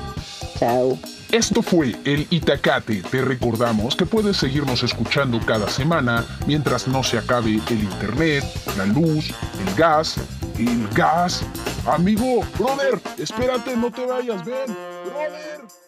Chao. 0.60 1.17
Esto 1.32 1.62
fue 1.62 1.96
el 2.06 2.26
Itacate. 2.30 3.02
Te 3.02 3.22
recordamos 3.22 3.96
que 3.96 4.06
puedes 4.06 4.38
seguirnos 4.38 4.84
escuchando 4.84 5.40
cada 5.46 5.70
semana 5.70 6.26
mientras 6.46 6.88
no 6.88 7.04
se 7.04 7.18
acabe 7.18 7.60
el 7.70 7.84
internet, 7.84 8.46
la 8.78 8.86
luz, 8.86 9.34
el 9.66 9.76
gas, 9.76 10.16
el 10.58 10.88
gas. 10.90 11.44
Amigo, 11.86 12.46
brother, 12.58 13.02
espérate, 13.18 13.76
no 13.76 13.92
te 13.92 14.06
vayas, 14.06 14.44
ven, 14.46 14.76
brother. 15.06 15.87